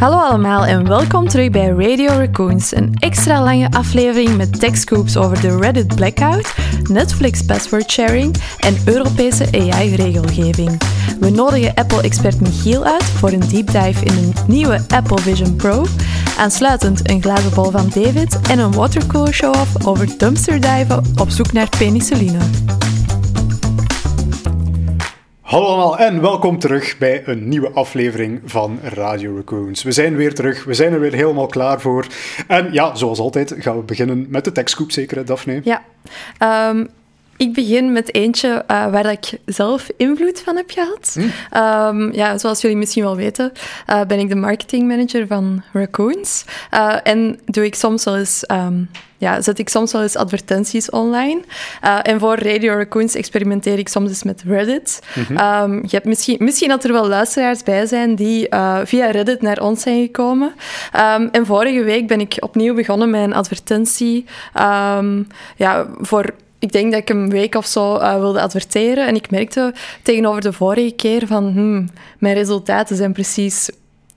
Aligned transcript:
Hallo 0.00 0.16
allemaal 0.16 0.66
en 0.66 0.88
welkom 0.88 1.28
terug 1.28 1.50
bij 1.50 1.68
Radio 1.68 2.08
Raccoons, 2.08 2.74
een 2.74 2.94
extra 2.98 3.42
lange 3.42 3.70
aflevering 3.70 4.36
met 4.36 4.60
techscoops 4.60 5.16
over 5.16 5.40
de 5.40 5.58
Reddit 5.58 5.94
blackout, 5.94 6.54
Netflix 6.82 7.42
password 7.42 7.90
sharing 7.90 8.36
en 8.58 8.76
Europese 8.84 9.44
AI-regelgeving. 9.52 10.80
We 11.18 11.30
nodigen 11.30 11.74
Apple-expert 11.74 12.40
Michiel 12.40 12.84
uit 12.84 13.04
voor 13.04 13.32
een 13.32 13.48
deep 13.48 13.66
dive 13.66 14.04
in 14.04 14.12
een 14.12 14.32
nieuwe 14.46 14.80
Apple 14.88 15.18
Vision 15.18 15.56
Pro, 15.56 15.84
aansluitend 16.38 17.10
een 17.10 17.22
glazen 17.22 17.54
bol 17.54 17.70
van 17.70 17.90
David 17.94 18.40
en 18.50 18.58
een 18.58 18.72
watercooler 18.72 19.34
show-off 19.34 19.86
over 19.86 20.18
dumpsterdiven 20.18 21.04
op 21.16 21.30
zoek 21.30 21.52
naar 21.52 21.68
penicilline. 21.78 22.38
Hallo 25.50 25.66
allemaal 25.66 25.98
en 25.98 26.20
welkom 26.20 26.58
terug 26.58 26.98
bij 26.98 27.22
een 27.26 27.48
nieuwe 27.48 27.70
aflevering 27.70 28.40
van 28.44 28.78
Radio 28.82 29.34
Raccoons. 29.36 29.82
We 29.82 29.92
zijn 29.92 30.16
weer 30.16 30.34
terug, 30.34 30.64
we 30.64 30.74
zijn 30.74 30.92
er 30.92 31.00
weer 31.00 31.12
helemaal 31.12 31.46
klaar 31.46 31.80
voor. 31.80 32.06
En 32.46 32.72
ja, 32.72 32.94
zoals 32.94 33.18
altijd 33.18 33.54
gaan 33.58 33.76
we 33.76 33.82
beginnen 33.82 34.26
met 34.28 34.44
de 34.44 34.52
techscoop, 34.52 34.90
zeker 34.90 35.24
Daphne? 35.24 35.60
Ja, 35.64 35.82
um, 36.70 36.88
ik 37.40 37.54
begin 37.54 37.92
met 37.92 38.14
eentje 38.14 38.48
uh, 38.48 38.90
waar 38.90 39.10
ik 39.10 39.38
zelf 39.44 39.88
invloed 39.96 40.40
van 40.40 40.56
heb 40.56 40.70
gehad. 40.70 41.16
Hm. 41.18 41.58
Um, 41.58 42.12
ja, 42.12 42.38
zoals 42.38 42.60
jullie 42.60 42.76
misschien 42.76 43.02
wel 43.02 43.16
weten, 43.16 43.52
uh, 43.90 44.04
ben 44.04 44.18
ik 44.18 44.28
de 44.28 44.34
marketingmanager 44.34 45.26
van 45.26 45.62
Raccoons. 45.72 46.44
Uh, 46.74 46.94
en 47.02 47.38
doe 47.44 47.64
ik 47.64 47.74
soms 47.74 48.04
wel 48.04 48.16
eens... 48.16 48.44
Um, 48.52 48.90
ja, 49.16 49.40
zet 49.40 49.58
ik 49.58 49.68
soms 49.68 49.92
wel 49.92 50.02
eens 50.02 50.16
advertenties 50.16 50.90
online. 50.90 51.40
Uh, 51.84 51.98
en 52.02 52.20
voor 52.20 52.38
Radio 52.38 52.74
Raccoons 52.74 53.14
experimenteer 53.14 53.78
ik 53.78 53.88
soms 53.88 54.08
eens 54.08 54.22
met 54.22 54.42
Reddit. 54.46 55.00
Mm 55.14 55.24
-hmm. 55.24 55.62
um, 55.62 55.82
je 55.82 55.90
hebt 55.90 56.04
misschien, 56.04 56.36
misschien 56.38 56.68
dat 56.68 56.84
er 56.84 56.92
wel 56.92 57.08
luisteraars 57.08 57.62
bij 57.62 57.86
zijn 57.86 58.14
die 58.14 58.46
uh, 58.50 58.78
via 58.84 59.10
Reddit 59.10 59.42
naar 59.42 59.60
ons 59.60 59.82
zijn 59.82 60.02
gekomen. 60.02 60.54
Um, 61.16 61.28
en 61.32 61.46
vorige 61.46 61.82
week 61.82 62.06
ben 62.06 62.20
ik 62.20 62.36
opnieuw 62.40 62.74
begonnen 62.74 63.10
met 63.10 63.22
een 63.22 63.34
advertentie 63.34 64.24
um, 64.54 65.26
ja, 65.56 65.86
voor 65.98 66.34
ik 66.60 66.72
denk 66.72 66.92
dat 66.92 67.00
ik 67.00 67.10
een 67.10 67.30
week 67.30 67.54
of 67.54 67.66
zo 67.66 67.96
uh, 67.96 68.18
wilde 68.18 68.40
adverteren. 68.40 69.06
En 69.06 69.14
ik 69.14 69.30
merkte 69.30 69.74
tegenover 70.02 70.40
de 70.40 70.52
vorige 70.52 70.94
keer 70.94 71.26
van... 71.26 71.44
Hmm, 71.52 71.88
mijn 72.18 72.34
resultaten 72.34 72.96
zijn 72.96 73.12
precies 73.12 73.70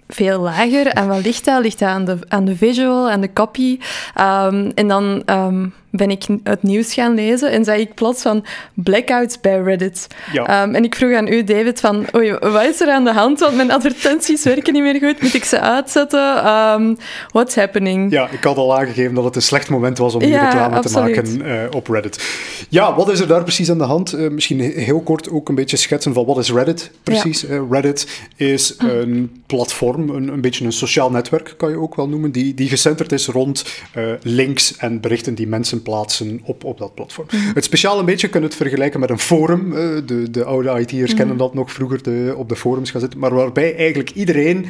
veel 0.08 0.40
lager. 0.40 0.88
En 0.88 1.08
wat 1.08 1.24
ligt 1.24 1.46
dat? 1.46 1.62
Ligt 1.62 1.80
dat 1.80 1.90
aan 1.90 2.06
de, 2.06 2.18
aan 2.28 2.46
de 2.46 2.56
visual, 2.56 3.10
aan 3.10 3.22
de 3.22 3.34
copy? 3.34 3.80
Um, 4.20 4.72
en 4.76 4.88
dan... 4.88 5.24
Um, 5.26 5.74
ben 5.96 6.12
ik 6.12 6.24
het 6.44 6.64
nieuws 6.64 6.94
gaan 6.94 7.14
lezen 7.14 7.52
en 7.52 7.64
zag 7.64 7.76
ik 7.76 7.94
plots 7.94 8.22
van 8.22 8.46
blackouts 8.74 9.40
bij 9.40 9.62
Reddit. 9.62 10.08
Ja. 10.32 10.64
Um, 10.64 10.76
en 10.76 10.84
ik 10.84 10.96
vroeg 10.96 11.14
aan 11.14 11.28
u, 11.28 11.44
David, 11.44 11.80
van 11.80 12.06
oei, 12.16 12.32
wat 12.32 12.64
is 12.64 12.82
er 12.82 12.90
aan 12.90 13.04
de 13.04 13.14
hand? 13.14 13.40
Want 13.40 13.56
mijn 13.56 13.72
advertenties 13.72 14.44
werken 14.54 14.74
niet 14.74 14.82
meer 14.82 15.00
goed. 15.00 15.22
Moet 15.22 15.34
ik 15.34 15.44
ze 15.44 15.60
uitzetten? 15.60 16.48
Um, 16.48 16.98
what's 17.32 17.56
happening? 17.56 18.12
Ja, 18.12 18.30
ik 18.30 18.44
had 18.44 18.58
al 18.58 18.78
aangegeven 18.78 19.14
dat 19.14 19.24
het 19.24 19.36
een 19.36 19.42
slecht 19.42 19.70
moment 19.70 19.98
was 19.98 20.16
om 20.16 20.22
hier 20.22 20.30
ja, 20.30 20.44
reclame 20.44 20.76
absoluut. 20.76 21.26
te 21.26 21.38
maken 21.38 21.48
uh, 21.48 21.76
op 21.76 21.88
Reddit. 21.88 22.24
Ja, 22.70 22.96
wat 22.96 23.10
is 23.10 23.20
er 23.20 23.28
daar 23.28 23.44
precies 23.44 23.70
aan 23.70 23.78
de 23.78 23.84
hand? 23.84 24.16
Uh, 24.16 24.30
misschien 24.30 24.60
heel 24.60 25.02
kort 25.02 25.30
ook 25.30 25.50
een 25.50 25.56
beetje 25.56 25.78
schetsen 25.78 26.14
van 26.14 26.26
wat 26.26 26.38
is 26.38 26.52
Reddit 26.52 26.92
precies? 27.04 27.42
Ja. 27.42 27.48
Uh, 27.48 27.62
Reddit 27.70 28.22
is 28.36 28.76
een 28.78 29.44
platform, 29.46 30.10
een, 30.10 30.28
een 30.28 30.42
beetje 30.42 30.66
een 30.66 30.72
sociaal 30.72 31.12
netwerk, 31.12 31.54
kan 31.58 31.70
je 31.70 31.80
ook 31.80 31.96
wel 31.96 32.10
noemen, 32.10 32.32
die, 32.32 32.54
die 32.54 32.70
gecentreerd 32.70 33.12
is 33.12 33.28
rond 33.28 33.66
links 34.22 34.78
en 34.78 35.02
berichten 35.02 35.36
die 35.36 35.48
mensen 35.48 35.83
plaatsen 35.84 36.42
op, 36.44 36.64
op 36.64 36.78
dat 36.78 36.96
platform. 36.96 37.28
Mm. 37.32 37.52
Het 37.54 37.64
speciaal 37.64 38.00
een 38.00 38.06
beetje 38.06 38.30
kunnen 38.30 38.50
het 38.50 38.58
vergelijken 38.58 39.00
met 39.00 39.10
een 39.10 39.20
forum. 39.20 39.72
Uh, 39.72 39.76
de, 40.06 40.30
de 40.32 40.44
oude 40.44 40.80
IT'ers 40.80 41.12
mm. 41.12 41.18
kennen 41.18 41.38
dat 41.38 41.54
nog 41.54 41.72
vroeger, 41.72 42.04
de, 42.04 42.34
op 42.38 42.50
de 42.50 42.56
forums 42.56 42.92
gaan 42.92 43.02
zitten. 43.02 43.20
Maar 43.20 43.34
waarbij 43.34 43.76
eigenlijk 43.76 44.10
iedereen 44.10 44.66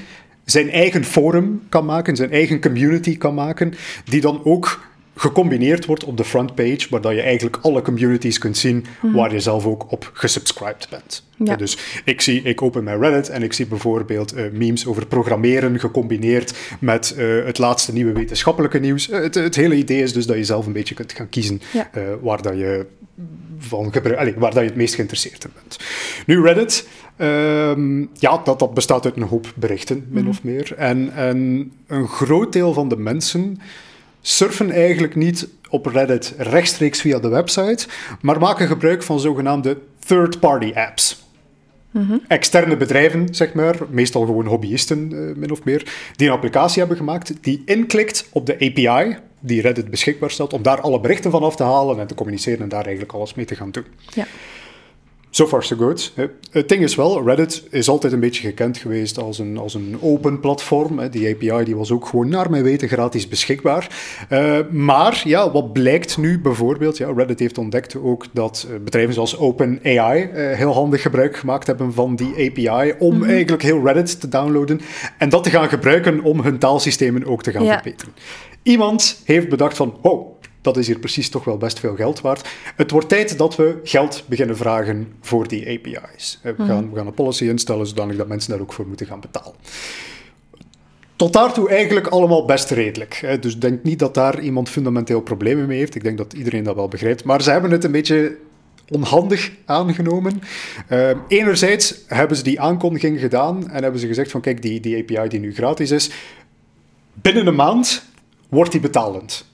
zijn 0.45 0.69
eigen 0.69 1.03
forum 1.03 1.61
kan 1.69 1.85
maken, 1.85 2.15
zijn 2.15 2.31
eigen 2.31 2.61
community 2.61 3.17
kan 3.17 3.33
maken, 3.33 3.73
die 4.05 4.21
dan 4.21 4.41
ook 4.43 4.81
gecombineerd 5.15 5.85
wordt 5.85 6.03
op 6.03 6.17
de 6.17 6.23
frontpage, 6.23 6.87
waar 6.89 7.01
dat 7.01 7.13
je 7.13 7.21
eigenlijk 7.21 7.57
alle 7.61 7.81
communities 7.81 8.37
kunt 8.37 8.57
zien 8.57 8.85
mm. 9.01 9.13
waar 9.13 9.33
je 9.33 9.39
zelf 9.39 9.65
ook 9.65 9.91
op 9.91 10.09
gesubscribed 10.13 10.87
bent. 10.89 11.23
Ja. 11.37 11.55
Dus 11.55 11.77
ik, 12.05 12.21
zie, 12.21 12.41
ik 12.41 12.61
open 12.61 12.83
mijn 12.83 12.99
Reddit 12.99 13.29
en 13.29 13.43
ik 13.43 13.53
zie 13.53 13.65
bijvoorbeeld 13.65 14.37
uh, 14.37 14.43
memes 14.51 14.85
over 14.87 15.05
programmeren 15.05 15.79
gecombineerd 15.79 16.53
met 16.79 17.15
uh, 17.17 17.45
het 17.45 17.57
laatste 17.57 17.93
nieuwe 17.93 18.11
wetenschappelijke 18.11 18.79
nieuws. 18.79 19.09
Uh, 19.09 19.19
het, 19.19 19.35
het, 19.35 19.55
hele 19.55 19.75
idee 19.75 20.01
is 20.01 20.13
dus 20.13 20.25
dat 20.25 20.37
je 20.37 20.43
zelf 20.43 20.65
een 20.65 20.73
beetje 20.73 20.95
kunt 20.95 21.13
gaan 21.13 21.29
kiezen 21.29 21.61
ja. 21.73 21.89
waar, 22.21 22.41
dat 22.41 22.57
je 22.57 22.85
van 23.57 23.91
waar 23.91 24.37
dat 24.37 24.53
je 24.53 24.59
het 24.59 24.75
meest 24.75 24.95
geïnteresseerd 24.95 25.43
in 25.43 25.51
bent. 25.53 25.79
Nu, 26.25 26.41
Reddit, 26.41 26.87
um, 27.17 28.09
ja, 28.13 28.41
dat, 28.43 28.59
dat 28.59 28.73
bestaat 28.73 29.05
uit 29.05 29.15
een 29.15 29.23
hoop 29.23 29.53
berichten, 29.55 30.05
min 30.09 30.23
mm. 30.23 30.29
of 30.29 30.43
meer. 30.43 30.73
En, 30.77 31.13
en 31.15 31.71
een 31.87 32.07
groot 32.07 32.53
deel 32.53 32.73
van 32.73 32.89
de 32.89 32.97
mensen 32.97 33.57
surfen 34.25 34.71
eigenlijk 34.71 35.15
niet 35.15 35.47
op 35.69 35.85
Reddit 35.85 36.33
rechtstreeks 36.37 37.01
via 37.01 37.19
de 37.19 37.27
website, 37.27 37.87
maar 38.21 38.39
maken 38.39 38.67
gebruik 38.67 39.03
van 39.03 39.19
zogenaamde 39.19 39.77
third-party 40.05 40.71
apps. 40.75 41.21
Mm 41.91 42.07
-hmm. 42.07 42.21
Externe 42.27 42.77
bedrijven, 42.77 43.35
zeg 43.35 43.53
maar, 43.53 43.75
meestal 43.89 44.25
gewoon 44.25 44.45
hobbyisten, 44.45 45.11
uh, 45.11 45.35
min 45.35 45.51
of 45.51 45.63
meer, 45.63 45.93
die 46.15 46.27
een 46.27 46.33
applicatie 46.33 46.79
hebben 46.79 46.97
gemaakt 46.97 47.33
die 47.41 47.61
inklikt 47.65 48.27
op 48.31 48.45
de 48.45 48.53
API 48.53 49.17
die 49.39 49.61
Reddit 49.61 49.89
beschikbaar 49.89 50.31
stelt, 50.31 50.53
om 50.53 50.61
daar 50.61 50.81
alle 50.81 50.99
berichten 50.99 51.31
van 51.31 51.43
af 51.43 51.55
te 51.55 51.63
halen 51.63 51.99
en 51.99 52.07
te 52.07 52.15
communiceren 52.15 52.59
en 52.61 52.69
daar 52.69 52.83
eigenlijk 52.83 53.13
alles 53.13 53.33
mee 53.33 53.45
te 53.45 53.55
gaan 53.55 53.71
doen. 53.71 53.85
Ja. 54.13 54.25
So 55.35 55.47
far 55.47 55.63
so 55.63 55.75
good. 55.75 56.13
Het 56.51 56.69
ding 56.69 56.83
is 56.83 56.95
wel, 56.95 57.23
Reddit 57.25 57.63
is 57.69 57.89
altijd 57.89 58.13
een 58.13 58.19
beetje 58.19 58.47
gekend 58.47 58.77
geweest 58.77 59.17
als 59.17 59.39
een, 59.39 59.57
als 59.57 59.73
een 59.73 59.97
open 60.01 60.39
platform. 60.39 61.09
Die 61.09 61.33
API 61.33 61.63
die 61.63 61.75
was 61.75 61.91
ook 61.91 62.05
gewoon 62.05 62.29
naar 62.29 62.49
mijn 62.49 62.63
weten 62.63 62.87
gratis 62.87 63.27
beschikbaar. 63.27 63.87
Uh, 64.29 64.59
maar 64.71 65.21
ja, 65.25 65.51
wat 65.51 65.73
blijkt 65.73 66.17
nu 66.17 66.39
bijvoorbeeld? 66.39 66.97
Ja, 66.97 67.11
Reddit 67.15 67.39
heeft 67.39 67.57
ontdekt 67.57 67.95
ook 67.95 68.25
dat 68.33 68.67
uh, 68.69 68.75
bedrijven 68.83 69.13
zoals 69.13 69.37
OpenAI 69.37 70.21
uh, 70.23 70.57
heel 70.57 70.73
handig 70.73 71.01
gebruik 71.01 71.37
gemaakt 71.37 71.67
hebben 71.67 71.93
van 71.93 72.15
die 72.15 72.33
API 72.33 72.93
om 72.99 73.15
mm 73.15 73.21
-hmm. 73.21 73.29
eigenlijk 73.29 73.63
heel 73.63 73.83
Reddit 73.83 74.19
te 74.19 74.27
downloaden 74.27 74.81
en 75.17 75.29
dat 75.29 75.43
te 75.43 75.49
gaan 75.49 75.69
gebruiken 75.69 76.23
om 76.23 76.41
hun 76.41 76.57
taalsystemen 76.57 77.25
ook 77.25 77.43
te 77.43 77.51
gaan 77.51 77.63
ja. 77.63 77.73
verbeteren. 77.73 78.13
Iemand 78.63 79.21
heeft 79.25 79.49
bedacht 79.49 79.77
van, 79.77 79.97
oh, 80.01 80.33
dat 80.63 80.77
is 80.77 80.87
hier 80.87 80.99
precies 80.99 81.29
toch 81.29 81.43
wel 81.43 81.57
best 81.57 81.79
veel 81.79 81.95
geld 81.95 82.21
waard. 82.21 82.47
Het 82.75 82.91
wordt 82.91 83.09
tijd 83.09 83.37
dat 83.37 83.55
we 83.55 83.79
geld 83.83 84.23
beginnen 84.27 84.57
vragen 84.57 85.13
voor 85.21 85.47
die 85.47 85.67
API's. 85.67 86.39
We 86.41 86.55
gaan, 86.57 86.89
we 86.89 86.95
gaan 86.97 87.07
een 87.07 87.13
policy 87.13 87.45
instellen 87.45 87.87
zodanig 87.87 88.15
dat 88.15 88.27
mensen 88.27 88.51
daar 88.51 88.61
ook 88.61 88.73
voor 88.73 88.87
moeten 88.87 89.05
gaan 89.05 89.19
betalen. 89.19 89.53
Tot 91.15 91.33
daartoe 91.33 91.69
eigenlijk 91.69 92.07
allemaal 92.07 92.45
best 92.45 92.71
redelijk. 92.71 93.37
Dus 93.39 93.59
denk 93.59 93.83
niet 93.83 93.99
dat 93.99 94.13
daar 94.13 94.39
iemand 94.39 94.69
fundamenteel 94.69 95.21
problemen 95.21 95.67
mee 95.67 95.77
heeft. 95.77 95.95
Ik 95.95 96.03
denk 96.03 96.17
dat 96.17 96.33
iedereen 96.33 96.63
dat 96.63 96.75
wel 96.75 96.87
begrijpt. 96.87 97.23
Maar 97.23 97.41
ze 97.41 97.51
hebben 97.51 97.71
het 97.71 97.83
een 97.83 97.91
beetje 97.91 98.37
onhandig 98.89 99.51
aangenomen. 99.65 100.41
Uh, 100.89 101.09
enerzijds 101.27 101.95
hebben 102.07 102.37
ze 102.37 102.43
die 102.43 102.61
aankondiging 102.61 103.19
gedaan 103.19 103.69
en 103.69 103.83
hebben 103.83 104.01
ze 104.01 104.07
gezegd 104.07 104.31
van 104.31 104.41
kijk, 104.41 104.61
die, 104.61 104.79
die 104.79 104.97
API 104.97 105.27
die 105.27 105.39
nu 105.39 105.53
gratis 105.53 105.91
is, 105.91 106.11
binnen 107.13 107.47
een 107.47 107.55
maand 107.55 108.03
wordt 108.49 108.71
die 108.71 108.81
betalend. 108.81 109.45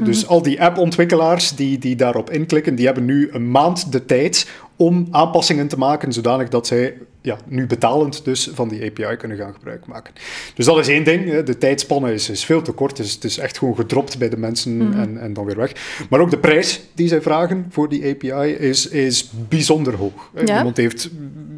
Dus 0.00 0.22
mhm. 0.22 0.32
al 0.32 0.42
die 0.42 0.62
appontwikkelaars 0.62 1.56
die, 1.56 1.78
die 1.78 1.96
daarop 1.96 2.30
inklikken, 2.30 2.74
die 2.74 2.86
hebben 2.86 3.04
nu 3.04 3.28
een 3.32 3.50
maand 3.50 3.92
de 3.92 4.04
tijd 4.04 4.50
om 4.82 5.06
aanpassingen 5.10 5.68
te 5.68 5.78
maken 5.78 6.12
zodanig 6.12 6.48
dat 6.48 6.66
zij 6.66 6.94
ja, 7.20 7.36
nu 7.46 7.66
betalend 7.66 8.24
dus 8.24 8.50
van 8.54 8.68
die 8.68 8.84
API 8.84 9.16
kunnen 9.16 9.36
gaan 9.36 9.52
gebruik 9.52 9.86
maken. 9.86 10.14
Dus 10.54 10.66
dat 10.66 10.78
is 10.78 10.88
één 10.88 11.04
ding. 11.04 11.42
De 11.42 11.58
tijdspanne 11.58 12.12
is, 12.12 12.30
is 12.30 12.44
veel 12.44 12.62
te 12.62 12.72
kort. 12.72 12.96
Dus 12.96 13.12
het 13.12 13.24
is 13.24 13.38
echt 13.38 13.58
gewoon 13.58 13.76
gedropt 13.76 14.18
bij 14.18 14.28
de 14.28 14.36
mensen 14.36 14.76
mm 14.76 14.92
-hmm. 14.92 15.00
en, 15.00 15.20
en 15.20 15.32
dan 15.32 15.44
weer 15.44 15.56
weg. 15.56 15.72
Maar 16.10 16.20
ook 16.20 16.30
de 16.30 16.38
prijs 16.38 16.80
die 16.94 17.08
zij 17.08 17.22
vragen 17.22 17.66
voor 17.70 17.88
die 17.88 18.08
API 18.10 18.50
is, 18.50 18.88
is 18.88 19.30
bijzonder 19.48 19.94
hoog. 19.94 20.30
Ja? 20.44 20.58
Iemand 20.58 20.76
heeft 20.76 21.10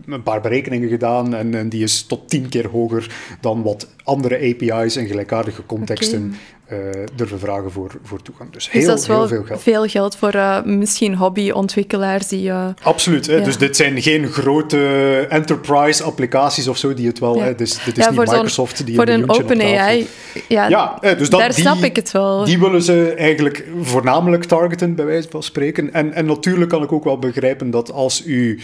een 0.07 0.23
paar 0.23 0.41
berekeningen 0.41 0.89
gedaan 0.89 1.35
en, 1.35 1.55
en, 1.55 1.69
die 1.69 1.83
is 1.83 2.03
tot 2.03 2.29
tien 2.29 2.49
keer 2.49 2.69
hoger 2.69 3.15
dan 3.41 3.63
wat 3.63 3.89
andere 4.05 4.37
API's 4.37 4.97
in 4.97 5.07
gelijkaardige 5.07 5.67
contexten 5.67 6.25
okay 6.25 6.39
uh, 6.73 6.79
durven 7.15 7.39
vragen 7.39 7.71
voor, 7.71 7.91
voor 8.03 8.23
toegang. 8.23 8.51
Dus 8.53 8.71
heel, 8.71 8.81
dus 8.81 8.91
dat 8.91 8.99
is 8.99 9.07
wel 9.07 9.19
heel 9.19 9.29
veel 9.29 9.45
geld. 9.45 9.63
Veel 9.63 9.87
geld 9.87 10.17
voor 10.17 10.35
uh, 10.35 10.63
misschien 10.63 11.15
hobbyontwikkelaars 11.15 12.29
die. 12.29 12.49
Uh, 12.49 12.69
Absoluut. 12.83 13.14
Hè? 13.23 13.37
Ja. 13.37 13.45
Dus 13.45 13.59
dit 13.59 13.77
zijn 13.77 14.03
geen 14.03 14.29
grote 14.29 15.27
enterprise-applicaties 15.29 16.69
of 16.69 16.77
zo 16.77 16.95
die 16.95 17.07
het 17.07 17.19
wel. 17.19 17.37
Ja. 17.37 17.45
Hè? 17.45 17.55
Dus, 17.55 17.85
dit 17.85 17.99
is 17.99 18.09
niet 18.09 18.19
Microsoft 18.19 18.87
die 18.87 18.95
voor 18.95 19.09
een 19.09 19.31
open 19.31 19.61
AI. 19.61 20.07
Ja, 20.49 20.99
dus 21.01 21.31
dat, 21.31 21.41
daar 21.41 21.55
die, 21.55 21.61
snap 21.61 21.83
ik 21.83 21.97
het 21.97 22.11
wel. 22.11 22.45
Die 22.45 22.59
willen 22.59 22.83
ze 22.83 23.15
eigenlijk 23.17 23.65
voornamelijk 23.81 24.45
targeten, 24.45 24.95
bij 24.95 25.05
wijze 25.05 25.29
van 25.31 25.43
spreken. 25.43 25.93
En, 25.93 26.13
en 26.13 26.27
natuurlijk 26.27 26.71
kan 26.71 26.83
ik 26.83 26.93
ook 26.93 27.05
wel 27.05 27.19
begrijpen 27.19 27.71
dat 27.71 27.93
als 27.93 28.27
u 28.27 28.61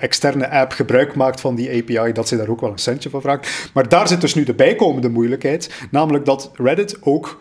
externe 0.00 0.50
app 0.50 0.72
gebruik 0.72 1.14
maakt 1.14 1.40
van 1.40 1.54
die 1.54 1.70
API, 1.70 2.12
dat 2.12 2.28
ze 2.28 2.36
daar 2.36 2.48
ook 2.48 2.60
wel 2.60 2.70
een 2.70 2.78
centje 2.78 3.10
van 3.10 3.20
vraagt. 3.20 3.70
Maar 3.74 3.88
daar 3.88 4.08
zit 4.08 4.20
dus 4.20 4.34
nu 4.34 4.44
de 4.44 4.54
bijkomende 4.54 5.08
moeilijkheid, 5.08 5.70
namelijk 5.90 6.24
dat 6.24 6.50
Reddit 6.54 6.96
ook 7.00 7.40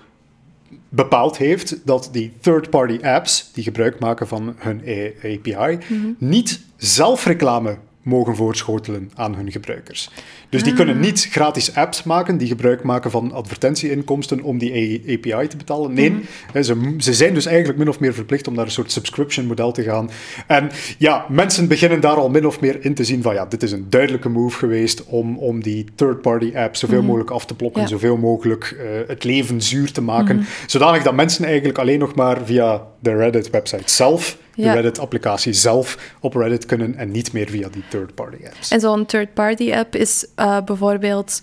bepaald 0.94 1.38
heeft 1.38 1.78
dat 1.86 2.10
die 2.12 2.34
third-party 2.40 3.00
apps 3.02 3.50
die 3.54 3.64
gebruik 3.64 4.00
maken 4.00 4.28
van 4.28 4.56
hun 4.58 4.82
API 5.24 5.78
mm 5.88 6.02
-hmm. 6.02 6.16
niet 6.18 6.62
zelf 6.78 7.26
reclame 7.26 7.78
mogen 8.02 8.36
voorschotelen 8.36 9.12
aan 9.16 9.36
hun 9.36 9.52
gebruikers. 9.52 10.10
Dus 10.50 10.64
die 10.64 10.74
kunnen 10.74 10.96
ah. 10.96 11.02
niet 11.02 11.28
gratis 11.32 11.76
apps 11.76 12.04
maken 12.04 12.38
die 12.38 12.48
gebruik 12.48 12.84
maken 12.84 13.12
van 13.12 13.32
advertentieinkomsten 13.32 14.42
om 14.42 14.58
die 14.58 15.02
API 15.02 15.48
te 15.48 15.58
betalen. 15.58 15.94
Nee, 15.94 16.12
mhm. 16.12 16.64
ze, 16.64 16.94
ze 16.98 17.14
zijn 17.14 17.34
dus 17.34 17.46
eigenlijk 17.46 17.78
min 17.78 17.90
of 17.90 18.00
meer 18.00 18.14
verplicht 18.14 18.48
om 18.48 18.56
naar 18.56 18.66
een 18.66 18.72
soort 18.72 18.92
subscription 18.92 19.46
model 19.46 19.72
te 19.72 19.84
gaan. 19.84 20.10
En 20.48 20.70
ja, 20.98 21.26
mensen 21.30 21.68
beginnen 21.68 22.00
daar 22.00 22.16
al 22.16 22.30
min 22.30 22.48
of 22.48 22.60
meer 22.60 22.86
in 22.86 22.94
te 22.94 23.04
zien 23.04 23.22
van 23.22 23.34
ja, 23.34 23.46
dit 23.46 23.64
is 23.64 23.72
een 23.72 23.86
duidelijke 23.90 24.30
move 24.30 24.58
geweest 24.58 25.06
om, 25.06 25.38
om 25.38 25.64
die 25.64 25.86
third-party 25.96 26.52
apps 26.56 26.80
zoveel 26.80 26.98
mhm. 26.98 27.06
mogelijk 27.06 27.30
af 27.30 27.46
te 27.46 27.56
ploppen, 27.56 27.88
zoveel 27.88 28.18
mogelijk 28.18 28.78
uh, 28.78 29.08
het 29.08 29.24
leven 29.24 29.62
zuur 29.62 29.92
te 29.92 30.02
maken, 30.02 30.36
mm 30.36 30.46
zodanig 30.68 31.04
dat 31.04 31.16
mensen 31.16 31.46
eigenlijk 31.46 31.78
alleen 31.78 32.00
nog 32.00 32.16
maar 32.16 32.38
via 32.46 32.88
de 33.00 33.16
Reddit-website 33.16 33.90
zelf 33.90 34.38
de 34.56 34.72
Reddit-applicatie 34.72 35.54
zelf 35.54 36.16
op 36.20 36.36
Reddit 36.36 36.66
kunnen 36.66 36.96
en 36.96 37.12
niet 37.12 37.34
meer 37.34 37.50
via 37.50 37.70
die 37.70 37.84
third-party 37.90 38.46
apps. 38.46 38.72
En 38.72 38.80
zo'n 38.80 39.06
third-party 39.06 39.74
app 39.74 39.96
is 39.96 40.26
uh, 40.36 40.58
bijvoorbeeld 40.66 41.42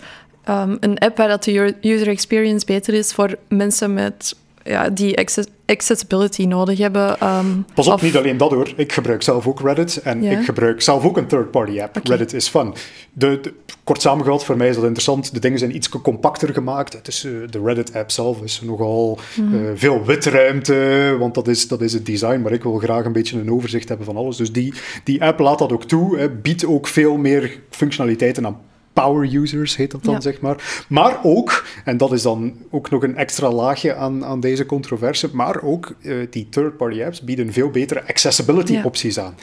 um, 0.49 0.77
een 0.81 0.99
app 0.99 1.17
waar 1.17 1.29
dat 1.29 1.45
de 1.45 1.75
user 1.83 2.09
experience 2.09 2.67
beter 2.67 2.95
is 2.95 3.13
voor 3.13 3.39
mensen 3.49 3.95
met 3.95 4.37
ja, 4.69 4.89
die 4.89 5.19
accessibility 5.67 6.45
nodig 6.45 6.79
hebben. 6.79 7.27
Um, 7.29 7.65
Pas 7.75 7.89
op, 7.89 8.03
niet 8.03 8.17
alleen 8.17 8.37
dat 8.37 8.51
hoor. 8.51 8.73
Ik 8.77 8.93
gebruik 8.93 9.23
zelf 9.23 9.47
ook 9.47 9.61
Reddit 9.61 9.97
en 9.97 10.23
ik 10.23 10.45
gebruik 10.45 10.83
zelf 10.83 11.05
ook 11.05 11.17
een 11.17 11.27
third-party 11.27 11.81
app. 11.81 12.01
Reddit 12.03 12.33
is 12.33 12.49
fun. 12.49 12.75
De, 13.13 13.41
kort 13.85 14.01
samengevat, 14.03 14.45
voor 14.45 14.57
mij 14.57 14.69
is 14.69 14.75
dat 14.75 14.85
interessant. 14.85 15.35
De 15.35 15.41
dingen 15.41 15.59
zijn 15.59 15.77
iets 15.77 15.89
compacter 15.89 16.53
gemaakt. 16.53 16.93
Het 16.93 17.09
is, 17.09 17.25
uh, 17.25 17.49
de 17.51 17.61
Reddit-app 17.65 18.11
zelf 18.11 18.43
is 18.43 18.61
nogal 18.61 19.19
mm. 19.37 19.55
uh, 19.55 19.71
veel 19.75 20.05
witruimte, 20.05 21.17
want 21.19 21.35
dat 21.35 21.49
is, 21.49 21.69
dat 21.69 21.81
is 21.81 21.93
het 21.93 22.07
design. 22.07 22.41
Maar 22.41 22.53
ik 22.53 22.63
wil 22.63 22.79
graag 22.79 23.05
een 23.05 23.13
beetje 23.13 23.41
een 23.41 23.53
overzicht 23.53 23.89
hebben 23.89 24.07
van 24.07 24.17
alles. 24.17 24.37
Dus 24.37 24.53
die, 24.53 24.75
die 25.05 25.25
app 25.25 25.39
laat 25.39 25.59
dat 25.59 25.73
ook 25.73 25.85
toe. 25.85 26.19
Hè, 26.19 26.31
biedt 26.31 26.67
ook 26.67 26.87
veel 26.87 27.17
meer 27.17 27.61
functionaliteiten 27.71 28.47
aan 28.47 28.61
power 29.01 29.35
users, 29.35 29.77
heet 29.77 29.91
dat 29.91 30.05
dan, 30.05 30.23
zeg 30.23 30.41
maar. 30.41 30.85
Maar 30.89 31.19
ook, 31.23 31.67
en 31.85 31.97
dat 31.97 32.13
is 32.13 32.23
dan 32.23 32.55
ook 32.71 32.91
nog 32.91 33.03
een 33.03 33.17
extra 33.17 33.51
laagje 33.51 33.95
aan, 33.95 34.25
aan 34.25 34.41
deze 34.41 34.67
controverse, 34.67 35.29
maar 35.33 35.63
ook 35.63 35.95
uh, 36.01 36.27
die 36.31 36.49
third-party 36.49 37.03
apps 37.03 37.21
bieden 37.21 37.53
veel 37.53 37.71
betere 37.71 38.07
accessibility 38.09 38.81
opties 38.85 39.19
aan. 39.19 39.35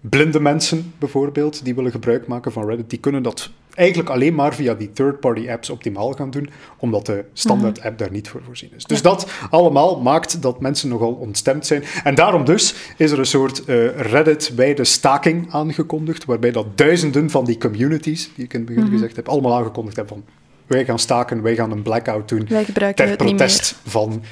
Blinde 0.00 0.40
mensen 0.40 0.92
bijvoorbeeld, 0.98 1.64
die 1.64 1.74
willen 1.74 1.90
gebruik 1.90 2.26
maken 2.26 2.52
van 2.52 2.66
Reddit, 2.66 2.90
die 2.90 2.98
kunnen 2.98 3.22
dat 3.22 3.50
eigenlijk 3.76 4.10
alleen 4.10 4.34
maar 4.34 4.54
via 4.54 4.74
die 4.74 4.92
third-party 4.92 5.50
apps 5.50 5.70
optimaal 5.70 6.12
gaan 6.12 6.30
doen, 6.30 6.50
omdat 6.78 7.06
de 7.06 7.24
standaard 7.32 7.78
mhm. 7.78 7.86
app 7.86 7.98
daar 7.98 8.10
niet 8.10 8.28
voor 8.28 8.40
voorzien 8.44 8.70
is. 8.76 8.84
Dus 8.84 9.02
dat 9.02 9.30
allemaal 9.50 10.00
maakt 10.00 10.42
dat 10.42 10.60
mensen 10.60 10.88
nogal 10.88 11.12
ontstemd 11.12 11.66
zijn. 11.66 11.84
En 12.04 12.14
daarom 12.14 12.44
dus 12.44 12.74
is 12.96 13.10
er 13.10 13.18
een 13.18 13.26
soort 13.26 13.62
uh, 13.66 13.96
Reddit-wijde 13.96 14.84
staking 14.84 15.52
aangekondigd, 15.52 16.24
waarbij 16.24 16.50
dat 16.52 16.78
duizenden 16.78 17.30
van 17.30 17.44
die 17.44 17.58
communities, 17.58 18.30
die 18.34 18.44
ik 18.44 18.52
in 18.52 18.58
het 18.58 18.68
begin 18.68 18.84
mhm. 18.84 18.92
gezegd 18.92 19.16
heb, 19.16 19.28
allemaal 19.28 19.54
aangekondigd 19.54 19.96
hebben 19.96 20.14
van 20.14 20.24
wij 20.66 20.84
gaan 20.84 20.98
staken, 20.98 21.42
wij 21.42 21.54
gaan 21.54 21.70
een 21.70 21.82
blackout 21.82 22.28
doen 22.28 22.48
ter 22.94 23.16
protest 23.16 23.74
van 23.86 24.22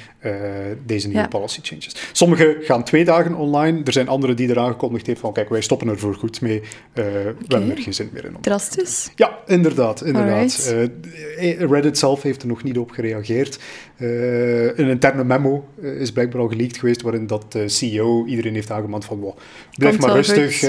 deze 0.85 1.07
nieuwe 1.07 1.27
policy 1.27 1.59
changes. 1.61 1.95
Sommige 2.11 2.57
gaan 2.61 2.83
twee 2.83 3.05
dagen 3.05 3.33
online, 3.33 3.81
er 3.83 3.93
zijn 3.93 4.07
anderen 4.07 4.35
die 4.35 4.49
er 4.49 4.59
aangekondigd 4.59 5.07
heeft 5.07 5.19
van 5.19 5.33
kijk, 5.33 5.49
wij 5.49 5.61
stoppen 5.61 5.87
er 5.87 5.99
voor 5.99 6.15
goed 6.15 6.41
mee, 6.41 6.59
uh, 6.59 6.65
we 6.93 7.35
hebben 7.47 7.71
er 7.71 7.77
geen 7.77 7.93
zin 7.93 8.09
meer 8.13 8.25
in. 8.25 8.37
Drastisch. 8.41 9.11
Ja, 9.15 9.37
inderdaad. 9.45 10.03
inderdaad. 10.03 10.73
Uh, 11.39 11.59
Reddit 11.59 11.97
zelf 11.97 12.21
heeft 12.21 12.41
er 12.41 12.47
nog 12.47 12.63
niet 12.63 12.77
op 12.77 12.91
gereageerd. 12.91 13.59
een 13.97 14.87
interne 14.87 15.23
memo 15.23 15.67
is 15.81 16.11
blijkbaar 16.11 16.41
al 16.41 16.47
geleakt 16.47 16.77
geweest 16.77 17.01
waarin 17.01 17.27
dat 17.27 17.51
de 17.51 17.69
CEO 17.69 18.25
iedereen 18.25 18.53
heeft 18.53 18.71
aangemaand 18.71 19.05
van 19.05 19.19
wow, 19.19 19.37
blijf 19.77 19.99
maar 19.99 20.11
rustig, 20.11 20.59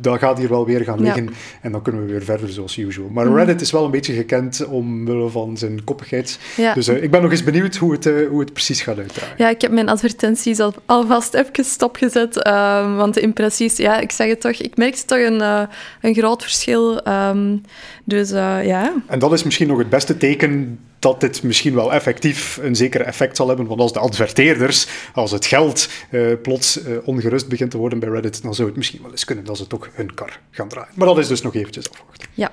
dat 0.00 0.18
gaat 0.18 0.38
hier 0.38 0.48
wel 0.48 0.66
weer 0.66 0.84
gaan 0.84 1.00
liggen 1.00 1.28
en 1.60 1.72
dan 1.72 1.82
kunnen 1.82 2.06
we 2.06 2.12
weer 2.12 2.22
verder 2.22 2.50
zoals 2.50 2.76
usual. 2.76 3.08
Maar 3.08 3.26
mhm. 3.26 3.34
Reddit 3.34 3.60
is 3.60 3.70
wel 3.70 3.84
een 3.84 3.90
beetje 3.90 4.12
gekend 4.12 4.66
omwille 4.66 5.28
van 5.28 5.56
zijn 5.56 5.84
koppigheid. 5.84 6.38
Dus 6.74 6.88
ik 6.88 7.10
ben 7.10 7.22
nog 7.22 7.30
eens 7.30 7.44
benieuwd 7.44 7.76
hoe 7.76 7.92
het, 7.92 8.04
hoe 8.04 8.40
het 8.40 8.52
precies 8.52 8.82
gaat 8.82 8.95
ja, 9.36 9.48
ik 9.48 9.60
heb 9.60 9.70
mijn 9.70 9.88
advertenties 9.88 10.60
al, 10.60 10.74
alvast 10.86 11.34
even 11.34 11.64
stopgezet, 11.64 12.46
uh, 12.46 12.96
want 12.96 13.14
de 13.14 13.20
impressies, 13.20 13.76
ja, 13.76 13.98
ik 13.98 14.12
zeg 14.12 14.28
het 14.28 14.40
toch, 14.40 14.52
ik 14.52 14.76
merkte 14.76 15.04
toch 15.04 15.18
een, 15.18 15.40
uh, 15.40 15.62
een 16.00 16.14
groot 16.14 16.42
verschil. 16.42 17.08
Um, 17.08 17.62
dus 18.04 18.30
uh, 18.30 18.66
ja. 18.66 18.94
En 19.06 19.18
dat 19.18 19.32
is 19.32 19.42
misschien 19.42 19.68
nog 19.68 19.78
het 19.78 19.88
beste 19.88 20.16
teken 20.16 20.78
dat 20.98 21.20
dit 21.20 21.42
misschien 21.42 21.74
wel 21.74 21.92
effectief 21.92 22.58
een 22.62 22.76
zeker 22.76 23.00
effect 23.00 23.36
zal 23.36 23.48
hebben. 23.48 23.66
Want 23.66 23.80
als 23.80 23.92
de 23.92 23.98
adverteerders, 23.98 24.86
als 25.14 25.30
het 25.30 25.46
geld 25.46 25.88
uh, 26.10 26.32
plots 26.42 26.78
uh, 26.78 26.96
ongerust 27.04 27.48
begint 27.48 27.70
te 27.70 27.76
worden 27.76 27.98
bij 27.98 28.08
Reddit, 28.08 28.42
dan 28.42 28.54
zou 28.54 28.68
het 28.68 28.76
misschien 28.76 29.02
wel 29.02 29.10
eens 29.10 29.24
kunnen 29.24 29.44
dat 29.44 29.56
ze 29.56 29.66
toch 29.66 29.88
hun 29.92 30.14
kar 30.14 30.40
gaan 30.50 30.68
draaien. 30.68 30.92
Maar 30.94 31.06
dat 31.06 31.18
is 31.18 31.28
dus 31.28 31.42
nog 31.42 31.54
eventjes 31.54 31.90
afwachten. 31.90 32.28
Ja. 32.34 32.50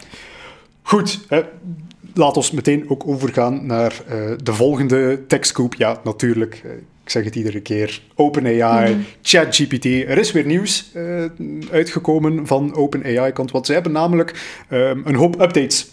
Goed, 0.82 1.20
hè, 1.28 1.42
laat 2.14 2.38
ons 2.38 2.52
meteen 2.52 2.90
ook 2.90 3.08
overgaan 3.08 3.66
naar 3.66 4.02
uh, 4.12 4.32
de 4.44 4.54
volgende 4.54 5.26
techscoop. 5.28 5.74
Ja, 5.76 6.00
natuurlijk. 6.04 6.62
Uh, 6.66 6.72
ik 7.04 7.10
zeg 7.10 7.24
het 7.24 7.36
iedere 7.36 7.62
keer. 7.62 8.02
OpenAI, 8.16 8.94
mm 8.94 9.06
ChatGPT. 9.22 9.86
Er 9.86 10.18
is 10.18 10.32
weer 10.32 10.46
nieuws 10.46 10.92
uh, 10.96 11.26
uitgekomen 11.72 12.48
van 12.48 12.76
OpenAI-kant. 12.76 13.52
Want 13.52 13.66
ze 13.66 13.74
hebben 13.74 13.92
namelijk 13.92 14.64
um, 14.70 15.02
een 15.06 15.16
hoop 15.16 15.42
updates 15.42 15.88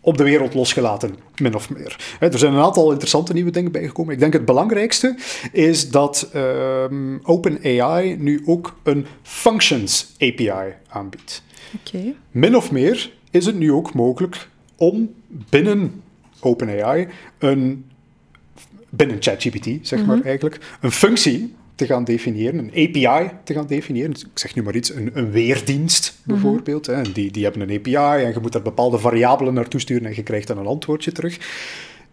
op 0.00 0.16
de 0.16 0.24
wereld 0.24 0.54
losgelaten, 0.54 1.16
min 1.36 1.54
of 1.54 1.70
meer. 1.70 2.16
er 2.20 2.38
zijn 2.38 2.52
een 2.52 2.62
aantal 2.62 2.90
interessante 2.90 3.32
nieuwe 3.32 3.50
dingen 3.50 3.72
bijgekomen. 3.72 4.14
Ik 4.14 4.20
denk 4.20 4.32
het 4.32 4.44
belangrijkste 4.44 5.16
is 5.52 5.90
dat 5.90 6.30
um, 6.34 7.20
OpenAI 7.22 8.16
nu 8.16 8.42
ook 8.46 8.76
een 8.82 9.06
Functions 9.22 10.14
API 10.18 10.74
aanbiedt. 10.88 11.42
Okay. 11.86 12.14
Min 12.30 12.56
of 12.56 12.70
meer 12.70 13.12
is 13.30 13.46
het 13.46 13.58
nu 13.58 13.72
ook 13.72 13.94
mogelijk 13.94 14.48
om 14.76 15.14
binnen 15.50 16.02
OpenAI 16.40 17.08
een 17.38 17.84
binnen 18.90 19.16
ChatGPT, 19.20 19.68
zeg 19.82 20.04
maar 20.06 20.16
mhm. 20.16 20.26
eigenlijk, 20.26 20.76
een 20.80 20.90
functie 20.90 21.54
te 21.74 21.86
gaan 21.86 22.04
definiëren, 22.04 22.58
een 22.58 22.70
API 22.70 23.30
te 23.44 23.52
gaan 23.52 23.66
definiëren. 23.66 24.12
Dus 24.12 24.22
ik 24.22 24.38
zeg 24.38 24.54
nu 24.54 24.62
maar 24.62 24.74
iets, 24.74 24.94
een, 24.94 25.10
een 25.14 25.30
weerdienst 25.30 26.18
mhm. 26.22 26.32
bijvoorbeeld. 26.32 26.86
hè. 26.86 27.02
Die, 27.12 27.30
die 27.30 27.44
hebben 27.44 27.68
een 27.68 27.76
API 27.78 28.24
en 28.24 28.32
je 28.32 28.38
moet 28.42 28.52
daar 28.52 28.62
bepaalde 28.62 28.98
variabelen 28.98 29.54
naartoe 29.54 29.80
sturen 29.80 30.06
en 30.06 30.14
je 30.14 30.22
krijgt 30.22 30.46
dan 30.46 30.58
een 30.58 30.66
antwoordje 30.66 31.12
terug 31.12 31.38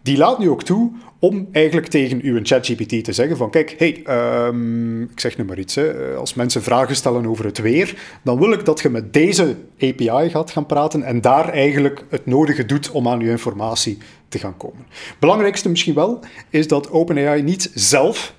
die 0.02 0.16
laat 0.16 0.38
nu 0.38 0.50
ook 0.50 0.62
toe 0.62 0.90
om 1.18 1.48
eigenlijk 1.52 1.86
tegen 1.86 2.20
uw 2.22 2.40
ChatGPT 2.42 3.04
te 3.04 3.12
zeggen 3.12 3.36
van 3.36 3.50
kijk, 3.50 3.74
hey, 3.78 4.02
um, 4.46 5.02
ik 5.02 5.20
zeg 5.20 5.36
nu 5.36 5.44
maar 5.44 5.58
iets, 5.58 5.74
hè, 5.74 6.14
als 6.14 6.34
mensen 6.34 6.62
vragen 6.62 6.96
stellen 6.96 7.26
over 7.26 7.44
het 7.44 7.58
weer, 7.58 8.18
dan 8.22 8.38
wil 8.38 8.52
ik 8.52 8.64
dat 8.64 8.80
je 8.80 8.88
met 8.88 9.12
deze 9.12 9.56
API 9.78 10.30
gaat 10.30 10.50
gaan 10.50 10.66
praten 10.66 11.02
en 11.02 11.20
daar 11.20 11.48
eigenlijk 11.48 12.04
het 12.08 12.26
nodige 12.26 12.66
doet 12.66 12.90
om 12.90 13.08
aan 13.08 13.20
uw 13.20 13.30
informatie 13.30 13.98
te 14.28 14.38
gaan 14.38 14.56
komen. 14.56 14.86
Belangrijkste 15.18 15.68
misschien 15.68 15.94
wel 15.94 16.20
is 16.50 16.68
dat 16.68 16.90
OpenAI 16.90 17.42
niet 17.42 17.70
zelf 17.74 18.34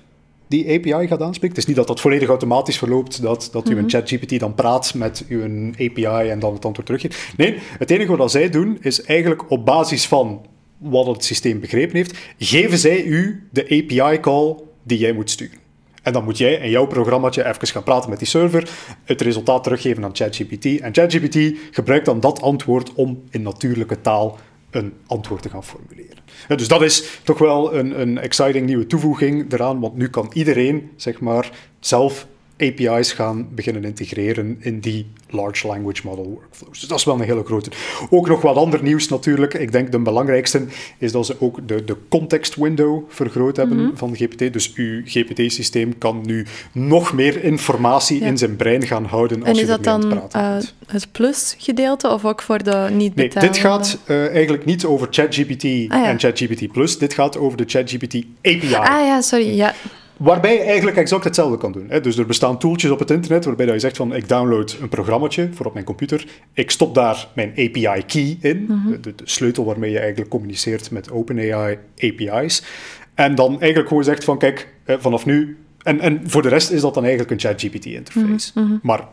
die 0.48 0.72
API 0.74 1.06
gaat 1.06 1.22
aanspreken. 1.22 1.48
Het 1.48 1.58
is 1.58 1.66
niet 1.66 1.76
dat 1.76 1.86
dat 1.86 2.00
volledig 2.00 2.28
automatisch 2.28 2.78
verloopt, 2.78 3.22
dat, 3.22 3.48
dat 3.52 3.64
mm 3.64 3.72
-hmm. 3.72 3.82
uw 3.82 3.88
ChatGPT 3.88 4.38
dan 4.38 4.54
praat 4.54 4.94
met 4.94 5.24
uw 5.28 5.70
API 5.72 6.30
en 6.30 6.38
dan 6.38 6.54
het 6.54 6.64
antwoord 6.64 6.86
teruggeeft. 6.86 7.32
Nee, 7.36 7.58
het 7.78 7.90
enige 7.90 8.16
wat 8.16 8.30
zij 8.30 8.50
doen 8.50 8.78
is 8.80 9.02
eigenlijk 9.02 9.50
op 9.50 9.64
basis 9.64 10.06
van 10.06 10.40
wat 10.78 11.06
het 11.06 11.24
systeem 11.24 11.60
begrepen 11.60 11.96
heeft, 11.96 12.18
geven 12.38 12.78
zij 12.78 13.04
u 13.04 13.48
de 13.50 13.62
API-call 13.62 14.56
die 14.82 14.98
jij 14.98 15.12
moet 15.12 15.30
sturen. 15.30 15.58
En 16.02 16.12
dan 16.12 16.24
moet 16.24 16.38
jij 16.38 16.60
en 16.60 16.70
jouw 16.70 16.86
programmaatje 16.86 17.46
even 17.46 17.66
gaan 17.66 17.82
praten 17.82 18.10
met 18.10 18.18
die 18.18 18.28
server, 18.28 18.70
het 19.04 19.20
resultaat 19.20 19.62
teruggeven 19.62 20.04
aan 20.04 20.16
ChatGPT. 20.16 20.80
En 20.80 20.94
ChatGPT 20.94 21.38
gebruikt 21.70 22.04
dan 22.04 22.20
dat 22.20 22.42
antwoord 22.42 22.94
om 22.94 23.22
in 23.30 23.42
natuurlijke 23.42 24.00
taal 24.00 24.38
een 24.70 24.92
antwoord 25.06 25.42
te 25.42 25.48
gaan 25.48 25.64
formuleren. 25.64 26.16
Dus 26.48 26.68
dat 26.68 26.82
is 26.82 27.04
toch 27.22 27.38
wel 27.38 27.74
een, 27.74 28.00
een 28.00 28.18
exciting 28.18 28.66
nieuwe 28.66 28.86
toevoeging 28.86 29.52
eraan, 29.52 29.80
want 29.80 29.96
nu 29.96 30.08
kan 30.08 30.30
iedereen 30.32 30.90
zeg 30.96 31.20
maar, 31.20 31.50
zelf 31.80 32.26
API's 32.58 33.12
gaan 33.12 33.48
beginnen 33.54 33.84
integreren 33.84 34.56
in 34.60 34.80
die 34.80 35.06
large 35.28 35.66
language 35.66 36.00
model 36.04 36.24
workflows. 36.24 36.80
Dus 36.80 36.88
dat 36.88 36.98
is 36.98 37.04
wel 37.04 37.14
een 37.14 37.20
hele 37.20 37.44
grote. 37.44 37.70
Ook 38.10 38.28
nog 38.28 38.40
wat 38.40 38.56
ander 38.56 38.82
nieuws 38.82 39.08
natuurlijk. 39.08 39.54
Ik 39.54 39.72
denk 39.72 39.92
de 39.92 39.98
belangrijkste 39.98 40.64
is 40.98 41.12
dat 41.12 41.26
ze 41.26 41.36
ook 41.40 41.68
de, 41.68 41.84
de 41.84 41.96
context 42.08 42.56
window 42.56 43.02
vergroot 43.08 43.56
hebben 43.56 43.76
mhm. 43.76 43.96
van 43.96 44.16
GPT. 44.16 44.52
Dus 44.52 44.74
uw 44.74 45.02
GPT-systeem 45.04 45.98
kan 45.98 46.20
nu 46.24 46.46
nog 46.72 47.12
meer 47.12 47.44
informatie 47.44 48.20
in 48.20 48.38
zijn 48.38 48.56
brein 48.56 48.86
gaan 48.86 49.04
houden 49.04 49.44
als 49.44 49.58
en 49.58 49.62
is 49.62 49.68
dat 49.68 49.84
dan 49.84 50.12
uh, 50.36 50.56
het 50.86 51.12
plus 51.12 51.56
gedeelte 51.58 52.08
of 52.08 52.24
ook 52.24 52.42
voor 52.42 52.62
de 52.62 52.88
niet 52.92 53.14
Nee, 53.14 53.28
dit 53.28 53.56
gaat 53.56 53.98
uh, 54.06 54.26
eigenlijk 54.26 54.64
niet 54.64 54.84
over 54.84 55.06
ChatGPT 55.10 55.64
ah, 55.64 56.08
en 56.08 56.18
ChatGPT 56.18 56.72
Plus. 56.72 56.98
Dit 56.98 57.14
gaat 57.14 57.36
over 57.36 57.56
de 57.56 57.64
ChatGPT 57.66 58.14
API. 58.42 58.74
Ah 58.74 59.06
ja, 59.06 59.20
sorry. 59.20 59.56
Ja. 59.56 59.74
Waarbij 60.24 60.54
je 60.54 60.60
eigenlijk 60.60 60.96
exact 60.96 61.24
hetzelfde 61.24 61.56
kan 61.56 61.72
doen. 61.72 61.86
Hè? 61.88 62.00
Dus 62.00 62.18
er 62.18 62.26
bestaan 62.26 62.58
tooltjes 62.58 62.90
op 62.90 62.98
het 62.98 63.10
internet 63.10 63.44
waarbij 63.44 63.66
je 63.66 63.78
zegt 63.78 63.96
van 63.96 64.14
ik 64.14 64.28
download 64.28 64.76
een 64.80 64.88
programmaatje 64.88 65.48
voor 65.52 65.66
op 65.66 65.72
mijn 65.72 65.84
computer. 65.84 66.26
Ik 66.52 66.70
stop 66.70 66.94
daar 66.94 67.28
mijn 67.34 67.50
API 67.50 68.04
key 68.06 68.38
in, 68.40 68.64
mhm. 68.68 69.00
de, 69.00 69.14
sleutel 69.24 69.64
waarmee 69.64 69.90
je 69.90 69.98
eigenlijk 69.98 70.30
communiceert 70.30 70.90
met 70.90 71.10
OpenAI 71.10 71.78
API's. 71.96 72.62
En 73.14 73.34
dan 73.34 73.50
eigenlijk 73.60 73.88
gewoon 73.88 74.04
zegt 74.04 74.24
van 74.24 74.38
kijk, 74.38 74.68
vanaf 74.86 75.26
nu... 75.26 75.58
En, 75.82 76.00
en 76.00 76.20
voor 76.26 76.42
de 76.42 76.48
rest 76.48 76.70
is 76.70 76.80
dat 76.80 76.94
dan 76.94 77.02
eigenlijk 77.02 77.32
een 77.32 77.40
ChatGPT 77.40 77.86
interface. 77.86 78.50
Mhm, 78.54 78.66
mhm. 78.66 78.78
Maar 78.82 79.08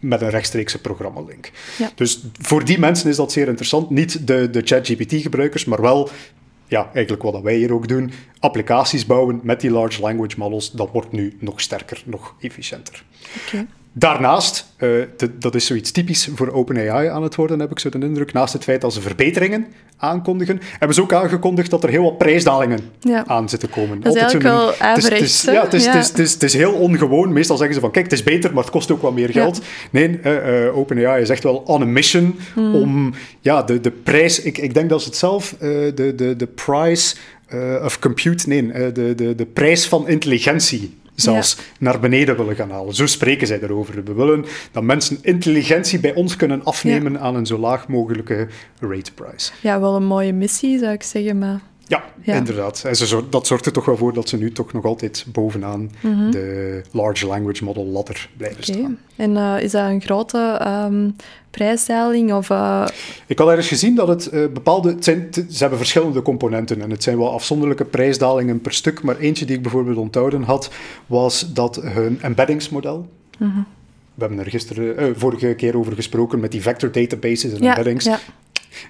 met 0.00 0.20
een 0.20 0.30
rechtstreekse 0.30 0.80
programmalink. 0.80 1.50
Ja. 1.78 1.90
Dus 1.94 2.24
voor 2.40 2.64
die 2.64 2.78
mensen 2.78 3.10
is 3.10 3.16
dat 3.16 3.32
zeer 3.32 3.48
interessant. 3.48 3.90
Niet 3.90 4.26
de, 4.26 4.50
de 4.50 4.60
ChatGPT-gebruikers, 4.64 5.64
maar 5.64 5.80
wel 5.80 6.10
ja, 6.68 6.90
eigenlijk 6.92 7.22
wat 7.22 7.42
wij 7.42 7.54
hier 7.54 7.72
ook 7.72 7.88
doen, 7.88 8.12
applicaties 8.38 9.06
bouwen 9.06 9.40
met 9.42 9.60
die 9.60 9.70
large 9.70 10.00
language 10.00 10.38
models, 10.38 10.70
dat 10.70 10.90
wordt 10.92 11.12
nu 11.12 11.36
nog 11.40 11.60
sterker, 11.60 12.02
nog 12.04 12.34
efficiënter. 12.40 13.04
Daarnaast, 13.98 14.66
uh, 14.78 15.04
dat 15.38 15.54
is 15.54 15.66
zoiets 15.66 15.90
typisch 15.90 16.28
voor 16.34 16.52
OpenAI 16.52 17.08
aan 17.08 17.22
het 17.22 17.34
worden, 17.34 17.60
heb 17.60 17.70
ik 17.70 17.78
zo 17.78 17.88
de 17.88 17.98
indruk. 17.98 18.32
Naast 18.32 18.52
het 18.52 18.64
feit 18.64 18.80
dat 18.80 18.92
ze 18.92 19.00
verbeteringen 19.00 19.66
aankondigen, 19.96 20.60
hebben 20.70 20.94
ze 20.94 21.02
ook 21.02 21.12
aangekondigd 21.12 21.70
dat 21.70 21.82
er 21.82 21.88
heel 21.88 22.02
wat 22.02 22.18
prijsdalingen 22.18 22.80
aan 23.26 23.48
zitten 23.48 23.70
komen. 23.70 24.00
Dat 24.00 24.14
is 24.14 24.20
eigenlijk 24.20 24.54
wel. 24.54 24.72
Ja, 24.78 24.94
het 24.94 25.12
is, 25.22 25.42
ja. 25.42 25.62
Het, 25.62 25.72
is, 26.18 26.32
het, 26.32 26.42
is, 26.42 26.52
heel 26.52 26.72
ongewoon. 26.72 27.32
Meestal 27.32 27.56
zeggen 27.56 27.74
ze 27.74 27.80
van, 27.80 27.90
kijk, 27.90 28.04
het 28.04 28.14
is 28.14 28.22
beter, 28.22 28.52
maar 28.52 28.62
het 28.62 28.72
kost 28.72 28.90
ook 28.90 29.02
wat 29.02 29.14
meer 29.14 29.30
geld. 29.30 29.60
Nee, 29.90 30.20
uh, 30.24 30.64
uh, 30.64 30.76
OpenAI 30.76 31.22
is 31.22 31.28
echt 31.28 31.42
wel 31.42 31.56
on 31.56 31.82
a 31.82 31.86
mission 31.86 32.38
hmm. 32.54 32.74
om 32.74 33.14
ja, 33.40 33.62
de, 33.62 33.80
de 33.80 33.90
prijs... 33.90 34.40
Ik, 34.42 34.58
ik 34.58 34.74
denk 34.74 34.88
dat 34.88 35.02
ze 35.02 35.08
het 35.08 35.16
zelf, 35.16 35.54
de, 35.58 36.12
de, 36.16 36.36
de 36.36 36.46
price 36.46 37.16
of 37.82 37.98
compute, 37.98 38.48
nee, 38.48 38.92
de, 38.92 39.14
de, 39.14 39.34
de 39.34 39.46
prijs 39.46 39.86
van 39.86 40.08
intelligentie 40.08 40.94
zelfs 41.16 41.58
naar 41.78 42.00
beneden 42.00 42.36
willen 42.36 42.56
gaan 42.56 42.70
halen. 42.70 42.94
Zo 42.94 43.06
spreken 43.06 43.46
zij 43.46 43.60
erover. 43.62 44.04
We 44.04 44.14
willen 44.14 44.44
dat 44.72 44.82
mensen 44.82 45.18
intelligentie 45.22 46.00
bij 46.00 46.14
ons 46.14 46.36
kunnen 46.36 46.64
afnemen 46.64 47.20
aan 47.20 47.34
een 47.34 47.46
zo 47.46 47.58
laag 47.58 47.88
mogelijke 47.88 48.48
rate 48.80 49.12
price. 49.12 49.52
Ja, 49.62 49.80
wel 49.80 49.96
een 49.96 50.06
mooie 50.06 50.32
missie 50.32 50.78
zou 50.78 50.92
ik 50.92 51.02
zeggen, 51.02 51.38
maar 51.38 51.60
ja, 51.88 52.34
inderdaad. 52.34 52.82
En 52.84 52.96
ze, 52.96 53.22
dat 53.30 53.46
zorgt 53.46 53.66
er 53.66 53.72
toch 53.72 53.84
wel 53.84 53.96
voor 53.96 54.12
dat 54.12 54.28
ze 54.28 54.36
nu 54.36 54.52
toch 54.52 54.72
nog 54.72 54.84
altijd 54.84 55.26
bovenaan 55.32 55.90
mhm. 56.00 56.30
de 56.30 56.82
large 56.90 57.26
language 57.26 57.64
model 57.64 57.84
ladder 57.84 58.28
blijven 58.36 58.64
staan. 58.64 58.98
En 59.16 59.30
uh, 59.30 59.60
is 59.60 59.70
dat 59.70 59.88
een 59.88 60.00
grote 60.00 60.60
um, 60.66 61.16
prijsdaling? 61.50 62.32
Of, 62.32 62.50
uh... 62.50 62.86
Ik 63.26 63.38
had 63.38 63.48
ergens 63.48 63.68
gezien 63.68 63.94
dat 63.94 64.08
het 64.08 64.32
uh, 64.32 64.46
bepaalde... 64.52 64.88
Het 64.88 65.04
zijn, 65.04 65.28
ze 65.32 65.58
hebben 65.58 65.78
verschillende 65.78 66.22
componenten 66.22 66.82
en 66.82 66.90
het 66.90 67.02
zijn 67.02 67.18
wel 67.18 67.32
afzonderlijke 67.32 67.84
prijsdalingen 67.84 68.60
per 68.60 68.72
stuk, 68.72 69.02
maar 69.02 69.16
eentje 69.16 69.44
die 69.44 69.56
ik 69.56 69.62
bijvoorbeeld 69.62 69.96
onthouden 69.96 70.42
had, 70.42 70.70
was 71.06 71.52
dat 71.52 71.80
hun 71.82 72.18
embeddingsmodel... 72.22 73.08
Mm 73.38 73.66
We 74.14 74.22
hebben 74.24 74.44
er 74.44 74.50
gisteren, 74.50 75.18
vorige 75.18 75.54
keer 75.54 75.76
over 75.76 75.92
gesproken 75.92 76.40
met 76.40 76.52
die 76.52 76.62
vector 76.62 76.92
databases 76.92 77.52
en 77.52 77.60
embeddings. 77.60 78.04
Ja 78.04 78.18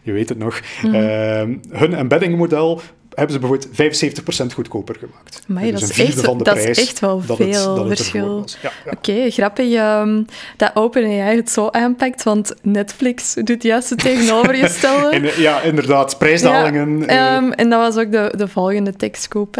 je 0.02 0.12
weet 0.12 0.28
het 0.28 0.38
nog. 0.38 0.60
Mm. 0.82 1.60
hun 1.70 1.94
embeddingmodel 1.94 2.80
hebben 3.16 3.34
ze 3.34 3.38
bijvoorbeeld 3.38 4.52
75% 4.52 4.54
goedkoper 4.54 4.94
gemaakt. 4.94 5.42
Maar 5.46 5.62
dus 5.62 5.80
dat, 5.80 5.90
is 5.90 5.98
echt, 5.98 6.20
van 6.20 6.38
de 6.38 6.44
dat 6.44 6.56
is 6.56 6.78
echt 6.78 7.00
wel 7.00 7.20
veel 7.20 7.86
verschil. 7.86 8.44
Oké, 8.90 9.30
grappig 9.30 9.72
um, 9.72 10.26
dat 10.56 10.70
OpenAI 10.74 11.36
het 11.36 11.50
zo 11.50 11.68
aanpakt, 11.68 12.22
want 12.22 12.54
Netflix 12.62 13.34
doet 13.34 13.62
juist 13.62 13.90
het 13.90 13.98
tegenovergestelde. 13.98 15.08
en, 15.16 15.40
ja, 15.40 15.60
inderdaad, 15.60 16.18
prijsdalingen. 16.18 17.00
Ja, 17.06 17.36
um, 17.36 17.52
en 17.52 17.70
dat 17.70 17.80
was 17.80 18.04
ook 18.04 18.12
de, 18.12 18.32
de 18.36 18.48
volgende 18.48 18.92
tekstkoop. 18.92 19.56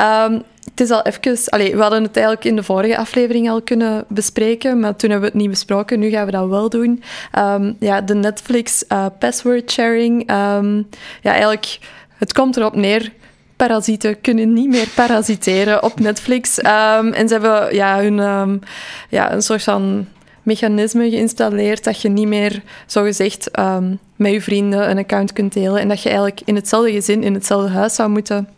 Um, 0.00 0.42
het 0.72 0.80
is 0.80 0.90
al 0.90 1.02
even... 1.02 1.50
Allez, 1.50 1.70
we 1.70 1.80
hadden 1.80 2.02
het 2.02 2.16
eigenlijk 2.16 2.46
in 2.46 2.56
de 2.56 2.62
vorige 2.62 2.96
aflevering 2.96 3.50
al 3.50 3.62
kunnen 3.62 4.04
bespreken, 4.08 4.80
maar 4.80 4.96
toen 4.96 5.10
hebben 5.10 5.28
we 5.28 5.34
het 5.34 5.44
niet 5.44 5.52
besproken. 5.52 5.98
Nu 5.98 6.10
gaan 6.10 6.26
we 6.26 6.32
dat 6.32 6.48
wel 6.48 6.68
doen. 6.68 7.02
Um, 7.38 7.76
ja, 7.78 8.00
de 8.00 8.14
Netflix 8.14 8.84
uh, 8.88 9.06
password 9.18 9.70
sharing. 9.70 10.30
Um, 10.30 10.88
ja, 11.22 11.30
eigenlijk, 11.30 11.78
het 12.16 12.32
komt 12.32 12.56
erop 12.56 12.74
neer 12.74 13.12
parasieten 13.56 14.20
kunnen 14.20 14.52
niet 14.52 14.68
meer 14.68 14.88
parasiteren 14.94 15.82
op 15.82 16.00
Netflix. 16.00 16.58
Um, 16.58 17.12
en 17.12 17.28
ze 17.28 17.34
hebben 17.34 17.74
ja, 17.74 18.00
hun, 18.00 18.62
ja, 19.08 19.32
een 19.32 19.42
soort 19.42 19.62
van 19.62 20.06
mechanisme 20.42 21.10
geïnstalleerd 21.10 21.84
dat 21.84 22.02
je 22.02 22.08
niet 22.08 22.26
meer, 22.26 22.62
zogezegd, 22.86 23.58
um, 23.58 23.98
met 24.16 24.32
je 24.32 24.40
vrienden 24.40 24.90
een 24.90 24.98
account 24.98 25.32
kunt 25.32 25.52
delen 25.52 25.80
en 25.80 25.88
dat 25.88 26.02
je 26.02 26.08
eigenlijk 26.08 26.40
in 26.44 26.54
hetzelfde 26.54 26.92
gezin, 26.92 27.22
in 27.22 27.34
hetzelfde 27.34 27.70
huis 27.70 27.94
zou 27.94 28.08
moeten 28.08 28.48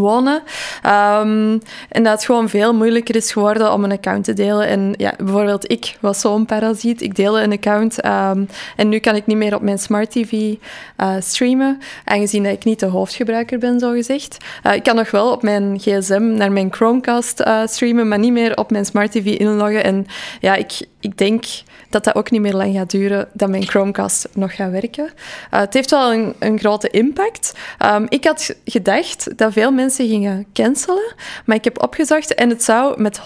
wonen. 0.00 0.42
Um, 0.86 1.60
en 1.88 2.02
dat 2.02 2.12
het 2.12 2.24
gewoon 2.24 2.48
veel 2.48 2.74
moeilijker 2.74 3.16
is 3.16 3.32
geworden 3.32 3.72
om 3.72 3.84
een 3.84 3.92
account 3.92 4.24
te 4.24 4.32
delen. 4.32 4.66
En 4.66 4.94
ja, 4.96 5.14
bijvoorbeeld 5.18 5.70
ik 5.70 5.96
was 6.00 6.20
zo'n 6.20 6.46
parasiet. 6.46 7.02
Ik 7.02 7.16
deelde 7.16 7.40
een 7.42 7.52
account 7.52 8.04
um, 8.04 8.48
en 8.76 8.88
nu 8.88 8.98
kan 8.98 9.16
ik 9.16 9.26
niet 9.26 9.36
meer 9.36 9.54
op 9.54 9.62
mijn 9.62 9.78
smart 9.78 10.10
TV 10.10 10.32
uh, 10.32 11.14
streamen, 11.18 11.78
aangezien 12.04 12.46
ik 12.46 12.64
niet 12.64 12.80
de 12.80 12.86
hoofdgebruiker 12.86 13.58
ben, 13.58 13.78
zogezegd. 13.80 14.36
Uh, 14.66 14.74
ik 14.74 14.82
kan 14.82 14.96
nog 14.96 15.10
wel 15.10 15.32
op 15.32 15.42
mijn 15.42 15.78
gsm 15.78 16.32
naar 16.34 16.52
mijn 16.52 16.72
Chromecast 16.72 17.40
uh, 17.40 17.60
streamen, 17.64 18.08
maar 18.08 18.18
niet 18.18 18.32
meer 18.32 18.56
op 18.56 18.70
mijn 18.70 18.84
smart 18.84 19.12
TV 19.12 19.24
inloggen. 19.24 19.84
En 19.84 20.06
ja, 20.40 20.54
ik, 20.54 20.86
ik 21.00 21.18
denk 21.18 21.44
dat 21.90 22.04
dat 22.04 22.14
ook 22.14 22.30
niet 22.30 22.40
meer 22.40 22.54
lang 22.54 22.74
gaat 22.74 22.90
duren 22.90 23.28
dat 23.32 23.48
mijn 23.48 23.66
Chromecast 23.66 24.28
nog 24.32 24.54
gaat 24.54 24.70
werken. 24.70 25.10
Het 25.50 25.74
heeft 25.74 25.90
wel 25.90 26.12
een, 26.12 26.34
een 26.38 26.58
grote 26.58 26.90
impact. 26.90 27.52
Um, 27.94 28.06
ik 28.08 28.24
had 28.24 28.54
gedacht 28.64 29.38
dat 29.38 29.52
veel 29.52 29.72
mensen 29.72 29.89
gingen 29.96 30.46
cancelen, 30.52 31.14
maar 31.44 31.56
ik 31.56 31.64
heb 31.64 31.82
opgezocht 31.82 32.34
en 32.34 32.48
het 32.48 32.62
zou 32.62 33.00
met 33.02 33.20
102% 33.20 33.22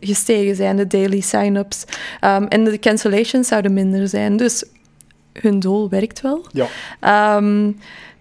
gestegen 0.00 0.56
zijn, 0.56 0.76
de 0.76 0.86
daily 0.86 1.20
sign-ups. 1.20 1.84
Um, 2.20 2.46
en 2.46 2.64
de 2.64 2.78
cancellations 2.78 3.48
zouden 3.48 3.72
minder 3.72 4.08
zijn. 4.08 4.36
Dus 4.36 4.64
hun 5.32 5.60
doel 5.60 5.88
werkt 5.88 6.20
wel. 6.20 6.46
Ja. 6.52 7.36
Um, 7.36 7.76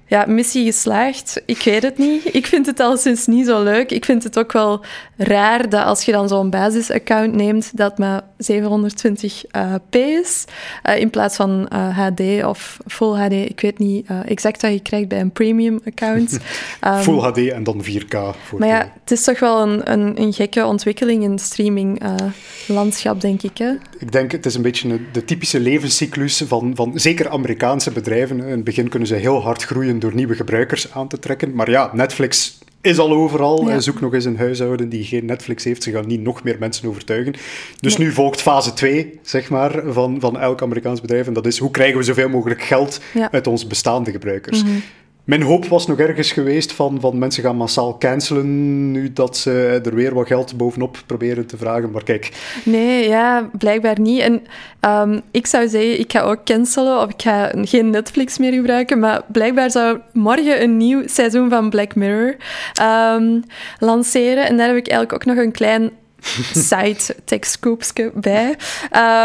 ja, 0.08 0.26
missie 0.28 0.66
geslaagd. 0.66 1.42
Ik 1.46 1.62
weet 1.64 1.84
het 1.84 1.98
niet. 1.98 2.34
Ik 2.36 2.46
vind 2.46 2.66
het 2.66 2.80
al 2.80 2.98
sinds 2.98 3.26
niet 3.26 3.46
zo 3.46 3.64
leuk. 3.64 3.92
Ik 3.92 4.06
vind 4.06 4.24
het 4.24 4.40
ook 4.40 4.52
wel 4.52 4.86
raar 5.18 5.70
dat 5.70 5.86
als 5.86 6.06
je 6.06 6.12
dan 6.12 6.28
zo'n 6.28 6.50
basisaccount 6.50 7.34
neemt, 7.34 7.78
dat 7.78 7.98
maar 7.98 8.22
720p 8.38 9.90
is, 9.90 10.46
uh, 10.90 11.00
in 11.00 11.10
plaats 11.10 11.36
van 11.36 11.68
HD 11.94 12.20
eh, 12.20 12.48
of 12.48 12.78
Full 12.88 13.16
HD. 13.16 13.32
Ik 13.32 13.62
weet 13.62 13.80
niet 13.80 14.08
exact 14.26 14.62
wat 14.62 14.72
je 14.72 14.82
krijgt 14.82 15.08
bij 15.08 15.20
een 15.20 15.32
premium 15.32 15.80
account. 15.86 16.40
Um, 16.82 16.98
full 17.08 17.20
HD 17.20 17.38
en 17.38 17.64
dan 17.64 17.84
4K. 17.84 18.18
Voor 18.44 18.60
maar 18.60 18.68
ja, 18.68 18.92
het 19.02 19.12
is 19.12 19.24
toch 19.24 19.40
wel 19.40 19.62
een, 19.62 19.92
een, 19.92 20.22
een 20.22 20.34
gekke 20.34 20.66
ontwikkeling 20.66 21.24
in 21.24 21.32
het 21.32 21.42
streaming-landschap, 21.42 23.22
denk 23.22 23.42
ik. 23.42 23.58
Hè? 23.58 23.72
Ik 24.00 24.12
denk, 24.12 24.32
het 24.32 24.46
is 24.46 24.56
een 24.56 24.62
beetje 24.62 25.00
de 25.12 25.26
typische 25.26 25.60
levenscyclus 25.60 26.44
van, 26.48 26.72
van 26.76 26.92
zeker 26.96 27.30
Amerikaanse 27.30 27.92
bedrijven. 27.92 28.40
In 28.40 28.50
het 28.50 28.64
begin 28.64 28.90
kunnen 28.90 29.08
ze 29.08 29.16
heel 29.16 29.42
hard 29.42 29.64
groeien 29.64 30.00
door 30.00 30.16
nieuwe 30.16 30.36
gebruikers 30.36 30.92
aan 30.92 31.08
te 31.08 31.20
trekken. 31.20 31.54
Maar 31.56 31.70
ja, 31.70 31.90
Netflix 31.94 32.58
is 32.86 32.98
al 32.98 33.12
overal. 33.12 33.70
Ja. 33.70 33.80
Zoek 33.80 34.02
nog 34.02 34.14
eens 34.14 34.26
een 34.26 34.38
huishouden 34.38 34.90
die 34.90 35.04
geen 35.04 35.26
Netflix 35.26 35.64
heeft. 35.64 35.84
Ze 35.84 35.92
gaan 35.92 36.08
niet 36.08 36.22
nog 36.22 36.44
meer 36.44 36.56
mensen 36.60 36.90
overtuigen. 36.90 37.34
Dus 37.80 37.98
nu 37.98 38.12
volgt 38.12 38.42
fase 38.42 38.74
2, 38.74 39.20
zeg 39.22 39.50
maar, 39.50 39.84
van, 39.88 40.20
van 40.20 40.40
elk 40.40 40.62
Amerikaans 40.62 41.02
bedrijf. 41.02 41.28
En 41.28 41.34
dat 41.34 41.46
is, 41.46 41.58
hoe 41.58 41.72
krijgen 41.72 41.98
we 41.98 42.04
zoveel 42.04 42.30
mogelijk 42.30 42.62
geld 42.62 43.00
uit 43.32 43.48
onze 43.48 43.68
bestaande 43.68 44.12
gebruikers? 44.12 44.64
Mhm. 44.64 44.74
Mijn 45.26 45.42
hoop 45.42 45.66
was 45.66 45.88
nog 45.88 46.00
ergens 46.00 46.32
geweest 46.32 46.72
van, 46.72 47.00
van 47.00 47.18
mensen 47.18 47.44
gaan 47.44 47.56
massaal 47.56 47.98
cancelen 47.98 48.92
nu 48.92 49.14
dat 49.14 49.38
ze 49.38 49.82
er 49.86 49.96
weer 49.96 50.14
wat 50.14 50.28
geld 50.28 50.58
bovenop 50.58 51.04
proberen 51.06 51.46
te 51.46 51.58
vragen. 51.58 51.92
Maar 51.92 52.04
kijk. 52.04 52.32
Nee, 52.64 53.08
ja, 53.08 53.50
blijkbaar 53.58 54.00
niet. 54.00 54.22
En 54.22 54.42
um, 54.82 55.22
ik 55.32 55.48
zou 55.48 55.68
zeggen, 55.68 56.00
ik 56.00 56.12
ga 56.12 56.22
ook 56.22 56.46
cancelen 56.46 57.02
of 57.02 57.10
ik 57.10 57.22
ga 57.22 57.52
geen 57.62 57.90
Netflix 57.90 58.38
meer 58.38 58.54
gebruiken. 58.54 59.00
Maar 59.00 59.22
blijkbaar 59.28 59.72
zou 59.72 60.00
morgen 60.14 60.62
een 60.62 60.78
nieuw 60.78 61.04
seizoen 61.06 61.50
van 61.50 61.70
Black 61.70 61.96
Mirror 61.96 62.36
um, 62.82 63.44
lanceren. 63.80 64.46
En 64.46 64.58
daar 64.58 64.68
heb 64.68 64.78
ik 64.78 64.88
eigenlijk 64.88 65.14
ook 65.14 65.36
nog 65.36 65.46
een 65.46 65.52
klein 65.52 65.92
side 66.70 67.16
tekstkoopje 67.26 68.12
bij. 68.14 68.56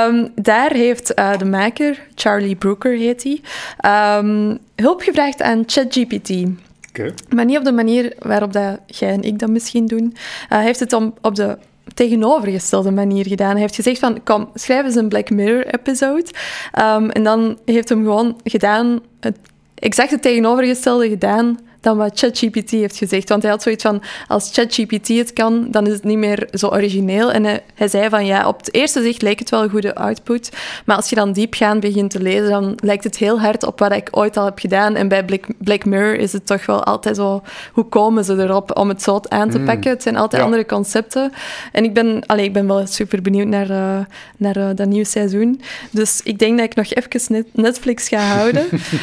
Um, 0.06 0.32
daar 0.34 0.72
heeft 0.72 1.18
uh, 1.18 1.38
de 1.38 1.44
maker, 1.44 2.02
Charlie 2.14 2.56
Brooker 2.56 2.92
heet 2.92 3.22
hij, 3.22 3.40
um, 4.18 4.58
hulp 4.80 5.00
gevraagd 5.00 5.42
aan 5.42 5.62
ChatGPT. 5.66 6.30
Okay. 6.88 7.14
Maar 7.28 7.44
niet 7.44 7.58
op 7.58 7.64
de 7.64 7.72
manier 7.72 8.12
waarop 8.18 8.52
dat 8.52 8.78
jij 8.86 9.12
en 9.12 9.22
ik 9.22 9.38
dat 9.38 9.50
misschien 9.50 9.86
doen. 9.86 10.04
Uh, 10.04 10.18
hij 10.48 10.64
heeft 10.64 10.80
het 10.80 10.92
om, 10.92 11.14
op 11.20 11.34
de 11.34 11.58
tegenovergestelde 11.94 12.90
manier 12.90 13.26
gedaan. 13.26 13.50
Hij 13.50 13.60
heeft 13.60 13.74
gezegd 13.74 13.98
van, 13.98 14.22
kom, 14.22 14.50
schrijf 14.54 14.84
eens 14.84 14.94
een 14.94 15.08
Black 15.08 15.30
Mirror-episode. 15.30 16.26
Um, 16.78 17.10
en 17.10 17.24
dan 17.24 17.58
heeft 17.64 17.88
hem 17.88 18.02
gewoon 18.02 18.40
gedaan, 18.44 19.00
het 19.20 19.36
exact 19.74 20.10
het 20.10 20.22
tegenovergestelde 20.22 21.08
gedaan 21.08 21.58
dan 21.80 21.96
wat 21.96 22.18
ChatGPT 22.18 22.70
heeft 22.70 22.96
gezegd. 22.96 23.28
Want 23.28 23.42
hij 23.42 23.50
had 23.50 23.62
zoiets 23.62 23.82
van, 23.82 24.02
als 24.26 24.50
ChatGPT 24.52 25.08
het 25.08 25.32
kan, 25.32 25.66
dan 25.70 25.86
is 25.86 25.92
het 25.92 26.04
niet 26.04 26.18
meer 26.18 26.48
zo 26.52 26.66
origineel. 26.66 27.32
En 27.32 27.44
hij, 27.44 27.62
hij, 27.74 27.88
zei 27.88 28.08
van, 28.08 28.26
ja, 28.26 28.48
op 28.48 28.58
het 28.58 28.74
eerste 28.74 29.02
zicht 29.02 29.22
lijkt 29.22 29.40
het 29.40 29.50
wel 29.50 29.62
een 29.62 29.70
goede 29.70 29.94
output, 29.94 30.50
maar 30.84 30.96
als 30.96 31.08
je 31.08 31.14
dan 31.14 31.32
diepgaand 31.32 31.80
begint 31.80 32.10
te 32.10 32.22
lezen, 32.22 32.50
dan 32.50 32.78
lijkt 32.82 33.04
het 33.04 33.16
heel 33.16 33.40
hard 33.40 33.66
op 33.66 33.78
wat 33.78 33.92
ik 33.92 34.08
ooit 34.10 34.36
al 34.36 34.44
heb 34.44 34.58
gedaan. 34.58 34.94
En 34.94 35.08
bij 35.08 35.24
Black, 35.24 35.44
Black 35.58 35.84
Mirror 35.84 36.14
is 36.14 36.32
het 36.32 36.46
toch 36.46 36.66
wel 36.66 36.84
altijd 36.84 37.16
zo, 37.16 37.42
hoe 37.72 37.84
komen 37.84 38.24
ze 38.24 38.36
erop 38.36 38.78
om 38.78 38.88
het 38.88 39.02
zo 39.02 39.20
aan 39.28 39.50
te 39.50 39.56
hmm. 39.56 39.66
pakken? 39.66 39.90
Het 39.90 40.02
zijn 40.02 40.16
altijd 40.16 40.42
andere 40.42 40.66
concepten. 40.66 41.32
En 41.72 41.84
ik 41.84 41.94
ben, 41.94 42.22
allee, 42.26 42.44
ik 42.44 42.52
ben 42.52 42.66
wel 42.66 42.86
super 42.86 43.22
benieuwd 43.22 43.46
naar, 43.46 43.70
uh, 43.70 43.98
naar 44.36 44.56
uh, 44.56 44.68
dat 44.74 44.86
nieuwe 44.86 45.06
seizoen. 45.06 45.60
Dus 45.90 46.20
ik 46.24 46.38
denk 46.38 46.58
dat 46.58 46.66
ik 46.66 46.74
nog 46.74 46.92
even 46.94 47.46
Netflix 47.52 48.08
ga 48.08 48.18
houden. 48.18 48.62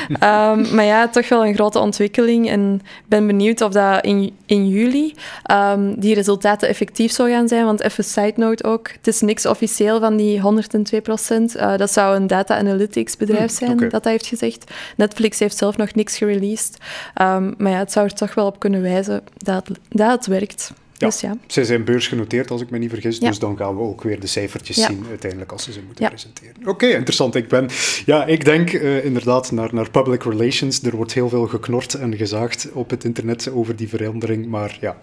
um, 0.10 0.68
maar 0.76 0.86
ja, 0.86 1.08
toch 1.08 1.30
wel 1.30 1.46
een 1.46 1.54
grote 1.54 1.80
ontwikkeling. 1.80 2.50
En 2.50 2.67
en 2.68 2.82
ben 3.06 3.28
benieuwd 3.28 3.62
of 3.62 3.72
dat 3.72 4.06
in, 4.06 4.36
in 4.46 4.68
juli 4.68 5.14
um, 5.52 6.00
die 6.00 6.14
resultaten 6.14 6.68
effectief 6.68 7.12
zou 7.12 7.30
gaan 7.30 7.48
zijn. 7.48 7.66
Want 7.66 7.82
even 7.82 8.04
side 8.04 8.34
note 8.36 8.64
ook, 8.64 8.92
het 8.92 9.08
is 9.08 9.22
niks 9.22 9.46
officieel 9.46 10.00
van 10.00 10.18
die 10.18 10.40
102 10.40 11.02
procent. 11.02 11.56
Uh, 11.56 11.78
dat 11.78 11.92
zou 11.92 12.16
een 12.16 12.28
data 12.28 12.58
analytics 12.58 13.18
bedrijf 13.18 13.58
hmm, 13.58 13.68
zijn 13.68 13.78
dat 13.78 13.92
dat 13.92 14.04
heeft 14.04 14.28
gezegd. 14.28 14.72
Netflix 14.98 15.40
heeft 15.40 15.58
zelf 15.58 15.78
nog 15.78 15.94
niks 15.94 16.18
gereleased. 16.18 16.78
Um, 17.22 17.54
maar 17.58 17.72
ja, 17.72 17.78
het 17.78 17.92
zou 17.92 18.06
er 18.06 18.14
toch 18.14 18.34
wel 18.34 18.46
op 18.46 18.60
kunnen 18.60 18.82
wijzen 18.82 19.24
dat, 19.38 19.70
dat 19.90 20.12
het 20.12 20.26
werkt. 20.26 20.74
Ja, 20.98 21.08
dus 21.08 21.22
ja. 21.22 21.38
zij 21.48 21.64
zijn 21.64 21.84
beursgenoteerd, 21.84 22.52
als 22.52 22.62
ik 22.62 22.70
me 22.70 22.78
niet 22.78 22.90
vergis. 22.90 23.20
Dus 23.20 23.40
dan 23.40 23.58
gaan 23.58 23.76
we 23.76 23.82
ook 23.82 24.04
weer 24.04 24.20
de 24.20 24.28
cijfertjes 24.28 24.86
zien 24.86 25.06
uiteindelijk 25.10 25.52
als 25.52 25.64
ze 25.64 25.72
ze 25.72 25.82
moeten 25.86 26.08
presenteren. 26.08 26.56
Oké, 26.66 26.88
interessant. 26.88 27.36
Ik, 27.36 27.48
ben, 27.48 27.70
ja, 28.06 28.26
ik 28.26 28.46
denk 28.46 28.72
uh, 28.72 29.06
inderdaad 29.06 29.52
naar, 29.52 29.70
naar 29.74 29.90
public 29.90 30.24
relations. 30.24 30.84
Er 30.84 30.96
wordt 30.96 31.14
heel 31.14 31.30
veel 31.30 31.48
geknord 31.48 31.94
en 31.94 32.16
gezaagd 32.16 32.68
op 32.72 32.90
het 32.90 33.04
internet 33.04 33.52
over 33.52 33.76
die 33.76 33.90
verandering. 33.90 34.48
Maar 34.48 34.78
ja, 34.82 34.98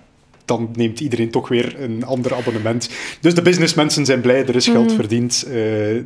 dan 0.44 0.68
neemt 0.72 1.00
iedereen 1.00 1.30
toch 1.30 1.48
weer 1.48 1.80
een 1.80 2.04
ander 2.04 2.34
abonnement. 2.34 2.88
Dus 3.20 3.34
de 3.34 3.42
businessmensen 3.42 4.04
zijn 4.04 4.20
blij, 4.20 4.46
er 4.46 4.56
is 4.56 4.68
geld 4.68 4.90
mm. 4.90 4.96
verdiend. 4.96 5.44
Uh, 5.48 5.54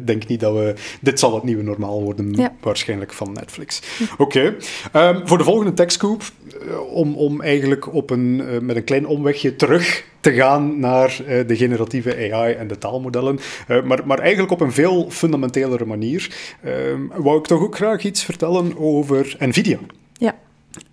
denk 0.05 0.27
niet 0.27 0.41
dat 0.41 0.55
we... 0.55 0.75
Dit 1.01 1.19
zal 1.19 1.35
het 1.35 1.43
nieuwe 1.43 1.63
normaal 1.63 2.03
worden, 2.03 2.53
waarschijnlijk, 2.61 3.13
van 3.13 3.33
Netflix. 3.33 3.83
Oké. 4.19 4.57
Ehm, 4.93 5.27
voor 5.27 5.39
de 5.39 5.45
volgende 5.45 5.73
TechScoop, 5.73 6.23
om, 6.91 7.17
om 7.17 7.41
eigenlijk 7.41 7.95
op 7.95 8.11
een, 8.11 8.41
uh, 8.41 8.59
met 8.59 8.77
een 8.77 8.85
klein 8.85 9.07
omwegje 9.07 9.57
terug 9.57 10.05
te 10.21 10.33
gaan 10.33 10.81
naar 10.81 11.23
de 11.47 11.57
generatieve 11.57 12.33
AI 12.33 12.55
en 12.55 12.69
de 12.69 12.79
taalmodellen. 12.79 13.39
maar, 13.85 14.07
maar 14.07 14.19
eigenlijk 14.19 14.53
op 14.53 14.61
een 14.61 14.73
veel 14.73 15.11
fundamentelere 15.11 15.85
manier. 15.85 16.37
Ehm, 16.63 17.01
wou 17.23 17.39
ik 17.39 17.47
toch 17.47 17.61
ook 17.61 17.77
graag 17.77 18.05
iets 18.05 18.25
vertellen 18.25 18.79
over 18.79 19.37
NVIDIA. 19.39 19.79
Ja. 20.13 20.35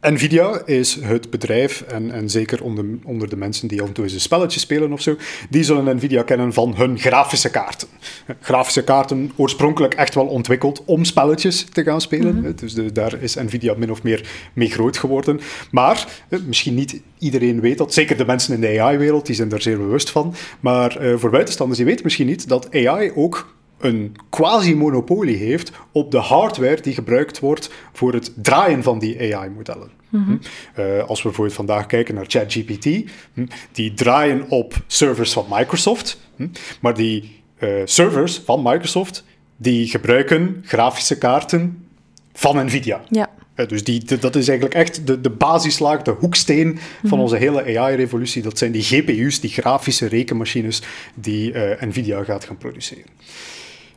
Nvidia 0.01 0.61
is 0.65 0.97
het 1.01 1.29
bedrijf, 1.29 1.81
en, 1.81 2.11
en 2.11 2.29
zeker 2.29 2.63
onder, 2.63 2.85
onder 3.03 3.29
de 3.29 3.35
mensen 3.35 3.67
die 3.67 3.81
af 3.81 3.87
en 3.87 3.93
toe 3.93 4.03
eens 4.03 4.13
een 4.13 4.19
spelletje 4.19 4.59
spelen 4.59 4.93
of 4.93 5.01
zo, 5.01 5.17
die 5.49 5.63
zullen 5.63 5.95
Nvidia 5.95 6.23
kennen 6.23 6.53
van 6.53 6.75
hun 6.75 6.99
grafische 6.99 7.49
kaarten. 7.49 7.87
Grafische 8.41 8.83
kaarten 8.83 9.31
oorspronkelijk 9.35 9.93
echt 9.93 10.15
wel 10.15 10.25
ontwikkeld 10.25 10.83
om 10.85 11.03
spelletjes 11.03 11.65
te 11.71 11.83
gaan 11.83 12.01
spelen. 12.01 12.35
Mhm. 12.35 12.51
Dus 12.55 12.73
de, 12.73 12.91
daar 12.91 13.21
is 13.21 13.35
Nvidia 13.35 13.73
min 13.77 13.91
of 13.91 14.03
meer 14.03 14.29
mee 14.53 14.69
groot 14.69 14.97
geworden. 14.97 15.39
Maar 15.71 16.23
eh, 16.29 16.39
misschien 16.47 16.75
niet 16.75 17.01
iedereen 17.17 17.61
weet 17.61 17.77
dat, 17.77 17.93
zeker 17.93 18.17
de 18.17 18.25
mensen 18.25 18.53
in 18.53 18.61
de 18.61 18.81
AI-wereld, 18.81 19.25
die 19.25 19.35
zijn 19.35 19.49
daar 19.49 19.61
zeer 19.61 19.77
bewust 19.77 20.09
van. 20.09 20.33
Maar 20.59 21.05
uh, 21.05 21.17
voor 21.17 21.29
buitenstanders, 21.29 21.77
die 21.77 21.87
weten 21.87 22.03
misschien 22.03 22.27
niet 22.27 22.47
dat 22.47 22.75
AI 22.75 23.11
ook 23.15 23.53
een 23.85 24.15
quasi-monopolie 24.29 25.37
heeft 25.37 25.71
op 25.91 26.11
de 26.11 26.17
hardware 26.17 26.81
die 26.81 26.93
gebruikt 26.93 27.39
wordt 27.39 27.69
voor 27.93 28.13
het 28.13 28.31
draaien 28.35 28.83
van 28.83 28.99
die 28.99 29.35
AI-modellen. 29.35 29.89
Mhm. 30.09 30.23
Hm? 30.23 30.37
Eh, 30.73 31.03
als 31.07 31.21
we 31.21 31.27
bijvoorbeeld 31.27 31.55
vandaag 31.55 31.85
kijken 31.85 32.15
naar 32.15 32.25
ChatGPT, 32.27 32.85
hm, 33.33 33.45
die 33.71 33.93
draaien 33.93 34.49
op 34.49 34.73
servers 34.87 35.33
van 35.33 35.45
Microsoft, 35.49 36.19
hm? 36.35 36.47
maar 36.81 36.93
die 36.93 37.43
uh, 37.59 37.69
servers 37.85 38.41
van 38.45 38.61
Microsoft 38.63 39.23
die 39.57 39.87
gebruiken 39.87 40.61
grafische 40.65 41.17
kaarten 41.17 41.87
van 42.33 42.65
Nvidia. 42.65 43.01
Ja. 43.09 43.29
Uh, 43.55 43.67
dus 43.67 43.83
die, 43.83 44.03
dat 44.19 44.35
is 44.35 44.47
eigenlijk 44.47 44.79
echt 44.79 45.07
de, 45.07 45.21
de 45.21 45.29
basislaag, 45.29 46.01
de 46.01 46.11
hoeksteen 46.11 46.79
van 47.01 47.09
mhm. 47.09 47.19
onze 47.19 47.35
hele 47.35 47.79
AI-revolutie. 47.79 48.41
Dat 48.41 48.57
zijn 48.57 48.71
die 48.71 48.83
GPU's, 48.83 49.39
die 49.39 49.49
grafische 49.49 50.05
rekenmachines 50.05 50.81
die 51.13 51.53
Nvidia 51.79 52.23
gaat 52.23 52.45
gaan 52.45 52.57
produceren. 52.57 53.05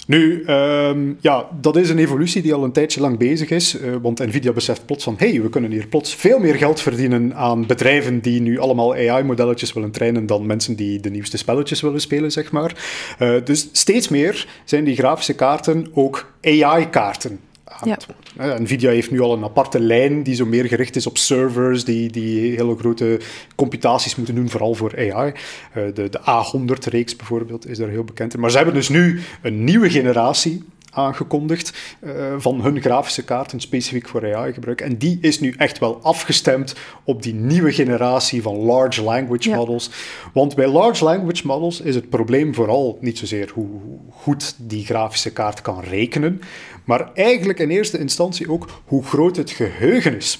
Nu, 0.09 0.45
um, 0.47 1.19
ja, 1.21 1.49
dat 1.61 1.77
is 1.77 1.91
een 1.91 1.99
evolutie 1.99 2.43
die 2.43 2.55
al 2.55 2.65
een 2.65 2.73
tijdje 2.73 3.00
lang 3.00 3.19
bezig 3.19 3.50
is, 3.50 3.81
uh, 3.81 3.97
want 4.03 4.19
Nvidia 4.19 4.53
beseft 4.53 4.87
plots 4.87 5.05
van, 5.05 5.15
hey, 5.19 5.43
we 5.43 5.49
kunnen 5.49 5.71
hier 5.71 5.87
plots 5.87 6.15
veel 6.15 6.38
meer 6.38 6.55
geld 6.55 6.81
verdienen 6.81 7.35
aan 7.35 7.67
bedrijven 7.67 8.21
die 8.21 8.41
nu 8.41 8.59
allemaal 8.59 8.95
AI-modelletjes 8.95 9.73
willen 9.73 9.91
trainen 9.91 10.27
dan 10.27 10.47
mensen 10.47 10.77
die 10.77 11.00
de 11.00 11.11
nieuwste 11.11 11.37
spelletjes 11.37 11.81
willen 11.81 12.00
spelen, 12.00 12.33
zeg 12.33 12.53
maar. 12.53 12.75
Uh, 13.19 13.35
dus 13.45 13.69
steeds 13.73 14.09
meer 14.09 14.47
zijn 14.65 14.85
die 14.85 14.97
grafische 14.97 15.35
kaarten 15.35 15.87
ook 15.93 16.33
AI-kaarten 16.43 17.38
ja. 17.85 18.59
Nvidia 18.59 18.91
heeft 18.91 19.11
nu 19.11 19.21
al 19.21 19.33
een 19.33 19.45
aparte 19.45 19.81
lijn 19.81 20.23
die 20.23 20.35
zo 20.35 20.47
meer 20.47 20.65
gericht 20.65 20.97
is 20.97 21.07
op 21.07 21.19
servers, 21.19 21.85
die, 21.85 22.11
die 22.11 22.57
hele 22.57 22.77
grote 22.77 23.21
computaties 23.55 24.17
moeten 24.17 24.35
doen, 24.35 24.51
vooral 24.51 24.75
voor 24.75 24.93
AI. 24.97 25.33
Uh, 25.77 25.88
eh, 25.88 25.95
de, 25.95 26.09
de 26.09 26.21
A100-reeks 26.21 27.17
bijvoorbeeld 27.17 27.69
is 27.69 27.79
daar 27.79 27.88
heel 27.88 28.05
bekend 28.05 28.35
in. 28.35 28.41
Maar 28.41 28.51
ze 28.51 28.57
hebben 28.57 28.75
dus 28.75 28.88
nu 28.88 29.21
een 29.43 29.64
nieuwe 29.64 29.91
generatie 29.91 30.64
aangekondigd 30.91 31.97
uh, 32.01 32.35
van 32.38 32.61
hun 32.61 32.81
grafische 32.81 33.25
kaarten 33.25 33.61
specifiek 33.61 34.09
voor 34.09 34.35
AI-gebruik. 34.35 34.81
En 34.81 34.97
die 34.97 35.19
is 35.21 35.41
nu 35.41 35.55
echt 35.57 35.79
wel 35.79 35.99
afgestemd 36.03 36.75
op 37.05 37.23
die 37.23 37.35
nieuwe 37.35 37.73
generatie 37.73 38.43
van 38.43 38.57
large 38.57 39.03
language 39.03 39.51
models. 39.51 39.91
Want 40.33 40.55
bij 40.55 40.69
large 40.69 41.05
language 41.05 41.47
models 41.47 41.81
is 41.81 41.95
het 41.95 42.09
probleem 42.09 42.55
vooral 42.55 42.99
niet 43.01 43.19
zozeer 43.19 43.51
hoe 43.55 43.69
goed 44.11 44.55
die 44.59 44.85
grafische 44.85 45.33
kaart 45.33 45.61
kan 45.61 45.81
rekenen, 45.81 46.41
maar 46.88 47.11
eigenlijk 47.14 47.59
in 47.59 47.70
eerste 47.70 47.98
instantie 47.98 48.51
ook 48.51 48.68
hoe 48.85 49.05
groot 49.05 49.37
het 49.37 49.51
geheugen 49.51 50.16
is 50.16 50.38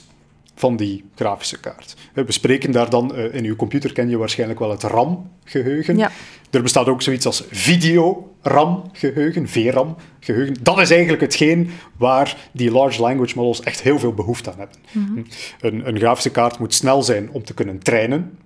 van 0.55 0.77
die 0.77 1.05
grafische 1.15 1.61
kaart. 1.61 1.97
We 2.15 2.33
spreken 2.33 2.71
daar 2.71 2.91
dan, 2.91 3.13
uh, 3.15 3.35
in 3.35 3.45
uw 3.45 3.57
computer 3.57 3.93
ken 3.93 4.09
je 4.09 4.17
waarschijnlijk 4.17 4.59
wel 4.61 4.71
het 4.71 4.83
RAM-geheugen. 4.83 5.97
Ja. 5.97 6.11
Er 6.51 6.63
bestaat 6.63 6.89
ook 6.89 7.03
zoiets 7.03 7.27
als 7.27 7.45
video-RAM-geheugen, 7.51 9.49
VRAM-geheugen. 9.49 10.57
Dat 10.63 10.79
is 10.79 10.91
eigenlijk 10.91 11.23
hetgeen 11.23 11.71
waar 11.97 12.37
die 12.53 12.71
large 12.71 13.01
language 13.01 13.37
models 13.37 13.61
echt 13.61 13.83
heel 13.83 13.99
veel 13.99 14.15
behoefte 14.15 14.53
aan 14.53 14.59
hebben. 14.59 14.79
Mhm. 14.93 15.23
een, 15.61 15.89
een 15.89 15.99
grafische 15.99 16.31
kaart 16.31 16.59
moet 16.59 16.75
snel 16.75 17.03
zijn 17.03 17.31
om 17.31 17.45
te 17.45 17.55
kunnen 17.55 17.79
trainen. 17.79 18.39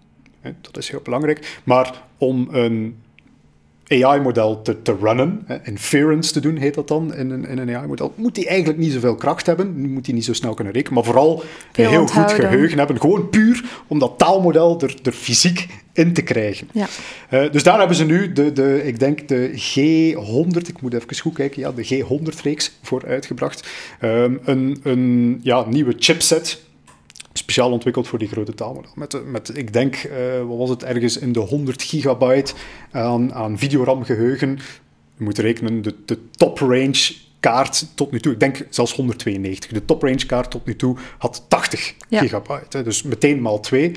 Dat 0.60 0.76
is 0.76 0.90
heel 0.90 1.00
belangrijk. 1.02 1.60
Maar 1.64 2.02
om 2.18 2.48
een 2.50 3.01
AI-model 3.92 4.62
te, 4.62 4.83
te 4.83 4.96
runnen, 5.00 5.46
inference 5.62 6.33
te 6.33 6.40
doen 6.40 6.57
heet 6.57 6.74
dat 6.74 6.88
dan 6.88 7.14
in 7.14 7.31
een, 7.31 7.46
in 7.46 7.59
een 7.59 7.76
AI-model, 7.76 8.12
moet 8.16 8.35
die 8.35 8.46
eigenlijk 8.46 8.78
niet 8.78 8.92
zoveel 8.92 9.14
kracht 9.14 9.46
hebben, 9.46 9.92
moet 9.92 10.05
die 10.05 10.14
niet 10.14 10.24
zo 10.24 10.33
snel 10.33 10.55
kunnen 10.55 10.72
rekenen, 10.72 10.94
maar 10.94 11.05
vooral 11.05 11.42
een 11.72 11.88
heel 11.88 12.07
goed 12.07 12.33
geheugen 12.33 12.78
hebben, 12.78 13.00
gewoon 13.00 13.28
puur 13.28 13.64
om 13.87 13.98
dat 13.98 14.14
taalmodel 14.16 14.81
er, 14.81 14.94
er 15.02 15.12
fysiek 15.12 15.66
in 15.92 16.12
te 16.12 16.22
krijgen. 16.22 16.68
Ja. 16.72 16.87
Uh, 17.31 17.52
dus 17.52 17.62
daar 17.62 17.78
hebben 17.78 17.96
ze 17.96 18.05
nu 18.05 18.33
de, 18.33 18.52
de, 18.52 18.83
ik 18.85 18.98
denk 18.98 19.28
de 19.28 19.50
G100, 19.50 20.68
ik 20.68 20.81
moet 20.81 20.94
even 20.94 21.20
goed 21.20 21.35
kijken, 21.35 21.61
ja, 21.61 21.72
de 21.72 21.87
G100-reeks 21.87 22.70
voor 22.83 23.07
uitgebracht. 23.07 23.68
Um, 24.02 24.40
een, 24.44 24.81
een 24.83 25.40
ja, 25.42 25.64
nieuwe 25.68 25.94
chipset 25.98 26.61
speciaal 27.52 27.72
ontwikkeld 27.72 28.08
voor 28.08 28.18
die 28.18 28.28
grote 28.28 28.54
taalmodel. 28.54 28.90
Met, 28.94 29.26
met 29.26 29.56
ik 29.56 29.72
denk, 29.72 30.04
uh, 30.04 30.12
wat 30.48 30.58
was 30.58 30.70
het, 30.70 30.84
ergens 30.84 31.18
in 31.18 31.32
de 31.32 31.40
100 31.40 31.82
gigabyte 31.82 32.54
aan, 32.90 33.34
aan 33.34 33.58
videoram 33.58 34.04
geheugen. 34.04 34.58
Je 35.16 35.24
moet 35.24 35.38
rekenen, 35.38 35.82
de, 35.82 35.94
de 36.04 36.18
top 36.30 36.58
range 36.58 37.14
kaart 37.40 37.86
tot 37.94 38.10
nu 38.10 38.20
toe, 38.20 38.32
ik 38.32 38.40
denk 38.40 38.66
zelfs 38.70 38.94
192. 38.94 39.70
De 39.70 39.84
top 39.84 40.02
range 40.02 40.26
kaart 40.26 40.50
tot 40.50 40.66
nu 40.66 40.76
toe 40.76 40.96
had 41.18 41.44
80 41.48 41.94
gigabyte. 42.10 42.76
Hè, 42.76 42.82
dus 42.82 43.02
meteen 43.02 43.42
maal 43.42 43.60
2. 43.60 43.92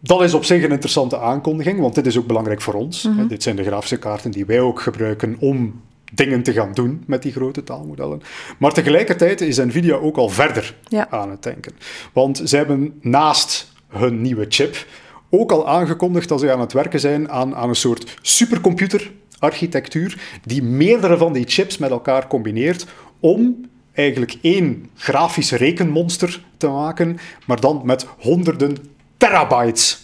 Dat 0.00 0.22
is 0.22 0.34
op 0.34 0.44
zich 0.44 0.62
een 0.62 0.70
interessante 0.70 1.18
aankondiging, 1.18 1.80
want 1.80 1.94
dit 1.94 2.06
is 2.06 2.18
ook 2.18 2.26
belangrijk 2.26 2.60
voor 2.60 2.74
ons. 2.74 3.02
Mm 3.02 3.28
Dit 3.28 3.42
zijn 3.42 3.56
de 3.56 3.64
grafische 3.64 3.98
kaarten 3.98 4.30
die 4.30 4.46
wij 4.46 4.60
ook 4.60 4.80
gebruiken 4.80 5.36
om 5.38 5.80
dingen 6.14 6.42
te 6.42 6.52
gaan 6.52 6.72
doen 6.72 7.02
met 7.06 7.22
die 7.22 7.32
grote 7.32 7.64
taalmodellen. 7.64 8.22
Maar 8.58 8.72
tegelijkertijd 8.72 9.40
is 9.40 9.56
Nvidia 9.56 9.94
ook 9.94 10.16
al 10.16 10.28
verder 10.28 10.76
aan 11.10 11.30
het 11.30 11.42
denken. 11.42 11.72
Want 12.12 12.42
ze 12.44 12.56
hebben 12.56 12.98
naast 13.00 13.72
hun 13.88 14.20
nieuwe 14.20 14.46
chip 14.48 14.86
ook 15.30 15.52
al 15.52 15.68
aangekondigd 15.68 16.28
dat 16.28 16.40
ze 16.40 16.52
aan 16.52 16.60
het 16.60 16.72
werken 16.72 17.00
zijn 17.00 17.30
aan, 17.30 17.54
aan 17.54 17.68
een 17.68 17.74
soort 17.74 18.16
supercomputerarchitectuur 18.22 20.38
die 20.44 20.62
meerdere 20.62 21.16
van 21.16 21.32
die 21.32 21.48
chips 21.48 21.78
met 21.78 21.90
elkaar 21.90 22.26
combineert 22.26 22.86
om 23.20 23.70
eigenlijk 23.92 24.36
één 24.42 24.90
grafisch 24.96 25.50
rekenmonster 25.50 26.44
te 26.56 26.68
maken, 26.68 27.18
maar 27.46 27.60
dan 27.60 27.80
met 27.84 28.06
honderden 28.18 28.76
terabytes 29.16 30.01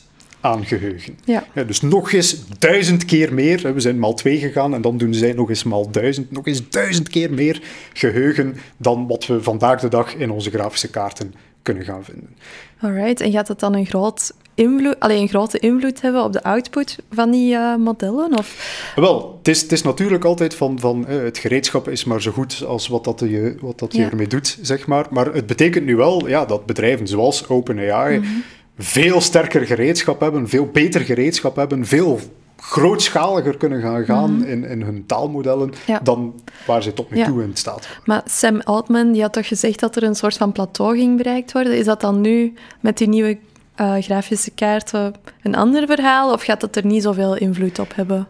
aan 0.48 0.66
geheugen. 0.66 1.18
Ja. 1.24 1.44
dus 1.66 1.80
nog 1.80 2.12
eens 2.12 2.36
duizend 2.58 3.04
keer 3.04 3.34
meer. 3.34 3.74
We 3.74 3.80
zijn 3.80 3.98
maal 3.98 4.14
twee 4.14 4.38
gegaan 4.38 4.74
en 4.74 4.82
dan 4.82 4.98
doen 4.98 5.14
zij 5.14 5.32
nog 5.32 5.48
eens 5.48 5.64
maal 5.64 5.90
duizend. 5.90 6.30
Nog 6.30 6.46
eens 6.46 6.68
duizend 6.68 7.08
keer 7.08 7.32
meer 7.32 7.62
geheugen 7.92 8.56
dan 8.76 9.06
wat 9.06 9.26
we 9.26 9.42
vandaag 9.42 9.80
de 9.80 9.88
dag 9.88 10.14
in 10.14 10.30
onze 10.30 10.50
grafische 10.50 10.90
kaarten 10.90 11.34
kunnen 11.62 11.84
gaan 11.84 12.04
vinden. 12.04 12.36
Alright, 12.80 13.20
en 13.20 13.32
gaat 13.32 13.46
dat 13.46 13.60
dan 13.60 13.74
een, 13.74 13.86
groot 13.86 14.32
invloed, 14.54 15.00
alleen 15.00 15.22
een 15.22 15.28
grote 15.28 15.58
invloed 15.58 16.00
hebben 16.00 16.24
op 16.24 16.32
de 16.32 16.42
output 16.42 16.98
van 17.10 17.30
die 17.30 17.54
uh, 17.54 17.76
modellen? 17.76 18.38
Of? 18.38 18.92
Wel, 18.96 19.34
het 19.38 19.48
is, 19.48 19.62
het 19.62 19.72
is 19.72 19.82
natuurlijk 19.82 20.24
altijd 20.24 20.54
van, 20.54 20.78
van 20.78 21.04
uh, 21.08 21.22
het 21.22 21.38
gereedschap 21.38 21.88
is 21.88 22.04
maar 22.04 22.22
zo 22.22 22.30
goed 22.30 22.64
als 22.66 22.88
wat 22.88 23.04
dat 23.04 23.20
je, 23.20 23.56
wat 23.60 23.78
dat 23.78 23.94
je 23.94 24.04
ermee 24.04 24.26
doet, 24.26 24.58
zeg 24.62 24.86
maar. 24.86 25.06
Maar 25.10 25.26
het 25.26 25.46
betekent 25.46 25.84
nu 25.84 25.96
wel 25.96 26.28
ja, 26.28 26.44
dat 26.44 26.66
bedrijven 26.66 27.06
zoals 27.06 27.48
OpenAI... 27.48 28.18
Mm 28.18 28.44
veel 28.78 29.20
sterker 29.20 29.66
gereedschap 29.66 30.20
hebben, 30.20 30.48
veel 30.48 30.66
beter 30.66 31.00
gereedschap 31.00 31.56
hebben, 31.56 31.86
veel 31.86 32.20
grootschaliger 32.56 33.56
kunnen 33.56 33.80
gaan 33.80 34.04
gaan 34.04 34.36
mhm. 34.36 34.48
in, 34.48 34.64
in 34.64 34.82
hun 34.82 35.06
taalmodellen 35.06 35.72
dan 36.02 36.40
waar 36.66 36.82
ze 36.82 36.92
tot 36.92 37.10
nu 37.10 37.24
toe 37.24 37.42
in 37.42 37.50
staat 37.54 37.88
Maar 38.04 38.22
Sam 38.24 38.60
Altman 38.60 39.12
die 39.12 39.22
had 39.22 39.32
toch 39.32 39.46
gezegd 39.46 39.80
dat 39.80 39.96
er 39.96 40.02
een 40.02 40.14
soort 40.14 40.36
van 40.36 40.52
plateau 40.52 40.96
ging 40.96 41.16
bereikt 41.16 41.52
worden. 41.52 41.78
Is 41.78 41.84
dat 41.84 42.00
dan 42.00 42.20
nu 42.20 42.54
met 42.80 42.98
die 42.98 43.08
nieuwe 43.08 43.38
uh, 43.80 43.94
grafische 43.98 44.50
kaarten 44.50 45.14
een 45.42 45.54
ander 45.54 45.86
verhaal? 45.86 46.32
Of 46.32 46.42
gaat 46.42 46.60
dat 46.60 46.76
er 46.76 46.86
niet 46.86 47.02
zoveel 47.02 47.36
invloed 47.36 47.78
op 47.78 47.94
hebben? 47.94 48.28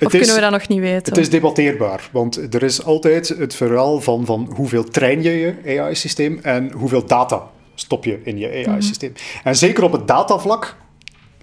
Of 0.00 0.10
kunnen 0.10 0.34
we 0.34 0.40
dat 0.40 0.50
nog 0.50 0.68
niet 0.68 0.80
weten? 0.80 1.12
Het 1.12 1.16
is 1.16 1.30
debatteerbaar, 1.30 2.08
want 2.12 2.54
er 2.54 2.62
is 2.62 2.84
altijd 2.84 3.28
het 3.28 3.54
verhaal 3.54 4.00
van, 4.00 4.26
van 4.26 4.52
hoeveel 4.54 4.84
train 4.84 5.22
je 5.22 5.30
je 5.30 5.80
AI-systeem 5.80 6.38
en 6.42 6.72
hoeveel 6.72 7.06
data 7.06 7.50
stop 7.80 8.04
je 8.04 8.20
in 8.22 8.38
je 8.38 8.66
AI-systeem. 8.66 9.10
Mhm. 9.10 9.48
En 9.48 9.56
zeker 9.56 9.84
op 9.84 9.92
het 9.92 10.08
datavlak 10.08 10.76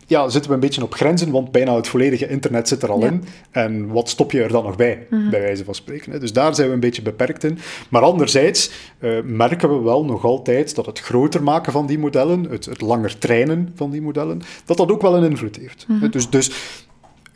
ja, 0.08 0.30
zitten 0.30 0.50
we 0.50 0.56
een 0.56 0.62
beetje 0.62 0.84
op 0.84 0.93
grenzen, 0.93 1.32
want 1.32 1.52
bijna 1.52 1.76
het 1.76 1.88
volledige 1.88 2.28
internet 2.28 2.67
zit 2.67 2.84
er 2.84 2.91
al 2.91 3.06
in. 3.06 3.24
En 3.52 3.88
wat 3.88 4.10
stop 4.10 4.32
je 4.32 4.43
er 4.43 4.52
dan 4.52 4.63
nog 4.63 4.76
bij, 4.76 5.08
mhm. 5.10 5.30
bij 5.30 5.41
wijze 5.41 5.63
van 5.63 5.76
spreken. 5.76 6.19
Dus 6.19 6.34
daar 6.34 6.56
zijn 6.56 6.67
we 6.67 6.74
een 6.74 6.80
beetje 6.80 7.02
beperkt 7.02 7.43
in. 7.43 7.58
Maar 7.89 8.02
anderzijds 8.02 8.71
uh, 9.00 9.21
merken 9.24 9.69
we 9.69 9.84
wel 9.84 10.06
nog 10.06 10.24
altijd 10.24 10.76
dat 10.76 10.86
het 10.86 11.00
groter 11.00 11.43
maken 11.43 11.71
van 11.71 11.86
die 11.86 12.00
modellen, 12.00 12.43
het, 12.43 12.65
het 12.65 12.82
langer 12.82 13.17
trainen 13.17 13.71
van 13.76 13.91
die 13.91 14.02
modellen, 14.02 14.41
dat 14.65 14.78
dat 14.78 14.91
ook 14.91 15.02
wel 15.02 15.15
een 15.15 15.30
invloed 15.30 15.56
heeft. 15.56 15.86
Mhm. 15.88 16.10
Dus, 16.10 16.30
dus 16.30 16.52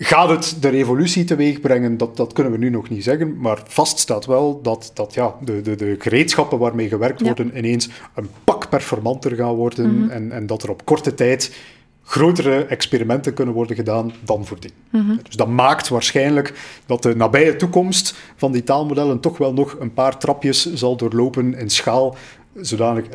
Gaat 0.02 0.30
het 0.30 0.58
de 0.60 0.70
revolutie 0.70 1.24
teweeg 1.24 1.62
brengen? 1.62 1.98
Dat, 1.98 2.18
dat 2.18 2.34
kunnen 2.34 2.54
we 2.54 2.60
nu 2.60 2.70
nog 2.70 2.90
niet 2.90 3.04
zeggen. 3.04 3.38
Maar 3.40 3.62
vast 3.68 4.00
staat 4.00 4.26
wel 4.26 4.62
dat, 4.62 4.92
dat 4.94 5.14
ja, 5.14 5.36
de, 5.44 5.62
de, 5.62 5.76
de 5.76 5.96
gereedschappen 6.00 6.60
waarmee 6.60 6.88
gewerkt 6.88 7.22
worden 7.22 7.58
ineens 7.58 7.90
een 8.16 8.30
pak 8.44 8.70
performanter 8.70 9.36
gaan 9.36 9.54
worden. 9.54 10.00
Mhm. 10.00 10.10
en, 10.10 10.32
en 10.32 10.48
dat 10.48 10.64
er 10.64 10.70
op 10.70 10.86
korte 10.86 11.14
tijd 11.14 11.56
grotere 12.04 12.66
experimenten 12.66 13.34
kunnen 13.34 13.54
worden 13.54 13.76
gedaan 13.76 14.12
dan 14.24 14.46
voordien. 14.46 14.72
Mm 14.90 15.20
Dus 15.24 15.36
dat 15.36 15.48
maakt 15.48 15.88
waarschijnlijk 15.88 16.54
dat 16.86 17.04
de 17.04 17.16
nabije 17.16 17.56
toekomst 17.56 18.16
van 18.36 18.52
die 18.52 18.64
taalmodellen 18.64 19.20
toch 19.20 19.38
wel 19.38 19.54
nog 19.54 19.76
een 19.80 19.94
paar 19.94 20.18
trapjes 20.18 20.74
zal 20.74 20.96
doorlopen 20.98 21.56
in 21.56 21.70
schaal, 21.70 22.16
zodanig... 22.56 23.06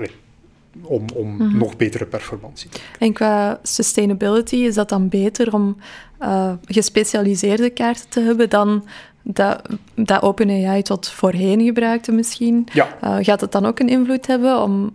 om, 0.82 1.04
om 1.14 1.36
mhm. 1.36 1.56
nog 1.56 1.76
betere 1.76 2.06
performantie. 2.06 2.70
En 2.98 3.12
qua 3.12 3.60
sustainability 3.62 4.56
is 4.56 4.74
dat 4.74 4.88
dan 4.88 5.08
beter 5.08 5.54
om 5.54 5.76
uh, 6.22 6.52
gespecialiseerde 6.64 7.70
kaarten 7.70 8.08
te 8.08 8.20
hebben 8.20 8.50
dan 8.50 8.84
dat, 9.22 9.62
dat 9.94 10.22
OpenAI 10.22 10.82
tot 10.82 11.08
voorheen 11.08 11.64
gebruikte 11.64 12.12
misschien? 12.12 12.68
Ja. 12.72 12.98
Uh, 13.04 13.16
gaat 13.20 13.40
het 13.40 13.52
dan 13.52 13.66
ook 13.66 13.80
een 13.80 13.88
invloed 13.88 14.26
hebben 14.26 14.62
om 14.62 14.94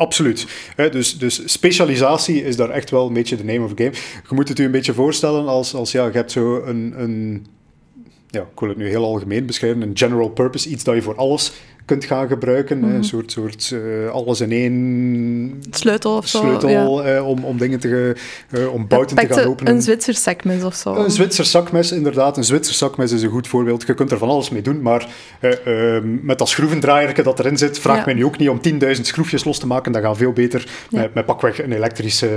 Absoluut. 0.00 0.46
dus, 0.76 1.18
dus 1.18 1.52
specialisatie 1.52 2.44
is 2.44 2.56
daar 2.56 2.70
echt 2.70 2.90
wel 2.90 3.06
een 3.06 3.12
beetje 3.12 3.36
de 3.36 3.44
name 3.44 3.64
of 3.64 3.74
the 3.74 3.82
game. 3.82 3.96
Je 4.28 4.34
moet 4.34 4.48
het 4.48 4.58
u 4.58 4.64
een 4.64 4.70
beetje 4.70 4.94
voorstellen 4.94 5.46
als, 5.46 5.74
als 5.74 5.92
ja, 5.92 6.06
je 6.06 6.12
hebt 6.12 6.32
zo 6.32 6.62
een, 6.62 6.94
een 6.96 7.46
ja, 8.30 8.40
ik 8.40 8.60
wil 8.60 8.68
het 8.68 8.78
nu 8.78 8.88
heel 8.88 9.04
algemeen 9.04 9.46
beschrijven, 9.46 9.82
een 9.82 9.96
general 9.96 10.28
purpose, 10.28 10.68
iets 10.68 10.84
dat 10.84 10.94
je 10.94 11.02
voor 11.02 11.16
alles 11.16 11.52
kunt 11.90 12.04
gaan 12.04 12.28
gebruiken. 12.28 12.82
Een 12.82 12.88
mhm. 12.88 13.02
soort, 13.02 13.32
soort 13.32 13.70
uh, 13.74 14.10
alles 14.10 14.40
in 14.40 14.52
één 14.52 15.62
sleutel 15.70 16.16
of 16.16 16.26
zo. 16.26 16.38
Sleutel 16.38 17.06
uh, 17.06 17.28
om, 17.28 17.44
om 17.44 17.58
dingen 17.58 17.80
te, 17.80 18.16
uh, 18.50 18.72
om 18.72 18.86
buiten 18.86 19.16
te 19.16 19.26
gaan 19.26 19.44
openen. 19.44 19.74
Een 19.74 19.82
Zwitser 19.82 20.14
zakmes 20.14 20.62
of 20.64 20.74
zo. 20.74 20.94
Een 20.94 21.10
Zwitser 21.10 21.44
zakmes, 21.44 21.92
inderdaad. 21.92 22.36
Een 22.36 22.44
Zwitser 22.44 22.74
zakmes 22.74 23.12
is 23.12 23.22
een 23.22 23.30
goed 23.30 23.48
voorbeeld. 23.48 23.86
Je 23.86 23.94
kunt 23.94 24.10
er 24.10 24.18
van 24.18 24.28
alles 24.28 24.50
mee 24.50 24.62
doen, 24.62 24.82
maar 24.82 25.08
ehm, 25.40 26.24
met 26.26 26.38
dat 26.38 26.48
schroevendraaierke 26.48 27.22
dat 27.22 27.38
erin 27.38 27.58
zit, 27.58 27.78
vraag 27.78 27.96
ja. 27.96 28.04
mij 28.04 28.14
nu 28.14 28.24
ook 28.24 28.38
niet 28.38 28.48
om 28.48 28.60
10.000 28.68 29.00
schroefjes 29.00 29.44
los 29.44 29.58
te 29.58 29.66
maken. 29.66 29.92
Dat 29.92 30.02
gaat 30.02 30.16
veel 30.16 30.32
beter 30.32 30.68
met, 30.90 31.14
met 31.14 31.26
pakweg 31.26 31.62
een 31.62 31.72
elektrische 31.72 32.28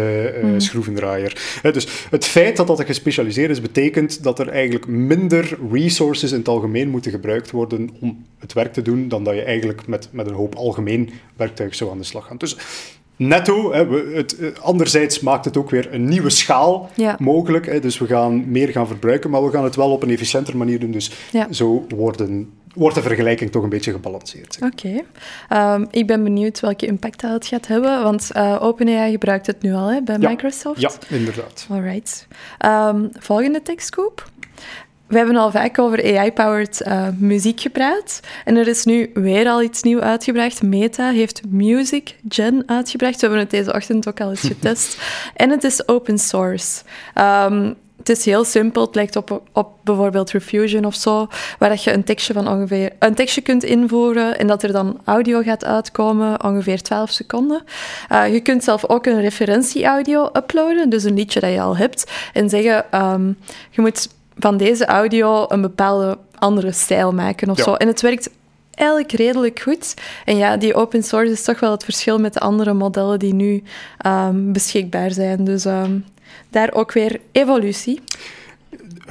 mm. 0.43 0.59
schroevendraaier. 0.59 1.59
dus 1.61 1.87
het 2.09 2.25
feit 2.25 2.57
dat 2.57 2.67
dat 2.67 2.83
gespecialiseerd 2.85 3.49
is, 3.49 3.61
betekent 3.61 4.23
dat 4.23 4.39
er 4.39 4.47
eigenlijk 4.47 4.87
minder 4.87 5.57
resources 5.71 6.31
in 6.31 6.37
het 6.37 6.47
algemeen 6.47 6.89
moeten 6.89 7.11
gebruikt 7.11 7.51
worden 7.51 7.89
om 7.99 8.25
het 8.39 8.53
werk 8.53 8.73
te 8.73 8.81
doen 8.81 9.07
dan 9.07 9.23
dat 9.23 9.35
je 9.35 9.42
eigenlijk 9.43 9.87
met, 9.87 10.09
met 10.11 10.27
een 10.27 10.33
hoop 10.33 10.55
algemeen 10.55 11.09
werktuig 11.35 11.75
zo 11.75 11.91
aan 11.91 11.97
de 11.97 12.03
slag 12.03 12.27
gaan. 12.27 12.37
Dus 12.37 12.57
netto, 13.15 13.73
hè, 13.73 13.87
we, 13.87 14.11
het, 14.15 14.37
eh, 14.37 14.47
anderzijds 14.61 15.19
maakt 15.19 15.45
het 15.45 15.57
ook 15.57 15.69
weer 15.69 15.93
een 15.93 16.05
nieuwe 16.05 16.29
schaal 16.29 16.89
mogelijk. 17.17 17.65
Hè, 17.65 17.79
dus 17.79 17.97
we 17.97 18.05
gaan 18.05 18.51
meer 18.51 18.69
gaan 18.69 18.87
verbruiken, 18.87 19.29
maar 19.29 19.43
we 19.43 19.51
gaan 19.51 19.63
het 19.63 19.75
wel 19.75 19.91
op 19.91 20.03
een 20.03 20.09
efficiënter 20.09 20.57
manier 20.57 20.79
doen. 20.79 20.91
Dus 20.91 21.11
zo 21.51 21.85
worden 21.95 22.51
wordt 22.73 22.95
de 22.95 23.01
vergelijking 23.01 23.51
toch 23.51 23.63
een 23.63 23.69
beetje 23.69 23.91
gebalanceerd. 23.91 24.57
Oké. 24.61 25.01
Ehm, 25.49 25.85
ik 25.91 26.07
ben 26.07 26.23
benieuwd 26.23 26.59
welke 26.59 26.85
impact 26.85 27.21
dat 27.21 27.31
het 27.31 27.45
gaat 27.45 27.67
hebben, 27.67 28.03
want 28.03 28.29
uh, 28.35 28.57
OpenAI 28.61 29.11
gebruikt 29.11 29.47
het 29.47 29.61
nu 29.61 29.73
al 29.73 29.87
hè, 29.91 30.01
bij 30.01 30.17
Microsoft. 30.17 30.81
Ja, 30.81 30.91
inderdaad. 31.09 31.67
All 31.69 31.79
right. 31.79 32.27
Um, 32.65 33.09
volgende 33.19 33.61
tekstkoop 33.61 34.31
we 35.13 35.19
hebben 35.19 35.35
al 35.35 35.51
vaak 35.51 35.79
over 35.79 36.17
AI-powered 36.17 36.81
uh, 36.81 37.07
eh, 37.07 37.13
muziek 37.17 37.61
gepraat. 37.61 38.19
En 38.45 38.55
er 38.55 38.67
is 38.67 38.85
nu 38.85 39.11
weer 39.13 39.47
al 39.47 39.61
iets 39.61 39.81
nieuws 39.83 40.01
uitgebracht. 40.01 40.63
Meta 40.63 41.09
heeft 41.09 41.41
Music 41.49 42.15
Gen 42.29 42.63
uitgebracht. 42.65 43.13
We 43.13 43.21
hebben 43.21 43.39
het 43.39 43.49
deze 43.49 43.73
ochtend 43.73 44.07
ook 44.07 44.21
al 44.21 44.29
eens 44.29 44.41
getest. 44.53 45.01
en 45.35 45.49
het 45.49 45.63
is 45.63 45.87
open 45.87 46.17
source. 46.17 46.81
Um, 47.15 47.75
het 47.97 48.09
is 48.09 48.25
heel 48.25 48.43
simpel. 48.43 48.85
Het 48.85 48.95
lijkt 48.95 49.15
op, 49.15 49.41
op 49.51 49.71
bijvoorbeeld 49.83 50.31
Refusion 50.31 50.85
of 50.85 50.95
zo, 50.95 51.27
waar 51.59 51.79
je 51.83 51.93
een 51.93 52.03
tekstje 52.03 52.33
van 52.33 52.47
ongeveer 52.47 52.91
een 52.99 53.15
tekstje 53.15 53.41
kunt 53.41 53.63
invoeren 53.63 54.39
en 54.39 54.47
dat 54.47 54.63
er 54.63 54.71
dan 54.71 54.99
audio 55.03 55.41
gaat 55.41 55.65
uitkomen, 55.65 56.43
ongeveer 56.43 56.81
12 56.81 57.09
seconden. 57.09 57.63
Uh, 58.11 58.33
je 58.33 58.39
kunt 58.39 58.63
zelf 58.63 58.85
ook 58.89 59.05
een 59.05 59.21
referentie-audio 59.21 60.29
uploaden, 60.33 60.89
dus 60.89 61.03
een 61.03 61.13
liedje 61.13 61.39
dat 61.39 61.51
je 61.51 61.61
al 61.61 61.77
hebt, 61.77 62.11
en 62.33 62.49
zeggen: 62.49 62.85
um, 63.01 63.37
je 63.69 63.81
moet 63.81 64.07
van 64.37 64.57
deze 64.57 64.85
audio 64.85 65.45
een 65.47 65.61
bepaalde 65.61 66.17
andere 66.37 66.71
stijl 66.71 67.11
maken 67.11 67.49
of 67.49 67.59
zo. 67.59 67.73
En 67.73 67.87
het 67.87 68.01
werkt 68.01 68.29
eigenlijk 68.71 69.11
redelijk 69.11 69.59
goed. 69.59 69.93
En 70.25 70.37
ja, 70.37 70.57
die 70.57 70.73
open 70.73 71.03
source 71.03 71.31
is 71.31 71.43
toch 71.43 71.59
wel 71.59 71.71
het 71.71 71.83
verschil 71.83 72.19
met 72.19 72.33
de 72.33 72.39
andere 72.39 72.73
modellen 72.73 73.19
die 73.19 73.33
nu 73.33 73.63
um, 74.05 74.53
beschikbaar 74.53 75.11
zijn. 75.11 75.43
Dus 75.43 75.65
um, 75.65 76.05
daar 76.49 76.73
ook 76.73 76.91
weer 76.91 77.19
evolutie 77.31 78.01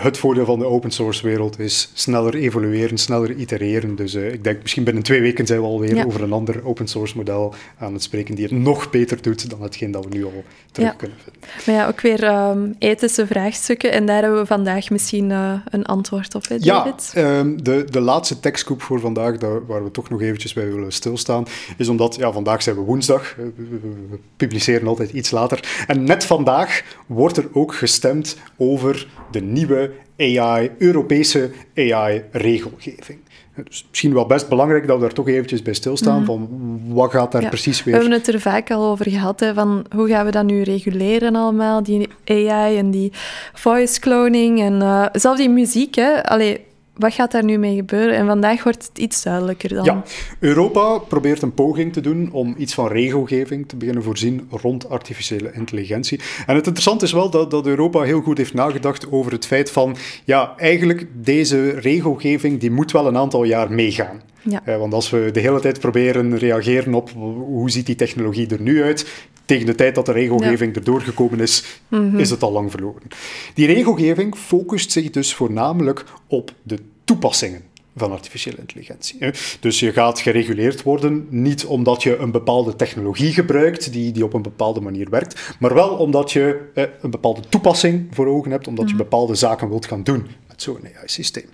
het 0.03 0.19
voordeel 0.19 0.45
van 0.45 0.59
de 0.59 0.65
open 0.65 0.91
source 0.91 1.27
wereld 1.27 1.59
is 1.59 1.91
sneller 1.95 2.35
evolueren, 2.35 2.99
sneller 2.99 3.31
itereren. 3.31 3.97
Dus 3.97 4.15
uh, 4.15 4.33
ik 4.33 4.45
denk 4.45 4.63
misschien 4.63 4.85
binnen 4.85 5.03
twee 5.03 5.21
weken 5.21 5.47
zijn 5.47 5.61
we 5.61 5.67
alweer 5.67 6.07
over 6.07 6.23
een 6.23 6.33
ander 6.33 6.67
open 6.67 6.89
source 6.89 7.17
model 7.17 7.55
aan 7.79 7.93
het 7.93 8.03
spreken 8.03 8.35
die 8.35 8.45
het 8.45 8.55
nog 8.55 8.91
beter 8.91 9.23
doet 9.23 9.51
dan 9.51 9.63
hetgeen 9.63 9.91
dat 9.91 10.05
we 10.05 10.15
nu 10.15 10.25
al 10.25 10.45
terug 10.73 10.97
kunnen 10.97 11.17
vinden. 11.23 11.41
Maar 11.67 11.75
ja, 11.75 11.87
ook 11.87 12.01
weer 12.01 12.49
um, 12.49 12.75
ethische 12.79 13.27
vraagstukken 13.27 13.93
en 13.93 14.07
daar 14.07 14.23
hebben 14.23 14.41
we 14.41 14.47
vandaag 14.47 14.91
misschien 14.91 15.31
uh, 15.31 15.53
een 15.71 15.85
antwoord 15.85 16.35
op, 16.35 16.49
hè, 16.49 16.59
David? 16.59 17.11
Ja, 17.15 17.39
um, 17.39 17.63
de, 17.63 17.85
de 17.91 18.01
laatste 18.01 18.41
tekstkoep 18.41 18.83
voor 18.83 19.01
vandaag, 19.01 19.39
daar, 19.39 19.67
waar 19.67 19.85
we 19.85 19.91
toch 19.91 20.11
nog 20.11 20.23
eventjes 20.23 20.53
bij 20.53 20.73
willen 20.73 20.93
stilstaan, 20.93 21.45
is 21.77 21.89
omdat, 21.89 22.15
ja, 22.15 22.33
vandaag 22.33 22.63
zijn 22.63 22.77
we 22.77 22.83
woensdag, 22.83 23.35
we, 23.37 23.53
we 24.11 24.19
publiceren 24.37 24.89
altijd 24.89 25.13
iets 25.13 25.31
later, 25.31 25.85
en 25.87 26.05
net 26.05 26.25
vandaag 26.25 26.83
wordt 27.07 27.37
er 27.37 27.49
ook 27.53 27.75
gestemd 27.75 28.37
over 28.57 29.07
de 29.31 29.41
nieuwe 29.41 29.92
AI, 30.23 30.71
Europese 30.79 31.51
AI-regelgeving. 31.77 33.19
Dus 33.55 33.87
misschien 33.89 34.15
wel 34.15 34.27
best 34.27 34.49
belangrijk 34.49 34.87
dat 34.87 34.97
we 34.97 35.03
daar 35.03 35.13
toch 35.13 35.29
eventjes 35.29 35.63
bij 35.63 35.75
stilstaan, 35.75 36.19
mm. 36.19 36.25
van 36.25 36.49
wat 36.87 37.11
gaat 37.11 37.33
daar 37.33 37.49
precies 37.49 37.85
weer... 37.85 37.95
We 37.95 38.01
hebben 38.01 38.19
het 38.19 38.29
er 38.29 38.41
vaak 38.41 38.71
al 38.71 38.91
over 38.91 39.11
gehad, 39.11 39.41
hè, 39.41 39.55
van 39.55 39.87
hoe 39.95 40.09
gaan 40.09 40.25
we 40.25 40.31
dat 40.31 40.45
nu 40.45 40.63
reguleren 40.63 41.37
allemaal, 41.37 41.83
die 41.83 42.09
AI 42.25 42.77
en 42.77 42.91
die 42.91 43.13
voice 43.53 44.01
cloning 44.01 44.61
en 44.61 44.81
uh, 44.81 45.07
zelfs 45.13 45.39
die 45.39 45.51
muziek. 45.51 45.95
Hè. 45.95 46.25
Allee, 46.25 46.61
wat 47.03 47.15
gaat 47.15 47.33
daar 47.33 47.45
nu 47.45 47.59
mee 47.59 47.75
gebeuren? 47.75 48.17
En 48.17 48.27
vandaag 48.27 48.63
wordt 48.63 48.89
het 48.89 48.99
iets 48.99 49.23
duidelijker 49.23 49.69
dan. 49.75 49.85
Ja, 49.85 50.03
Europa 50.39 50.99
probeert 50.99 51.43
een 51.43 51.55
poging 51.55 51.93
te 51.93 52.01
doen 52.01 52.33
om 52.33 52.55
iets 52.59 52.75
van 52.75 52.89
regelgeving 52.89 53.69
te 53.69 53.77
beginnen 53.77 54.03
voorzien 54.03 54.49
rond 54.51 54.89
artificiële 54.89 55.53
intelligentie. 55.53 56.21
En 56.47 56.55
het 56.55 56.67
interessante 56.67 57.05
is 57.05 57.13
wel 57.13 57.31
dat, 57.31 57.51
dat 57.51 57.67
Europa 57.67 58.03
heel 58.03 58.21
goed 58.21 58.39
heeft 58.39 58.55
nagedacht 58.55 59.13
over 59.13 59.33
het 59.33 59.47
feit 59.47 59.71
van, 59.71 59.97
ja, 60.25 60.55
eigenlijk 60.57 61.07
deze 61.13 61.71
regelgeving 61.71 62.61
die 62.61 62.71
moet 62.71 62.93
wel 62.93 63.07
een 63.07 63.17
aantal 63.17 63.45
jaar 63.45 63.73
meegaan. 63.73 64.21
Ja. 64.43 64.63
Eh, 64.65 64.79
want 64.79 64.95
als 64.95 65.11
we 65.11 65.31
de 65.33 65.41
hele 65.41 65.61
tijd 65.61 65.81
proberen 65.81 66.39
reageren 66.39 66.95
op 66.95 67.11
hoe 67.11 67.71
ziet 67.71 67.87
die 67.87 67.95
technologie 67.95 68.49
er 68.49 68.61
nu 68.61 68.83
uit, 68.83 69.07
tegen 69.45 69.67
de 69.67 69.75
tijd 69.75 69.95
dat 69.95 70.07
de 70.07 70.13
regelgeving 70.13 70.75
ja. 70.75 70.79
erdoor 70.79 71.01
gekomen 71.01 71.41
is, 71.41 71.81
mhm. 71.89 72.19
is 72.19 72.31
het 72.31 72.43
al 72.43 72.53
lang 72.53 72.71
verloren. 72.71 73.03
Die 73.55 73.67
regelgeving 73.67 74.37
focust 74.37 74.93
zich 74.93 75.11
dus 75.11 75.35
voornamelijk 75.35 76.05
op 76.27 76.53
de 76.63 76.79
toepassingen 77.05 77.63
van 77.97 78.13
artificiële 78.13 78.57
intelligentie. 78.59 79.19
Dus 79.61 79.81
je 79.81 79.93
gaat 79.93 80.21
gereguleerd 80.21 80.83
worden, 80.83 81.27
niet 81.31 81.65
omdat 81.65 82.03
je 82.03 82.17
een 82.17 82.31
bepaalde 82.31 82.77
technologie 82.77 83.33
gebruikt 83.33 83.93
die, 83.93 84.13
die 84.13 84.25
op 84.25 84.35
een 84.35 84.43
bepaalde 84.43 84.81
manier 84.81 85.11
werkt, 85.11 85.55
maar 85.59 85.75
wel 85.75 85.89
omdat 85.89 86.33
je 86.33 86.61
een 87.01 87.11
bepaalde 87.11 87.41
toepassing 87.49 88.07
voor 88.11 88.27
ogen 88.27 88.51
hebt, 88.51 88.67
omdat 88.67 88.89
je 88.89 88.95
mhm. 88.95 89.03
bepaalde 89.03 89.35
zaken 89.35 89.69
wilt 89.69 89.87
gaan 89.87 90.03
doen 90.03 90.27
met 90.49 90.63
zo'n 90.63 90.89
AI-systeem. 90.97 91.45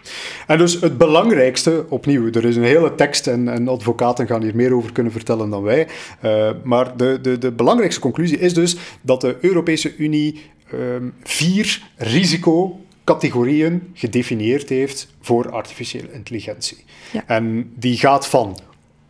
En 0.47 0.59
dus 0.59 0.81
het 0.81 0.99
belangrijkste, 0.99 1.85
opnieuw, 1.89 2.31
er 2.31 2.45
is 2.45 2.57
een 2.57 2.63
hele 2.63 2.95
tekst 2.95 3.27
en, 3.27 3.49
en 3.49 3.69
advocaten 3.69 4.27
gaan 4.27 4.43
hier 4.43 4.57
meer 4.57 4.75
over 4.75 4.93
kunnen 4.93 5.13
vertellen 5.13 5.51
dan 5.51 5.63
wij, 5.63 5.89
uh, 6.25 6.51
maar 6.63 6.97
de, 6.97 7.19
de, 7.23 7.39
de 7.39 7.53
belangrijkste 7.53 8.01
conclusie 8.01 8.39
is 8.39 8.55
dus 8.55 8.77
dat 9.01 9.21
de 9.21 9.37
Europese 9.41 9.97
Unie 9.97 10.41
um, 10.73 11.15
vier 11.23 11.91
risico 11.97 12.81
categorieën 13.09 13.91
gedefinieerd 13.95 14.69
heeft 14.69 15.09
voor 15.21 15.51
artificiële 15.51 16.13
intelligentie. 16.13 16.85
Ja. 17.13 17.25
En 17.27 17.73
die 17.75 17.97
gaat 17.97 18.27
van 18.27 18.59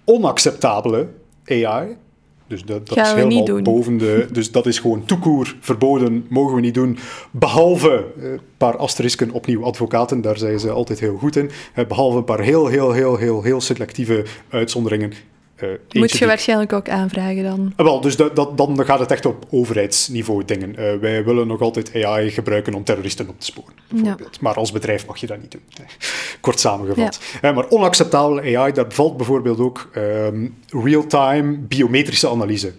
onacceptabele 0.04 1.08
AI, 1.44 1.96
dus 2.46 2.64
dat, 2.64 2.88
dat 2.88 2.98
is 2.98 3.12
helemaal 3.12 3.62
boven 3.62 3.98
de. 3.98 4.26
Dus 4.32 4.50
dat 4.50 4.66
is 4.66 4.78
gewoon 4.78 5.04
toekoer 5.04 5.56
verboden, 5.60 6.26
mogen 6.28 6.54
we 6.54 6.60
niet 6.60 6.74
doen. 6.74 6.98
Behalve 7.30 8.06
een 8.16 8.32
uh, 8.32 8.38
paar 8.56 8.76
asterisken, 8.76 9.30
opnieuw 9.30 9.64
advocaten, 9.64 10.20
daar 10.20 10.38
zijn 10.38 10.60
ze 10.60 10.70
altijd 10.70 11.00
heel 11.00 11.16
goed 11.16 11.36
in. 11.36 11.50
Behalve 11.88 12.16
een 12.16 12.24
paar 12.24 12.40
heel, 12.40 12.66
heel, 12.66 12.92
heel, 12.92 13.16
heel, 13.16 13.42
heel 13.42 13.60
selectieve 13.60 14.24
uitzonderingen. 14.48 15.12
Uh, 15.62 16.00
Moet 16.00 16.18
je 16.18 16.26
waarschijnlijk 16.26 16.72
ook 16.72 16.88
aanvragen 16.88 17.42
dan? 17.42 17.72
Uh, 17.76 17.86
wel, 17.86 18.00
dus 18.00 18.16
dat, 18.16 18.36
dat, 18.36 18.56
dan 18.56 18.84
gaat 18.84 18.98
het 18.98 19.10
echt 19.10 19.26
op 19.26 19.46
overheidsniveau 19.50 20.44
dingen. 20.44 20.70
Uh, 20.70 20.94
wij 21.00 21.24
willen 21.24 21.46
nog 21.46 21.60
altijd 21.60 22.04
AI 22.04 22.30
gebruiken 22.30 22.74
om 22.74 22.84
terroristen 22.84 23.28
op 23.28 23.40
te 23.40 23.46
sporen, 23.46 23.74
bijvoorbeeld. 23.88 24.34
Ja. 24.34 24.38
Maar 24.40 24.54
als 24.54 24.72
bedrijf 24.72 25.06
mag 25.06 25.16
je 25.16 25.26
dat 25.26 25.40
niet 25.40 25.50
doen. 25.50 25.62
Kort 26.40 26.60
samengevat. 26.60 27.20
Ja. 27.42 27.52
maar 27.52 27.68
onacceptabele 27.68 28.56
AI, 28.56 28.72
dat 28.72 28.94
valt 28.94 29.16
bijvoorbeeld 29.16 29.58
ook 29.58 29.90
um, 29.96 30.56
real-time 30.68 31.58
biometrische 31.58 32.28
analyse. 32.28 32.72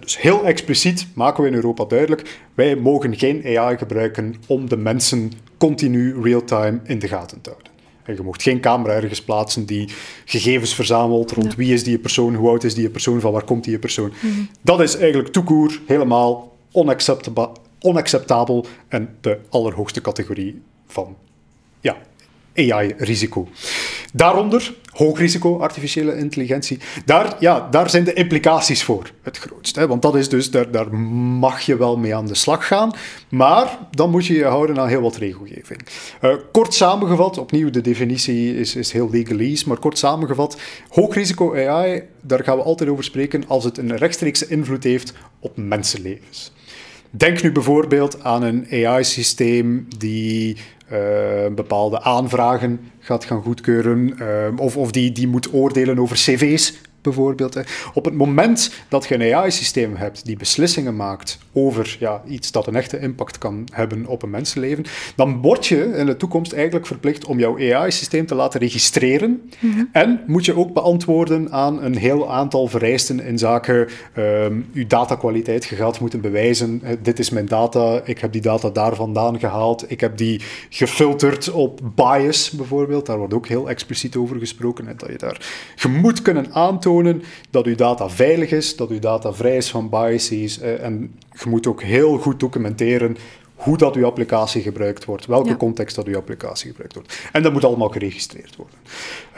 Dus 0.00 0.20
heel 0.20 0.44
expliciet 0.44 1.06
maken 1.14 1.42
we 1.42 1.48
in 1.48 1.54
Europa 1.54 1.84
duidelijk: 1.84 2.38
wij 2.54 2.76
mogen 2.76 3.18
geen 3.18 3.58
AI 3.58 3.76
gebruiken 3.76 4.34
om 4.46 4.68
de 4.68 4.76
mensen 4.76 5.32
continu 5.58 6.22
real-time 6.22 6.80
in 6.84 6.98
de 6.98 7.08
gaten 7.08 7.40
te 7.40 7.50
houden. 7.50 7.69
Je 8.16 8.22
mocht 8.22 8.42
geen 8.42 8.60
camera 8.60 8.94
ergens 8.94 9.22
plaatsen 9.22 9.64
die 9.64 9.88
gegevens 10.24 10.74
verzamelt 10.74 11.32
rond 11.32 11.54
wie 11.54 11.74
is 11.74 11.84
die 11.84 11.98
persoon, 11.98 12.34
hoe 12.34 12.48
oud 12.48 12.64
is 12.64 12.74
die 12.74 12.90
persoon, 12.90 13.20
van 13.20 13.32
waar 13.32 13.44
komt 13.44 13.64
die 13.64 13.78
persoon. 13.78 14.12
Mhm. 14.20 14.40
Dat 14.60 14.80
is 14.80 14.96
eigenlijk 14.96 15.32
toekoer 15.32 15.80
helemaal 15.86 16.56
onacceptabel 17.80 18.66
en 18.88 19.16
de 19.20 19.38
allerhoogste 19.48 20.00
categorie 20.00 20.62
van 20.86 21.16
ja, 21.80 21.96
AI-risico. 22.56 23.48
Daaronder, 24.12 24.74
hoog 24.90 25.18
risico 25.18 25.58
artificiële 25.58 26.16
intelligentie, 26.16 26.78
daar, 27.04 27.36
ja, 27.40 27.68
daar 27.70 27.90
zijn 27.90 28.04
de 28.04 28.12
implicaties 28.12 28.82
voor 28.82 29.10
het 29.22 29.38
grootst. 29.38 29.76
Hè? 29.76 29.86
Want 29.86 30.02
dat 30.02 30.16
is 30.16 30.28
dus, 30.28 30.50
daar, 30.50 30.70
daar 30.70 30.94
mag 30.94 31.60
je 31.60 31.76
wel 31.76 31.96
mee 31.96 32.14
aan 32.14 32.26
de 32.26 32.34
slag 32.34 32.66
gaan, 32.66 32.92
maar 33.28 33.78
dan 33.90 34.10
moet 34.10 34.26
je 34.26 34.34
je 34.34 34.44
houden 34.44 34.78
aan 34.78 34.88
heel 34.88 35.00
wat 35.00 35.16
regelgeving. 35.16 35.80
Uh, 36.22 36.34
kort 36.52 36.74
samengevat, 36.74 37.38
opnieuw, 37.38 37.70
de 37.70 37.80
definitie 37.80 38.56
is, 38.58 38.76
is 38.76 38.92
heel 38.92 39.10
legalese, 39.10 39.68
maar 39.68 39.78
kort 39.78 39.98
samengevat, 39.98 40.60
hoog 40.88 41.14
risico 41.14 41.54
AI, 41.54 42.02
daar 42.20 42.44
gaan 42.44 42.56
we 42.56 42.62
altijd 42.62 42.90
over 42.90 43.04
spreken 43.04 43.44
als 43.48 43.64
het 43.64 43.78
een 43.78 43.96
rechtstreekse 43.96 44.46
invloed 44.48 44.84
heeft 44.84 45.12
op 45.40 45.56
mensenlevens. 45.56 46.52
Denk 47.10 47.42
nu 47.42 47.52
bijvoorbeeld 47.52 48.22
aan 48.22 48.42
een 48.42 48.66
AI-systeem 48.70 49.86
die 49.98 50.56
uh, 50.92 51.54
bepaalde 51.54 52.00
aanvragen 52.00 52.80
gaat 52.98 53.24
gaan 53.24 53.42
goedkeuren, 53.42 54.14
uh, 54.20 54.46
of, 54.56 54.76
of 54.76 54.90
die, 54.90 55.12
die 55.12 55.28
moet 55.28 55.52
oordelen 55.52 55.98
over 55.98 56.16
cv's 56.16 56.80
bijvoorbeeld. 57.02 57.58
Op 57.94 58.04
het 58.04 58.14
moment 58.14 58.72
dat 58.88 59.06
je 59.06 59.14
een 59.14 59.34
AI-systeem 59.34 59.96
hebt 59.96 60.24
die 60.24 60.36
beslissingen 60.36 60.96
maakt 60.96 61.38
over 61.52 61.96
ja, 61.98 62.22
iets 62.26 62.52
dat 62.52 62.66
een 62.66 62.76
echte 62.76 62.98
impact 62.98 63.38
kan 63.38 63.68
hebben 63.72 64.06
op 64.06 64.22
een 64.22 64.30
mensenleven, 64.30 64.84
dan 65.16 65.40
word 65.40 65.66
je 65.66 65.96
in 65.96 66.06
de 66.06 66.16
toekomst 66.16 66.52
eigenlijk 66.52 66.86
verplicht 66.86 67.24
om 67.24 67.38
jouw 67.38 67.58
AI-systeem 67.58 68.26
te 68.26 68.34
laten 68.34 68.60
registreren. 68.60 69.50
Mhm. 69.58 69.84
En 69.92 70.20
moet 70.26 70.44
je 70.44 70.56
ook 70.56 70.72
beantwoorden 70.72 71.52
aan 71.52 71.82
een 71.82 71.96
heel 71.96 72.30
aantal 72.30 72.66
vereisten 72.66 73.20
in 73.20 73.38
zaken 73.38 73.88
um, 74.16 74.66
je 74.72 74.86
datakwaliteit. 74.86 75.64
Je 75.64 75.76
gaat 75.76 76.00
moeten 76.00 76.20
bewijzen, 76.20 76.82
dit 77.02 77.18
is 77.18 77.30
mijn 77.30 77.46
data, 77.46 78.00
ik 78.04 78.18
heb 78.18 78.32
die 78.32 78.40
data 78.40 78.70
daar 78.70 78.94
vandaan 78.94 79.38
gehaald, 79.38 79.90
ik 79.90 80.00
heb 80.00 80.16
die 80.16 80.40
gefilterd 80.68 81.50
op 81.50 81.80
bias 81.94 82.50
bijvoorbeeld. 82.50 83.06
Daar 83.06 83.18
wordt 83.18 83.34
ook 83.34 83.46
heel 83.46 83.68
expliciet 83.68 84.16
over 84.16 84.38
gesproken. 84.38 84.86
Hè, 84.86 84.94
dat 84.94 85.08
je 85.08 85.18
daar 85.18 85.74
je 85.76 85.88
moet 85.88 86.22
kunnen 86.22 86.52
aantonen 86.52 86.89
dat 87.50 87.66
uw 87.66 87.74
data 87.74 88.08
veilig 88.08 88.50
is, 88.50 88.76
dat 88.76 88.90
uw 88.90 88.98
data 88.98 89.32
vrij 89.32 89.56
is 89.56 89.70
van 89.70 89.88
biases. 89.88 90.60
Eh, 90.60 90.84
en 90.84 91.14
je 91.42 91.48
moet 91.48 91.66
ook 91.66 91.82
heel 91.82 92.18
goed 92.18 92.40
documenteren 92.40 93.16
hoe 93.54 93.76
dat 93.76 93.96
uw 93.96 94.06
applicatie 94.06 94.62
gebruikt 94.62 95.04
wordt, 95.04 95.26
welke 95.26 95.56
context 95.56 95.96
dat 95.96 96.06
uw 96.06 96.16
applicatie 96.16 96.68
gebruikt 96.70 96.94
wordt. 96.94 97.18
En 97.32 97.42
dat 97.42 97.52
moet 97.52 97.64
allemaal 97.64 97.88
geregistreerd 97.88 98.56
worden. 98.56 98.76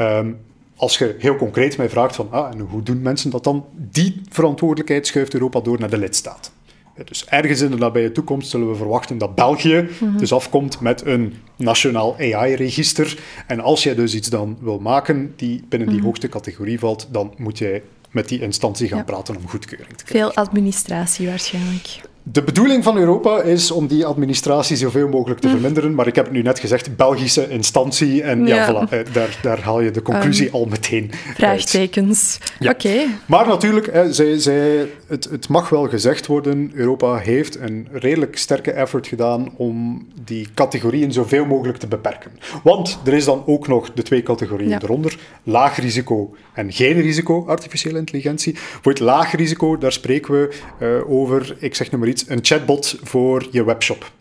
Um, 0.00 0.38
als 0.76 0.98
je 0.98 1.14
heel 1.18 1.36
concreet 1.36 1.76
mij 1.76 1.88
vraagt 1.88 2.16
van, 2.16 2.28
ah, 2.30 2.52
en 2.52 2.60
hoe 2.60 2.82
doen 2.82 3.02
mensen 3.02 3.30
dat 3.30 3.44
dan? 3.44 3.64
Die 3.72 4.22
verantwoordelijkheid 4.28 5.06
schuift 5.06 5.34
Europa 5.34 5.60
door 5.60 5.78
naar 5.78 5.90
de 5.90 5.98
lidstaat. 5.98 6.52
Dus 7.04 7.24
ergens 7.24 7.60
in 7.60 7.70
de 7.70 7.76
nabije 7.76 8.12
toekomst 8.12 8.50
zullen 8.50 8.68
we 8.68 8.74
verwachten 8.74 9.18
dat 9.18 9.34
België 9.34 9.88
mhm. 10.00 10.16
dus 10.16 10.32
afkomt 10.32 10.80
met 10.80 11.06
een 11.06 11.34
nationaal 11.56 12.16
AI-register. 12.18 13.18
En 13.46 13.60
als 13.60 13.82
jij 13.82 13.94
dus 13.94 14.14
iets 14.14 14.28
dan 14.28 14.58
wil 14.60 14.78
maken 14.78 15.32
die 15.36 15.64
binnen 15.68 15.88
die 15.88 15.96
mhm. 15.96 16.06
hoogste 16.06 16.28
categorie 16.28 16.78
valt, 16.78 17.08
dan 17.10 17.34
moet 17.36 17.58
jij 17.58 17.82
met 18.10 18.28
die 18.28 18.40
instantie 18.40 18.88
gaan 18.88 19.04
praten 19.04 19.36
om 19.36 19.48
goedkeuring 19.48 19.96
te 19.96 20.04
krijgen. 20.04 20.32
Veel 20.32 20.44
administratie 20.44 21.26
waarschijnlijk. 21.26 22.00
De 22.24 22.42
bedoeling 22.42 22.84
van 22.84 22.96
Europa 22.96 23.42
is 23.42 23.70
om 23.70 23.86
die 23.86 24.04
administratie 24.04 24.76
zoveel 24.76 25.08
mogelijk 25.08 25.40
te 25.40 25.46
hm. 25.46 25.52
verminderen. 25.52 25.94
Maar 25.94 26.06
ik 26.06 26.14
heb 26.14 26.24
het 26.24 26.34
nu 26.34 26.42
net 26.42 26.58
gezegd, 26.58 26.96
Belgische 26.96 27.48
instantie. 27.48 28.22
En 28.22 28.46
ja, 28.46 28.68
voilà, 28.68 28.88
eh, 28.90 28.98
daar, 29.12 29.38
daar 29.42 29.60
haal 29.60 29.80
je 29.80 29.90
de 29.90 30.02
conclusie 30.02 30.46
um, 30.46 30.52
al 30.52 30.66
meteen 30.66 31.10
Vraagtekens. 31.34 32.38
Oké. 32.68 33.06
Maar 33.26 33.46
natuurlijk, 33.46 33.92
hè, 33.92 34.12
zij, 34.12 34.38
zij, 34.38 34.88
het, 35.06 35.28
het 35.30 35.48
mag 35.48 35.68
wel 35.68 35.88
gezegd 35.88 36.26
worden, 36.26 36.70
Europa 36.74 37.16
heeft 37.16 37.60
een 37.60 37.88
redelijk 37.92 38.38
sterke 38.38 38.72
effort 38.72 39.06
gedaan 39.06 39.52
om 39.56 40.06
die 40.24 40.48
categorieën 40.54 41.12
zoveel 41.12 41.44
mogelijk 41.44 41.78
te 41.78 41.86
beperken. 41.86 42.30
Want 42.62 42.98
er 43.04 43.12
is 43.12 43.24
dan 43.24 43.42
ook 43.46 43.68
nog 43.68 43.92
de 43.92 44.02
twee 44.02 44.22
categorieën 44.22 44.82
eronder. 44.82 45.18
Laag 45.42 45.76
risico 45.76 46.34
en 46.52 46.72
geen 46.72 47.00
risico 47.00 47.46
artificiële 47.46 47.98
intelligentie. 47.98 48.56
Voor 48.56 48.92
het 48.92 49.00
laag 49.00 49.32
risico, 49.32 49.78
daar 49.78 49.92
spreken 49.92 50.32
we 50.32 50.54
uh, 50.80 51.10
over, 51.10 51.56
ik 51.58 51.74
zeg 51.74 51.90
nu 51.90 51.98
een 52.20 52.38
chatbot 52.42 52.98
voor 53.02 53.48
je 53.50 53.64
webshop. 53.64 54.12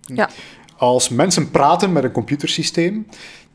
Ja. 0.00 0.30
Als 0.76 1.08
mensen 1.08 1.50
praten 1.50 1.92
met 1.92 2.04
een 2.04 2.12
computersysteem, 2.12 3.06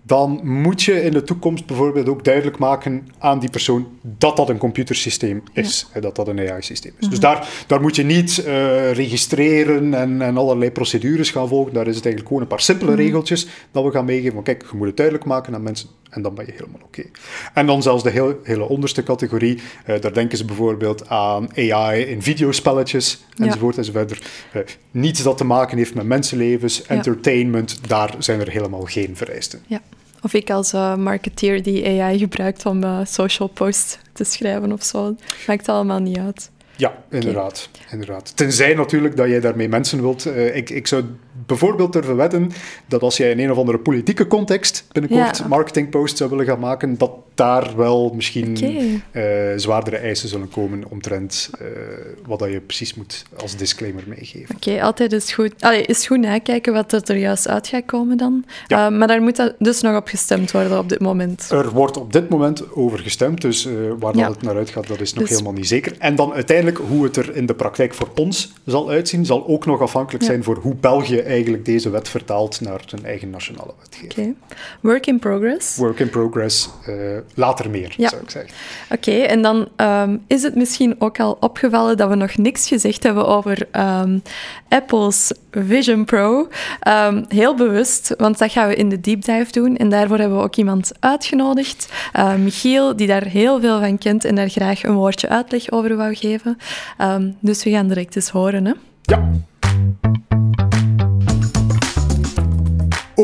dan 0.05 0.39
moet 0.43 0.83
je 0.83 1.03
in 1.03 1.11
de 1.11 1.23
toekomst 1.23 1.65
bijvoorbeeld 1.65 2.09
ook 2.09 2.23
duidelijk 2.23 2.57
maken 2.57 3.07
aan 3.17 3.39
die 3.39 3.49
persoon 3.49 3.87
dat 4.01 4.37
dat 4.37 4.49
een 4.49 4.57
computersysteem 4.57 5.43
is, 5.53 5.87
ja. 5.93 5.99
dat 5.99 6.15
dat 6.15 6.27
een 6.27 6.39
AI-systeem 6.39 6.93
is. 6.99 7.07
Dus 7.07 7.19
mhm. 7.19 7.27
daar, 7.27 7.47
daar 7.67 7.81
moet 7.81 7.95
je 7.95 8.03
niet 8.03 8.43
uh, 8.47 8.91
registreren 8.91 9.93
en, 9.93 10.21
en 10.21 10.37
allerlei 10.37 10.71
procedures 10.71 11.31
gaan 11.31 11.47
volgen. 11.47 11.73
Daar 11.73 11.87
is 11.87 11.95
het 11.95 12.05
eigenlijk 12.05 12.27
gewoon 12.27 12.41
een 12.41 12.55
paar 12.55 12.61
simpele 12.61 12.91
mhm. 12.91 12.99
regeltjes 12.99 13.47
dat 13.71 13.83
we 13.83 13.91
gaan 13.91 14.05
meegeven. 14.05 14.33
Maar 14.33 14.43
kijk, 14.43 14.65
je 14.71 14.77
moet 14.77 14.87
het 14.87 14.97
duidelijk 14.97 15.25
maken 15.25 15.55
aan 15.55 15.63
mensen 15.63 15.89
en 16.13 16.21
dan 16.21 16.35
ben 16.35 16.45
je 16.45 16.51
helemaal 16.51 16.81
oké. 16.83 17.03
En 17.53 17.65
dan 17.65 17.81
zelfs 17.81 18.03
de 18.03 18.09
heel, 18.09 18.39
hele 18.43 18.67
onderste 18.67 19.03
categorie, 19.03 19.61
uh, 19.87 20.01
daar 20.01 20.13
denken 20.13 20.37
ze 20.37 20.45
bijvoorbeeld 20.45 21.09
aan 21.09 21.49
AI 21.57 22.01
in 22.01 22.21
videospelletjes 22.21 23.23
enzovoort 23.37 23.75
ja. 23.75 23.81
enzovoort. 23.81 24.11
Uh, 24.53 24.61
niets 24.91 25.23
dat 25.23 25.37
te 25.37 25.43
maken 25.43 25.77
heeft 25.77 25.93
met 25.95 26.05
mensenlevens, 26.05 26.85
entertainment, 26.85 27.89
daar 27.89 28.15
zijn 28.19 28.39
er 28.39 28.49
helemaal 28.49 28.83
geen 28.83 29.17
vereisten. 29.17 29.59
Ja. 29.67 29.81
Of 30.21 30.33
ik 30.33 30.49
als 30.49 30.73
uh, 30.73 30.95
marketeer 30.95 31.63
die 31.63 32.01
AI 32.01 32.17
gebruikt 32.17 32.65
om 32.65 32.83
uh, 32.83 32.99
social 33.03 33.47
posts 33.47 33.97
te 34.13 34.23
schrijven 34.23 34.71
of 34.71 34.83
zo. 34.83 35.15
Maakt 35.47 35.69
allemaal 35.69 35.99
niet 35.99 36.17
uit. 36.17 36.51
Ja, 36.75 37.03
inderdaad, 37.09 37.69
inderdaad. 37.91 38.37
Tenzij 38.37 38.73
natuurlijk 38.73 39.15
dat 39.15 39.27
jij 39.27 39.39
daarmee 39.39 39.69
mensen 39.69 40.01
wilt. 40.01 40.27
Uh, 40.27 40.55
ik, 40.55 40.69
ik 40.69 40.87
zou 40.87 41.03
bijvoorbeeld 41.45 41.93
durven 41.93 42.15
wedden 42.15 42.51
dat 42.87 43.01
als 43.01 43.17
jij 43.17 43.31
in 43.31 43.39
een 43.39 43.51
of 43.51 43.57
andere 43.57 43.77
politieke 43.77 44.27
context 44.27 44.85
binnenkort 44.91 45.37
ja. 45.37 45.47
marketingposts 45.47 46.17
zou 46.17 46.29
willen 46.29 46.45
gaan 46.45 46.59
maken, 46.59 46.97
dat 46.97 47.11
daar 47.33 47.75
wel 47.75 48.11
misschien 48.15 48.57
okay. 48.57 49.59
zwaardere 49.59 49.97
eisen 49.97 50.29
zullen 50.29 50.49
komen 50.49 50.83
omtrent 50.89 51.49
wat 52.25 52.39
dat 52.39 52.51
je 52.51 52.59
precies 52.59 52.93
moet 52.93 53.25
als 53.37 53.55
disclaimer 53.55 54.03
meegeven. 54.07 54.55
Oké, 54.55 54.81
altijd 54.81 55.13
is 55.13 55.33
goed. 55.33 55.53
Allee, 55.59 55.81
is 55.81 56.07
goed 56.07 56.19
nakijken 56.19 56.73
wat 56.73 57.09
er 57.09 57.17
juist 57.17 57.47
uit 57.47 57.67
gaat 57.67 57.85
komen 57.85 58.17
dan. 58.17 58.45
Ja. 58.67 58.89
maar 58.89 59.07
daar 59.07 59.21
moet 59.21 59.53
dus 59.59 59.81
nog 59.81 59.95
op 59.95 60.07
gestemd 60.07 60.51
worden 60.51 60.77
op 60.77 60.89
dit 60.89 60.99
moment. 60.99 61.49
Er 61.51 61.69
wordt 61.69 61.97
op 61.97 62.13
dit 62.13 62.29
moment 62.29 62.75
over 62.75 62.99
gestemd, 62.99 63.41
dus 63.41 63.67
waar 63.99 64.13
dat 64.13 64.33
het 64.33 64.41
naar 64.41 64.55
uitgaat, 64.55 64.87
dat 64.87 65.01
is 65.01 65.13
nog 65.13 65.23
dus 65.23 65.31
helemaal 65.31 65.53
niet 65.53 65.67
zeker. 65.67 65.95
En 65.99 66.15
dan 66.15 66.33
uiteindelijk 66.33 66.77
hoe 66.77 67.03
het 67.03 67.17
er 67.17 67.35
in 67.35 67.45
de 67.45 67.55
praktijk 67.55 67.93
voor 67.93 68.09
ons 68.15 68.53
zal 68.65 68.89
uitzien, 68.89 69.25
zal 69.25 69.47
ook 69.47 69.65
nog 69.65 69.81
afhankelijk 69.81 70.23
zijn 70.23 70.43
voor 70.43 70.57
hoe 70.57 70.75
België 70.75 71.17
eigenlijk 71.23 71.65
deze 71.65 71.89
wet 71.89 72.09
vertaalt 72.09 72.61
naar 72.61 72.81
zijn 72.85 73.05
eigen 73.05 73.29
nationale 73.29 73.73
wetgeving. 73.79 74.35
Okay. 74.43 74.57
Work 74.81 75.07
in 75.07 75.19
progress. 75.19 75.75
Work 75.75 75.99
in 75.99 76.09
progress. 76.09 76.69
Uh, 76.89 77.17
later 77.33 77.69
meer, 77.69 77.95
zou 77.97 78.21
ik 78.21 78.29
zeggen. 78.29 78.53
Oké, 78.91 79.11
en 79.11 79.41
dan 79.41 79.67
um, 79.77 80.23
is 80.27 80.43
het 80.43 80.55
misschien 80.55 80.95
ook 80.99 81.19
al 81.19 81.37
opgevallen 81.39 81.97
dat 81.97 82.09
we 82.09 82.15
nog 82.15 82.37
niks 82.37 82.67
gezegd 82.67 83.03
hebben 83.03 83.27
over 83.27 83.67
um, 83.71 84.21
Apple's 84.69 85.31
Vision 85.51 86.05
Pro. 86.05 86.47
Um, 86.87 87.25
heel 87.27 87.55
bewust, 87.55 88.13
want 88.17 88.37
dat 88.37 88.51
gaan 88.51 88.67
we 88.67 88.75
in 88.75 88.89
de 88.89 89.01
deep 89.01 89.25
dive 89.25 89.51
doen. 89.51 89.77
En 89.77 89.89
daarvoor 89.89 90.17
hebben 90.17 90.37
we 90.37 90.43
ook 90.43 90.55
iemand 90.55 90.91
uitgenodigd, 90.99 91.91
uh, 92.15 92.35
Michiel, 92.35 92.95
die 92.95 93.07
daar 93.07 93.25
heel 93.25 93.59
veel 93.59 93.79
van 93.79 93.97
kent 93.97 94.25
en 94.25 94.35
daar 94.35 94.49
graag 94.49 94.83
een 94.83 94.93
woordje 94.93 95.29
uitleg 95.29 95.71
over 95.71 95.95
wou 95.95 96.15
geven. 96.15 96.57
Dus 97.39 97.63
we 97.63 97.69
gaan 97.69 97.87
direct 97.87 98.15
eens 98.15 98.29
horen. 98.29 98.65
Hè? 98.65 98.73
Ja. 99.01 99.31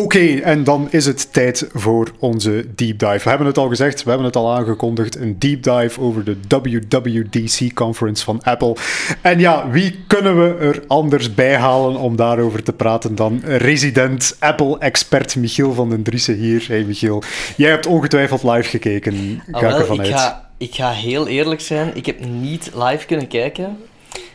Oké, 0.10 0.40
en 0.40 0.64
dan 0.64 0.88
is 0.92 1.06
het 1.06 1.34
tijd 1.34 1.70
voor 1.74 2.12
onze 2.20 2.66
deep 2.76 3.00
dive. 3.00 3.24
We 3.24 3.30
hebben 3.30 3.48
het 3.48 3.58
al 3.58 3.68
gezegd, 3.68 4.04
we 4.04 4.10
hebben 4.10 4.28
het 4.28 4.36
al 4.36 4.56
aangekondigd. 4.56 5.16
Een 5.16 5.40
deep 5.40 5.64
dive 5.64 6.02
over 6.02 6.24
de 6.24 6.38
WWDC 6.48 7.74
conference 7.74 8.24
van 8.24 8.42
Apple. 8.44 8.76
En 9.22 9.40
ja, 9.40 9.70
wie 9.70 10.00
kunnen 10.08 10.44
we 10.44 10.66
er 10.66 10.84
anders 10.88 11.34
bij 11.34 11.56
halen 11.58 11.96
om 11.96 12.16
daarover 12.16 12.64
te 12.64 12.74
praten 12.74 13.16
dan 13.16 13.42
resident 13.44 14.36
Apple-expert 14.40 15.36
Michiel 15.36 15.74
van 15.74 15.90
den 15.90 16.04
Driessen 16.04 16.36
hier. 16.36 16.66
Hey 16.68 16.84
Michiel, 16.84 17.24
jij 17.58 17.70
hebt 17.70 17.86
ongetwijfeld 17.86 18.44
live 18.44 18.70
gekeken, 18.70 19.42
ga 19.52 19.68
ah, 19.68 19.74
ik 19.74 19.80
ervan 19.80 20.00
uit. 20.00 20.08
Ik 20.08 20.16
ga, 20.16 20.50
ik 20.58 20.76
ga 20.76 20.92
heel 20.92 21.28
eerlijk 21.28 21.62
zijn, 21.62 21.92
ik 21.94 22.06
heb 22.06 22.26
niet 22.26 22.72
live 22.74 23.06
kunnen 23.06 23.28
kijken. 23.28 23.78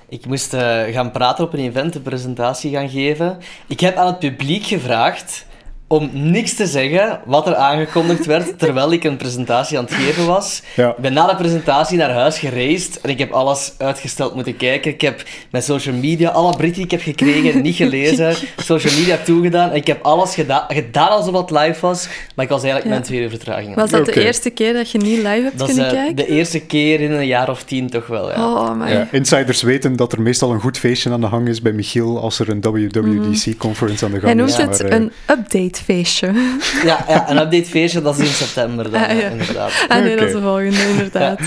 Ik 0.08 0.26
moest 0.26 0.54
uh, 0.54 0.82
gaan 0.82 1.10
praten 1.10 1.44
op 1.44 1.52
een 1.52 1.60
event, 1.60 1.94
een 1.94 2.02
presentatie 2.02 2.72
gaan 2.72 2.88
geven. 2.88 3.38
Ik 3.66 3.80
heb 3.80 3.96
aan 3.96 4.06
het 4.06 4.18
publiek 4.18 4.66
gevraagd 4.66 5.46
om 5.86 6.10
niks 6.12 6.54
te 6.54 6.66
zeggen 6.66 7.20
wat 7.24 7.46
er 7.46 7.54
aangekondigd 7.54 8.26
werd 8.26 8.58
terwijl 8.58 8.92
ik 8.92 9.04
een 9.04 9.16
presentatie 9.16 9.78
aan 9.78 9.84
het 9.84 9.94
geven 9.94 10.26
was. 10.26 10.62
Ja. 10.76 10.88
Ik 10.88 10.96
ben 10.96 11.12
na 11.12 11.26
de 11.26 11.36
presentatie 11.36 11.98
naar 11.98 12.10
huis 12.10 12.38
gereisd 12.38 12.98
en 13.02 13.10
ik 13.10 13.18
heb 13.18 13.32
alles 13.32 13.74
uitgesteld 13.78 14.34
moeten 14.34 14.56
kijken. 14.56 14.90
Ik 14.90 15.00
heb 15.00 15.22
mijn 15.50 15.64
social 15.64 15.94
media, 15.94 16.30
alle 16.30 16.56
berichten 16.56 16.74
die 16.74 16.84
ik 16.84 16.90
heb 16.90 17.00
gekregen, 17.00 17.62
niet 17.62 17.76
gelezen, 17.76 18.34
social 18.56 18.94
media 18.94 19.16
toegedaan. 19.24 19.70
En 19.70 19.76
ik 19.76 19.86
heb 19.86 20.04
alles 20.04 20.34
gedaan, 20.34 20.64
gedaan 20.68 21.08
alsof 21.08 21.34
het 21.34 21.50
live 21.50 21.80
was, 21.80 22.08
maar 22.34 22.44
ik 22.44 22.50
was 22.50 22.62
eigenlijk 22.62 22.84
ja. 22.84 22.90
mijn 22.90 23.02
tweede 23.02 23.28
vertraging. 23.28 23.74
Was 23.74 23.90
dat 23.90 24.06
de 24.06 24.24
eerste 24.24 24.50
keer 24.50 24.72
dat 24.72 24.90
je 24.90 24.98
niet 24.98 25.16
live 25.16 25.42
hebt 25.42 25.64
kunnen 25.64 25.84
uh, 25.84 25.92
kijken? 25.92 26.16
De 26.16 26.26
eerste 26.26 26.60
keer 26.60 27.00
in 27.00 27.12
een 27.12 27.26
jaar 27.26 27.50
of 27.50 27.62
tien 27.62 27.90
toch 27.90 28.06
wel, 28.06 28.30
ja. 28.30 28.52
Oh, 28.52 28.88
ja. 28.88 29.08
Insiders 29.10 29.62
weten 29.62 29.96
dat 29.96 30.12
er 30.12 30.22
meestal 30.22 30.52
een 30.52 30.60
goed 30.60 30.78
feestje 30.78 31.10
aan 31.10 31.20
de 31.20 31.26
gang 31.26 31.48
is 31.48 31.62
bij 31.62 31.72
Michiel 31.72 32.20
als 32.20 32.38
er 32.38 32.48
een 32.48 32.60
WWDC-conference 32.60 34.04
aan 34.04 34.10
de 34.10 34.20
gang 34.20 34.40
is. 34.40 34.56
Hij 34.56 34.64
noemt 34.64 34.78
het 34.78 34.92
een 34.92 35.12
update 35.30 35.73
feestje. 35.82 36.32
Ja, 36.84 37.04
ja 37.08 37.30
een 37.30 37.38
update 37.38 37.64
feestje, 37.64 38.02
dat 38.02 38.18
is 38.18 38.28
in 38.28 38.34
september 38.34 38.90
dan, 38.90 39.02
ah, 39.02 39.30
inderdaad. 39.30 39.72
Ah 39.88 40.02
nee, 40.02 40.16
dat 40.16 40.26
is 40.26 40.32
de 40.32 40.40
volgende, 40.40 40.88
inderdaad. 40.90 41.40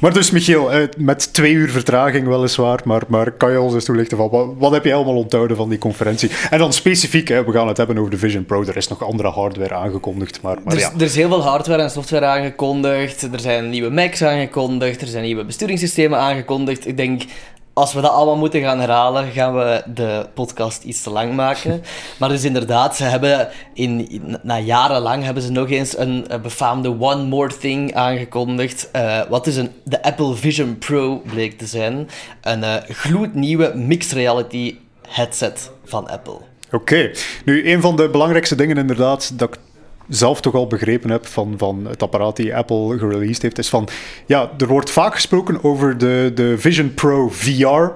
Maar 0.00 0.12
dus 0.12 0.30
Michiel, 0.30 0.72
eh, 0.72 0.88
met 0.96 1.32
twee 1.32 1.52
uur 1.52 1.70
vertraging 1.70 2.26
weliswaar, 2.28 2.80
maar, 2.84 3.02
maar 3.08 3.30
kan 3.30 3.50
je 3.50 3.60
ons 3.60 3.74
eens 3.74 3.84
toelichten 3.84 4.16
van 4.16 4.28
wat, 4.30 4.48
wat 4.58 4.72
heb 4.72 4.84
je 4.84 4.94
allemaal 4.94 5.16
onthouden 5.16 5.56
van 5.56 5.68
die 5.68 5.78
conferentie? 5.78 6.30
En 6.50 6.58
dan 6.58 6.72
specifiek, 6.72 7.28
hè, 7.28 7.44
we 7.44 7.52
gaan 7.52 7.68
het 7.68 7.76
hebben 7.76 7.98
over 7.98 8.10
de 8.10 8.18
Vision 8.18 8.44
Pro, 8.44 8.64
er 8.64 8.76
is 8.76 8.88
nog 8.88 9.04
andere 9.04 9.28
hardware 9.28 9.74
aangekondigd, 9.74 10.42
maar, 10.42 10.56
maar 10.64 10.72
er, 10.72 10.78
is, 10.78 10.84
ja. 10.84 10.92
er 10.94 11.02
is 11.02 11.14
heel 11.14 11.28
veel 11.28 11.42
hardware 11.42 11.82
en 11.82 11.90
software 11.90 12.26
aangekondigd, 12.26 13.22
er 13.22 13.40
zijn 13.40 13.70
nieuwe 13.70 13.90
Macs 13.90 14.22
aangekondigd, 14.22 15.00
er 15.00 15.06
zijn 15.06 15.24
nieuwe 15.24 15.44
besturingssystemen 15.44 16.18
aangekondigd. 16.18 16.86
Ik 16.86 16.96
denk 16.96 17.22
als 17.72 17.92
we 17.92 18.00
dat 18.00 18.10
allemaal 18.10 18.36
moeten 18.36 18.60
gaan 18.60 18.80
herhalen, 18.80 19.30
gaan 19.30 19.54
we 19.54 19.82
de 19.94 20.26
podcast 20.34 20.82
iets 20.82 21.02
te 21.02 21.10
lang 21.10 21.34
maken. 21.34 21.82
Maar 22.18 22.28
dus 22.28 22.44
inderdaad, 22.44 22.96
ze 22.96 23.04
hebben 23.04 23.48
in, 23.74 24.38
na 24.42 24.58
jarenlang 24.58 25.24
hebben 25.24 25.42
ze 25.42 25.52
nog 25.52 25.70
eens 25.70 25.98
een, 25.98 26.26
befaamde 26.42 27.00
One 27.00 27.22
More 27.22 27.56
Thing 27.58 27.94
aangekondigd. 27.94 28.88
Uh, 28.96 29.20
wat 29.28 29.44
dus 29.44 29.56
een, 29.56 29.70
de 29.84 30.02
Apple 30.02 30.34
Vision 30.34 30.78
Pro 30.78 31.22
bleek 31.26 31.58
te 31.58 31.66
zijn. 31.66 32.08
Een 32.40 32.60
uh, 32.60 32.74
gloednieuwe 32.88 33.72
mixed 33.74 34.12
reality 34.12 34.76
headset 35.08 35.70
van 35.84 36.08
Apple. 36.08 36.38
Oké. 36.72 37.10
Nu, 37.44 37.72
een 37.72 37.80
van 37.80 37.96
de 37.96 38.08
belangrijkste 38.08 38.54
dingen 38.54 38.76
inderdaad 38.76 39.38
dat 39.38 39.54
ik 39.54 39.60
zelf 40.10 40.40
toch 40.40 40.54
al 40.54 40.66
begrepen 40.66 41.10
heb 41.10 41.26
van, 41.26 41.54
van 41.56 41.86
het 41.86 42.02
apparaat 42.02 42.36
die 42.36 42.56
Apple 42.56 42.98
gereleased 42.98 43.42
heeft, 43.42 43.58
is 43.58 43.68
van, 43.68 43.88
ja, 44.26 44.50
er 44.58 44.66
wordt 44.66 44.90
vaak 44.90 45.14
gesproken 45.14 45.64
over 45.64 45.98
de, 45.98 46.32
de 46.34 46.58
Vision 46.58 46.94
Pro 46.94 47.28
VR 47.28 47.88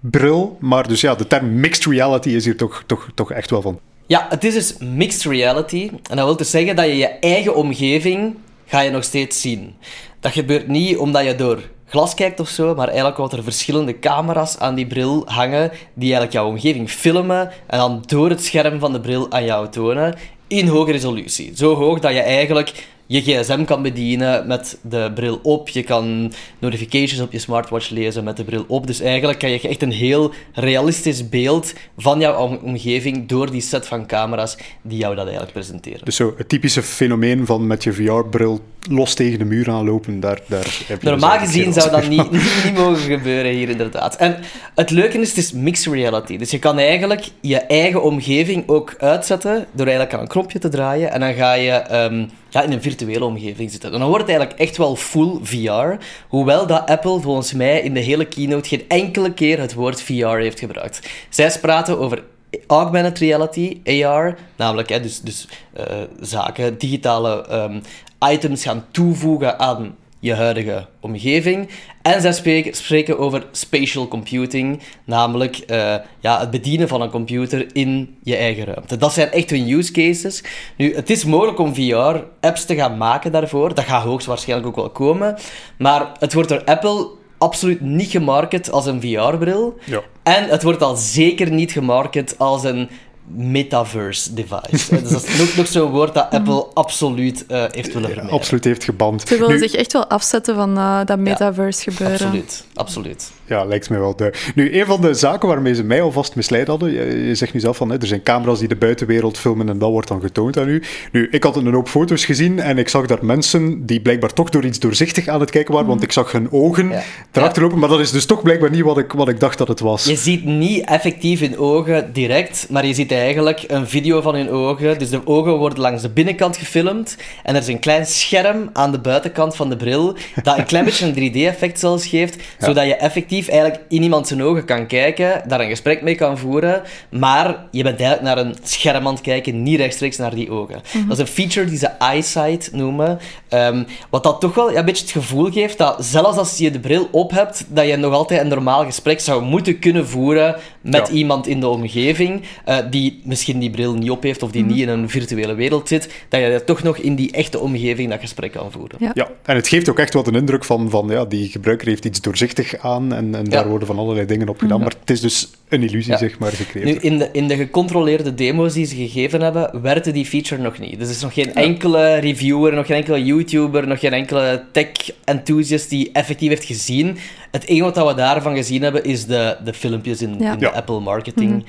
bril, 0.00 0.56
maar 0.60 0.88
dus 0.88 1.00
ja, 1.00 1.14
de 1.14 1.26
term 1.26 1.60
mixed 1.60 1.84
reality 1.84 2.28
is 2.28 2.44
hier 2.44 2.56
toch, 2.56 2.82
toch, 2.86 3.08
toch 3.14 3.32
echt 3.32 3.50
wel 3.50 3.62
van. 3.62 3.78
Ja, 4.06 4.26
het 4.28 4.44
is 4.44 4.54
dus 4.54 4.76
mixed 4.78 5.22
reality. 5.22 5.90
En 6.10 6.16
dat 6.16 6.24
wil 6.24 6.36
dus 6.36 6.50
zeggen 6.50 6.76
dat 6.76 6.86
je 6.86 6.96
je 6.96 7.08
eigen 7.08 7.54
omgeving 7.54 8.36
ga 8.66 8.80
je 8.80 8.90
nog 8.90 9.04
steeds 9.04 9.40
zien. 9.40 9.74
Dat 10.20 10.32
gebeurt 10.32 10.68
niet 10.68 10.96
omdat 10.96 11.24
je 11.24 11.34
door 11.34 11.62
glas 11.86 12.14
kijkt 12.14 12.40
of 12.40 12.48
zo, 12.48 12.74
maar 12.74 12.86
eigenlijk 12.86 13.16
wat 13.16 13.32
er 13.32 13.42
verschillende 13.42 13.98
camera's 13.98 14.58
aan 14.58 14.74
die 14.74 14.86
bril 14.86 15.22
hangen 15.26 15.70
die 15.70 16.12
eigenlijk 16.12 16.32
jouw 16.32 16.46
omgeving 16.46 16.90
filmen 16.90 17.50
en 17.66 17.78
dan 17.78 18.02
door 18.06 18.28
het 18.28 18.44
scherm 18.44 18.78
van 18.78 18.92
de 18.92 19.00
bril 19.00 19.30
aan 19.30 19.44
jou 19.44 19.68
tonen 19.68 20.14
in 20.52 20.66
hoge 20.66 20.92
resolutie. 20.92 21.52
Zo 21.54 21.74
hoog 21.74 22.00
dat 22.00 22.12
je 22.12 22.20
eigenlijk 22.20 22.72
je 23.12 23.20
gsm 23.20 23.64
kan 23.64 23.82
bedienen 23.82 24.46
met 24.46 24.78
de 24.82 25.10
bril 25.14 25.40
op. 25.42 25.68
Je 25.68 25.82
kan 25.82 26.32
notifications 26.58 27.20
op 27.20 27.32
je 27.32 27.38
smartwatch 27.38 27.90
lezen 27.90 28.24
met 28.24 28.36
de 28.36 28.44
bril 28.44 28.64
op. 28.68 28.86
Dus 28.86 29.00
eigenlijk 29.00 29.38
kan 29.38 29.50
je 29.50 29.60
echt 29.60 29.82
een 29.82 29.92
heel 29.92 30.32
realistisch 30.52 31.28
beeld 31.28 31.72
van 31.96 32.20
jouw 32.20 32.58
omgeving 32.62 33.28
door 33.28 33.50
die 33.50 33.60
set 33.60 33.86
van 33.86 34.06
camera's 34.06 34.56
die 34.82 34.98
jou 34.98 35.14
dat 35.14 35.24
eigenlijk 35.24 35.52
presenteren. 35.52 36.04
Dus 36.04 36.16
zo 36.16 36.34
het 36.36 36.48
typische 36.48 36.82
fenomeen 36.82 37.46
van 37.46 37.66
met 37.66 37.82
je 37.82 37.92
VR-bril 37.92 38.60
los 38.90 39.14
tegen 39.14 39.38
de 39.38 39.44
muur 39.44 39.70
aanlopen, 39.70 40.20
daar, 40.20 40.40
daar 40.46 40.76
heb 40.86 41.02
je 41.02 41.08
Normaal 41.08 41.38
dus 41.38 41.48
gezien 41.48 41.72
zou 41.72 41.90
dat 41.90 42.08
niet, 42.08 42.30
niet, 42.64 42.72
mogen 42.74 42.96
gebeuren 42.96 43.52
hier 43.52 43.68
inderdaad. 43.68 44.16
En 44.16 44.36
het 44.74 44.90
leuke 44.90 45.18
is, 45.18 45.28
het 45.28 45.38
is 45.38 45.52
mixed 45.52 45.92
reality. 45.92 46.36
Dus 46.36 46.50
je 46.50 46.58
kan 46.58 46.78
eigenlijk 46.78 47.28
je 47.40 47.58
eigen 47.58 48.02
omgeving 48.02 48.68
ook 48.68 48.94
uitzetten 48.98 49.66
door 49.72 49.86
eigenlijk 49.86 50.14
aan 50.14 50.20
een 50.20 50.28
knopje 50.28 50.58
te 50.58 50.68
draaien 50.68 51.12
en 51.12 51.20
dan 51.20 51.34
ga 51.34 51.52
je... 51.52 51.70
Ehm, 51.70 52.24
ja, 52.52 52.62
in 52.62 52.72
een 52.72 52.82
virtuele 52.82 53.24
omgeving 53.24 53.70
zitten. 53.70 53.92
En 53.92 53.98
dan 53.98 54.08
wordt 54.08 54.24
het 54.26 54.36
eigenlijk 54.36 54.60
echt 54.60 54.76
wel 54.76 54.96
full 54.96 55.38
VR. 55.42 56.04
Hoewel 56.28 56.66
dat 56.66 56.86
Apple 56.86 57.20
volgens 57.20 57.52
mij 57.52 57.80
in 57.80 57.94
de 57.94 58.00
hele 58.00 58.24
keynote 58.24 58.68
geen 58.68 58.84
enkele 58.88 59.32
keer 59.32 59.60
het 59.60 59.74
woord 59.74 60.02
VR 60.02 60.26
heeft 60.26 60.58
gebruikt. 60.58 61.08
Zij 61.28 61.58
praten 61.60 61.98
over 61.98 62.22
augmented 62.66 63.18
reality, 63.18 63.80
AR, 63.84 64.38
namelijk 64.56 64.88
hè, 64.88 65.00
dus, 65.00 65.20
dus 65.20 65.48
uh, 65.78 65.84
zaken, 66.20 66.78
digitale 66.78 67.46
um, 67.52 67.82
items 68.30 68.62
gaan 68.62 68.84
toevoegen 68.90 69.58
aan 69.58 69.96
je 70.22 70.34
huidige 70.34 70.86
omgeving. 71.00 71.68
En 72.02 72.20
zij 72.20 72.32
spreken, 72.32 72.74
spreken 72.74 73.18
over 73.18 73.46
spatial 73.52 74.08
computing, 74.08 74.82
namelijk 75.04 75.58
uh, 75.66 75.94
ja, 76.20 76.40
het 76.40 76.50
bedienen 76.50 76.88
van 76.88 77.00
een 77.00 77.10
computer 77.10 77.66
in 77.72 78.16
je 78.22 78.36
eigen 78.36 78.64
ruimte. 78.64 78.96
Dat 78.96 79.12
zijn 79.12 79.30
echt 79.30 79.50
hun 79.50 79.70
use 79.70 79.92
cases. 79.92 80.44
Nu, 80.76 80.94
het 80.94 81.10
is 81.10 81.24
mogelijk 81.24 81.58
om 81.58 81.74
VR-apps 81.74 82.64
te 82.64 82.74
gaan 82.74 82.96
maken 82.96 83.32
daarvoor. 83.32 83.74
Dat 83.74 83.84
gaat 83.84 84.02
hoogstwaarschijnlijk 84.02 84.68
ook 84.68 84.76
wel 84.76 84.90
komen. 84.90 85.36
Maar 85.78 86.10
het 86.18 86.32
wordt 86.32 86.48
door 86.48 86.64
Apple 86.64 87.08
absoluut 87.38 87.80
niet 87.80 88.10
gemarket 88.10 88.70
als 88.70 88.86
een 88.86 89.00
VR-bril. 89.00 89.78
Ja. 89.84 90.00
En 90.22 90.48
het 90.48 90.62
wordt 90.62 90.82
al 90.82 90.96
zeker 90.96 91.50
niet 91.50 91.72
gemarket 91.72 92.34
als 92.38 92.64
een 92.64 92.88
metaverse 93.26 94.34
device. 94.34 95.00
dus 95.00 95.10
dat 95.10 95.24
is 95.24 95.38
nog, 95.38 95.56
nog 95.56 95.66
zo'n 95.66 95.90
woord 95.90 96.14
dat 96.14 96.30
Apple 96.30 96.66
absoluut 96.74 97.44
uh, 97.48 97.64
heeft 97.70 97.92
willen 97.92 98.08
vermijden. 98.08 98.38
absoluut 98.38 98.64
heeft 98.64 98.84
geband. 98.84 99.28
Ze 99.28 99.38
willen 99.38 99.58
zich 99.58 99.74
echt 99.74 99.92
wel 99.92 100.06
afzetten 100.06 100.54
van 100.54 100.78
uh, 100.78 101.00
dat 101.04 101.18
metaverse 101.18 101.90
gebeuren. 101.90 102.26
Absoluut, 102.26 102.64
absoluut. 102.74 103.30
Ja, 103.44 103.64
lijkt 103.64 103.90
me 103.90 103.98
wel. 103.98 104.16
De... 104.16 104.32
Nu, 104.54 104.80
een 104.80 104.86
van 104.86 105.00
de 105.00 105.14
zaken 105.14 105.48
waarmee 105.48 105.74
ze 105.74 105.84
mij 105.84 106.02
alvast 106.02 106.34
misleid 106.34 106.66
hadden, 106.66 106.92
je, 107.26 107.34
zegt 107.34 107.52
nu 107.52 107.60
zelf 107.60 107.76
van, 107.76 107.90
hè, 107.90 108.00
er 108.00 108.06
zijn 108.06 108.22
camera's 108.22 108.58
die 108.58 108.68
de 108.68 108.76
buitenwereld 108.76 109.38
filmen 109.38 109.68
en 109.68 109.78
dat 109.78 109.90
wordt 109.90 110.08
dan 110.08 110.20
getoond 110.20 110.58
aan 110.58 110.68
u. 110.68 110.82
Nu, 111.12 111.28
ik 111.30 111.42
had 111.42 111.56
een 111.56 111.72
hoop 111.72 111.88
foto's 111.88 112.24
gezien 112.24 112.60
en 112.60 112.78
ik 112.78 112.88
zag 112.88 113.06
daar 113.06 113.24
mensen 113.24 113.86
die 113.86 114.00
blijkbaar 114.00 114.32
toch 114.32 114.50
door 114.50 114.64
iets 114.64 114.78
doorzichtig 114.78 115.28
aan 115.28 115.40
het 115.40 115.50
kijken 115.50 115.72
waren, 115.72 115.88
want 115.88 116.00
mhm. 116.00 116.08
ik 116.08 116.14
zag 116.14 116.32
hun 116.32 116.52
ogen 116.52 116.88
ja. 116.88 117.02
erachter 117.32 117.62
lopen, 117.62 117.78
maar 117.78 117.88
dat 117.88 118.00
is 118.00 118.10
dus 118.10 118.26
toch 118.26 118.42
blijkbaar 118.42 118.70
niet 118.70 118.82
wat 118.82 118.98
ik, 118.98 119.12
wat 119.12 119.28
ik 119.28 119.40
dacht 119.40 119.58
dat 119.58 119.68
het 119.68 119.80
was. 119.80 120.04
Je 120.04 120.16
ziet 120.16 120.44
niet 120.44 120.84
effectief 120.84 121.40
hun 121.40 121.58
ogen 121.58 122.12
direct, 122.12 122.66
maar 122.70 122.86
je 122.86 122.94
ziet 122.94 123.11
eigenlijk 123.18 123.64
een 123.66 123.88
video 123.88 124.20
van 124.20 124.34
hun 124.34 124.50
ogen. 124.50 124.98
Dus 124.98 125.10
de 125.10 125.26
ogen 125.26 125.52
worden 125.52 125.80
langs 125.80 126.02
de 126.02 126.08
binnenkant 126.08 126.56
gefilmd 126.56 127.16
en 127.42 127.54
er 127.54 127.60
is 127.60 127.66
een 127.66 127.78
klein 127.78 128.06
scherm 128.06 128.70
aan 128.72 128.92
de 128.92 128.98
buitenkant 128.98 129.56
van 129.56 129.68
de 129.68 129.76
bril 129.76 130.16
dat 130.42 130.58
een 130.58 130.64
klein 130.64 130.84
beetje 130.84 131.06
een 131.06 131.32
3D-effect 131.32 131.78
zelfs 131.78 132.06
geeft, 132.06 132.36
zodat 132.58 132.86
je 132.86 132.94
effectief 132.96 133.48
eigenlijk 133.48 133.80
in 133.88 134.02
iemand 134.02 134.28
zijn 134.28 134.42
ogen 134.42 134.64
kan 134.64 134.86
kijken, 134.86 135.42
daar 135.48 135.60
een 135.60 135.68
gesprek 135.68 136.02
mee 136.02 136.14
kan 136.14 136.38
voeren, 136.38 136.82
maar 137.10 137.64
je 137.70 137.82
bent 137.82 138.00
eigenlijk 138.00 138.34
naar 138.34 138.46
een 138.46 138.56
scherm 138.62 139.06
aan 139.06 139.14
het 139.14 139.22
kijken, 139.22 139.62
niet 139.62 139.78
rechtstreeks 139.78 140.16
naar 140.16 140.34
die 140.34 140.50
ogen. 140.50 140.82
Mhm. 140.92 141.08
Dat 141.08 141.18
is 141.18 141.22
een 141.22 141.34
feature 141.34 141.66
die 141.66 141.78
ze 141.78 141.86
eyesight 141.86 142.72
noemen, 142.72 143.18
um, 143.50 143.86
wat 144.10 144.22
dat 144.22 144.40
toch 144.40 144.54
wel 144.54 144.70
ja, 144.70 144.78
een 144.78 144.84
beetje 144.84 145.02
het 145.02 145.12
gevoel 145.12 145.50
geeft 145.50 145.78
dat 145.78 146.04
zelfs 146.04 146.38
als 146.38 146.58
je 146.58 146.70
de 146.70 146.80
bril 146.80 147.08
op 147.10 147.30
hebt, 147.30 147.64
dat 147.68 147.86
je 147.86 147.96
nog 147.96 148.12
altijd 148.12 148.40
een 148.40 148.48
normaal 148.48 148.84
gesprek 148.84 149.20
zou 149.20 149.42
moeten 149.42 149.78
kunnen 149.78 150.08
voeren 150.08 150.56
met 150.80 151.08
iemand 151.08 151.46
in 151.46 151.60
de 151.60 151.68
omgeving, 151.68 152.42
uh, 152.68 152.76
die 152.90 153.01
misschien 153.24 153.58
die 153.58 153.70
bril 153.70 153.94
niet 153.94 154.10
op 154.10 154.22
heeft 154.22 154.42
of 154.42 154.50
die 154.50 154.62
mhm. 154.62 154.72
niet 154.72 154.82
in 154.82 154.88
een 154.88 155.08
virtuele 155.08 155.54
wereld 155.54 155.88
zit, 155.88 156.08
dat 156.28 156.40
je 156.40 156.62
toch 156.64 156.82
nog 156.82 156.98
in 156.98 157.14
die 157.14 157.32
echte 157.32 157.58
omgeving 157.58 158.10
dat 158.10 158.20
gesprek 158.20 158.52
kan 158.52 158.72
voeren. 158.72 158.96
Ja, 159.00 159.10
ja 159.14 159.30
en 159.44 159.56
het 159.56 159.68
geeft 159.68 159.88
ook 159.88 159.98
echt 159.98 160.14
wat 160.14 160.26
een 160.26 160.34
indruk 160.34 160.64
van, 160.64 160.90
van 160.90 161.08
ja, 161.08 161.24
die 161.24 161.48
gebruiker 161.48 161.86
heeft 161.86 162.04
iets 162.04 162.20
doorzichtig 162.20 162.76
aan 162.76 163.12
en, 163.12 163.34
en 163.34 163.44
daar 163.44 163.68
worden 163.68 163.86
van 163.86 163.98
allerlei 163.98 164.26
dingen 164.26 164.48
op 164.48 164.58
gedaan. 164.58 164.80
Maar 164.80 164.94
het 165.00 165.10
is 165.10 165.20
dus 165.20 165.50
een 165.72 165.82
illusie 165.82 166.16
zeg 166.16 166.38
maar 166.38 166.52
gecreëerd. 166.52 166.86
Nu, 166.86 167.10
in 167.10 167.18
de, 167.18 167.28
in 167.32 167.48
de 167.48 167.56
gecontroleerde 167.56 168.34
demo's 168.34 168.72
die 168.72 168.86
ze 168.86 168.96
gegeven 168.96 169.40
hebben, 169.40 169.82
werkte 169.82 170.10
die 170.10 170.26
feature 170.26 170.62
nog 170.62 170.78
niet. 170.78 170.98
Dus 170.98 171.08
er 171.08 171.14
is 171.14 171.22
nog 171.22 171.34
geen 171.34 171.54
enkele 171.54 172.14
reviewer, 172.14 172.74
nog 172.74 172.86
geen 172.86 172.96
enkele 172.96 173.24
YouTuber, 173.24 173.86
nog 173.86 174.00
geen 174.00 174.12
enkele 174.12 174.64
tech-enthusiast 174.72 175.90
die 175.90 176.10
effectief 176.12 176.48
heeft 176.48 176.64
gezien. 176.64 177.18
Het 177.50 177.66
enige 177.66 177.92
wat 177.92 178.08
we 178.08 178.14
daarvan 178.14 178.56
gezien 178.56 178.82
hebben, 178.82 179.04
is 179.04 179.26
de, 179.26 179.56
de 179.64 179.74
filmpjes 179.74 180.22
in, 180.22 180.40
in 180.40 180.58
de 180.58 180.70
Apple 180.70 181.00
marketing. 181.00 181.50
Mm 181.50 181.64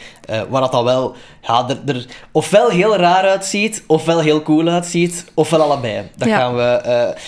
waar 0.49 0.61
dat 0.61 0.71
dan 0.71 0.83
wel 0.83 1.15
ja, 1.41 1.69
er, 1.69 1.95
er 1.95 2.05
ofwel 2.31 2.69
heel 2.69 2.95
raar 2.95 3.23
uitziet, 3.23 3.83
ofwel 3.87 4.19
heel 4.19 4.41
cool 4.41 4.67
uitziet, 4.67 5.25
ofwel 5.33 5.61
allebei. 5.61 6.01
Dat 6.15 6.27
gaan 6.27 6.55
we, 6.55 6.81
uh, 6.85 7.21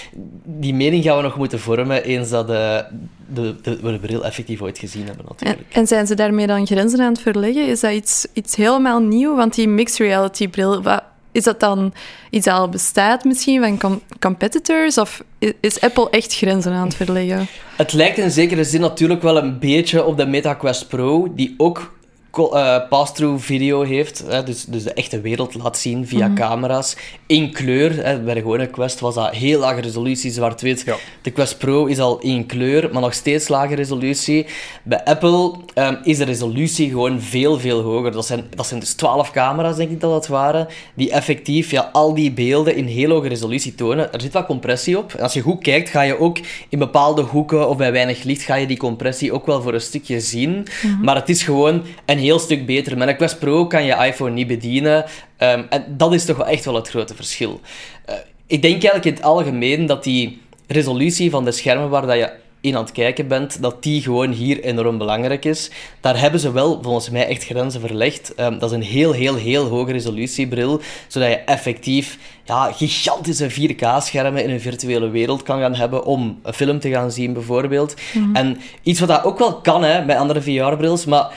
die 0.45 0.73
mening 0.73 1.03
gaan 1.03 1.17
we 1.17 1.23
nog 1.23 1.38
moeten 1.38 1.59
vormen 1.59 2.03
eens 2.03 2.30
dat 2.30 2.47
de, 2.47 2.86
de, 3.28 3.55
de, 3.61 3.82
de 3.82 3.99
bril 3.99 4.26
effectief 4.26 4.61
ooit 4.61 4.78
gezien 4.78 5.05
hebben. 5.05 5.26
Natuurlijk. 5.28 5.59
En, 5.59 5.82
en, 5.82 5.88
zijn 5.88 6.07
ze 6.07 6.15
daarmee 6.15 6.47
dan 6.47 6.65
grenzen 6.65 6.99
aan 6.99 7.11
het 7.11 7.21
verleggen? 7.21 7.67
Is 7.67 7.80
dat 7.80 7.91
iets, 7.91 8.28
iets 8.34 8.55
helemaal 8.55 8.99
nieuw? 8.99 9.36
Want 9.36 9.55
die 9.55 9.67
mixed 9.67 9.97
reality 9.97 10.47
bril, 10.47 10.82
wat, 10.82 11.03
is 11.32 11.43
dat 11.43 11.59
dan 11.59 11.93
iets 12.30 12.45
dat 12.45 12.53
al 12.53 12.69
bestaat 12.69 13.23
misschien 13.23 13.80
van 13.80 14.01
competitors? 14.19 14.97
Of 14.97 15.23
is 15.59 15.82
Apple 15.82 16.09
echt 16.09 16.36
grenzen 16.36 16.71
aan 16.71 16.86
het 16.86 16.95
verleggen? 16.95 17.47
Het 17.76 17.93
lijkt 17.93 18.17
in 18.17 18.32
zekere 18.32 18.63
zin 18.63 18.82
natuurlijk 18.82 19.21
wel 19.21 19.38
een 19.38 19.59
beetje 19.59 20.05
op 20.05 20.17
de 20.17 20.26
Meta 20.26 20.53
Quest 20.53 20.88
Pro, 20.88 21.34
die 21.36 21.53
ook 21.57 21.95
uh, 22.38 22.78
pass-through 22.90 23.44
video 23.44 23.82
heeft, 23.82 24.24
hè, 24.28 24.44
dus, 24.44 24.64
dus 24.64 24.84
de 24.84 24.94
echte 24.94 25.22
wereld 25.22 25.54
laat 25.54 25.78
zien 25.78 26.08
via 26.08 26.28
mhm. 26.28 26.36
camera's, 26.36 26.96
in 27.28 27.52
kleur. 27.52 28.06
Hè, 28.06 28.20
bij 28.20 28.34
de 28.34 28.40
gewone 28.40 28.68
Quest 28.68 29.00
was 29.00 29.16
dat 29.16 29.36
heel 29.36 29.60
lage 29.60 29.82
resolutie, 29.82 30.32
zwart-wit. 30.32 30.84
Ja. 30.86 30.96
De 31.22 31.32
Quest 31.32 31.58
Pro 31.58 31.86
is 31.86 32.00
al 32.00 32.20
in 32.20 32.46
kleur, 32.46 32.90
maar 32.92 33.02
nog 33.02 33.14
steeds 33.14 33.48
lage 33.48 33.76
resolutie. 33.76 34.46
Bij 34.84 35.04
Apple 35.04 35.54
um, 35.76 35.98
is 36.04 36.18
de 36.18 36.24
resolutie 36.24 36.90
gewoon 36.90 37.22
veel, 37.22 37.60
veel 37.60 37.82
hoger. 37.82 38.12
Dat 38.12 38.26
zijn, 38.26 38.44
dat 38.56 38.68
zijn 38.68 38.80
dus 38.80 38.94
12 38.94 39.32
camera's, 39.32 39.76
denk 39.76 39.92
ik 39.92 40.00
dat 40.00 40.12
dat 40.12 40.28
waren, 40.28 40.68
die 40.94 41.12
effectief 41.12 41.72
ja, 41.72 41.90
al 41.94 42.14
die 42.14 42.32
beelden 42.32 42.76
in 42.76 42.86
heel 42.86 43.10
hoge 43.10 43.28
resolutie 43.28 43.76
tonen. 43.76 44.14
Er 44.14 44.22
zit 44.22 44.34
wat 44.34 44.46
compressie 44.46 44.98
op. 44.98 45.14
En 45.14 45.24
als 45.24 45.34
je 45.34 45.42
goed 45.42 45.62
kijkt, 45.62 45.90
ga 45.90 46.02
je 46.02 46.20
ook 46.20 46.38
in 46.70 46.80
bepaalde 46.80 47.22
hoeken 47.22 47.70
of 47.70 47.78
bij 47.78 47.92
weinig 47.92 48.24
licht, 48.24 48.42
ga 48.42 48.56
je 48.56 48.68
die 48.68 48.78
compressie 48.78 49.34
ook 49.34 49.46
wel 49.46 49.62
voor 49.62 49.74
een 49.74 49.82
stukje 49.82 50.20
zien. 50.20 50.68
Mhm. 50.84 51.04
Maar 51.04 51.16
het 51.16 51.30
is 51.30 51.44
gewoon 51.44 51.84
een 52.06 52.18
heel 52.26 52.39
stuk 52.39 52.65
beter. 52.65 52.97
Met 52.97 53.07
een 53.07 53.15
Quest 53.15 53.39
Pro 53.39 53.67
kan 53.67 53.86
je 53.86 54.05
iPhone 54.05 54.32
niet 54.32 54.47
bedienen. 54.47 55.05
Ehm, 55.38 55.63
en 55.69 55.86
dat 55.88 56.13
is 56.13 56.26
toch 56.26 56.38
wel 56.38 56.47
echt 56.47 56.65
wel 56.65 56.76
het 56.76 56.89
grote 56.89 57.15
verschil. 57.15 57.61
Uh, 58.09 58.15
ik 58.47 58.61
denk 58.61 58.73
eigenlijk 58.73 59.05
in 59.05 59.13
het 59.13 59.23
algemeen 59.23 59.86
dat 59.86 60.03
die 60.03 60.41
resolutie 60.67 61.30
van 61.30 61.45
de 61.45 61.51
schermen 61.51 61.89
waar 61.89 62.05
dat 62.07 62.17
je 62.17 62.32
in 62.65 62.76
aan 62.76 62.84
het 62.84 62.91
kijken 62.91 63.28
bent, 63.28 63.61
dat 63.61 63.84
die 63.84 64.01
gewoon 64.01 64.32
hier 64.32 64.63
enorm 64.63 64.97
belangrijk 64.97 65.45
is. 65.45 65.71
Daar 65.99 66.19
hebben 66.19 66.39
ze 66.39 66.51
wel 66.51 66.80
volgens 66.82 67.09
mij 67.09 67.28
echt 67.28 67.45
grenzen 67.45 67.82
verlegd. 67.82 68.34
Um, 68.39 68.59
dat 68.59 68.69
is 68.69 68.76
een 68.76 68.84
heel, 68.84 69.11
heel, 69.11 69.36
heel 69.36 69.67
hoge 69.67 69.91
resolutiebril, 69.91 70.82
zodat 71.07 71.30
je 71.30 71.36
effectief 71.36 72.17
ja, 72.43 72.71
gigantische 72.71 73.51
4K-schermen 73.51 74.43
in 74.43 74.49
een 74.49 74.61
virtuele 74.61 75.09
wereld 75.09 75.43
kan 75.43 75.59
gaan 75.59 75.76
hebben 75.76 76.05
om 76.05 76.39
een 76.43 76.53
film 76.53 76.80
te 76.80 76.89
gaan 76.89 77.11
zien, 77.11 77.34
bijvoorbeeld. 77.34 77.95
Mhm. 78.13 78.36
En 78.36 78.57
iets 78.84 78.99
wat 78.99 79.09
dat 79.09 79.23
ook 79.23 79.39
wel 79.39 79.55
kan 79.61 79.84
hè, 79.84 80.05
bij 80.05 80.17
andere 80.17 80.41
VR-brils, 80.41 81.05
maar 81.05 81.34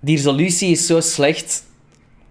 die 0.00 0.16
resolutie 0.16 0.72
is 0.72 0.86
zo 0.86 1.00
slecht 1.00 1.62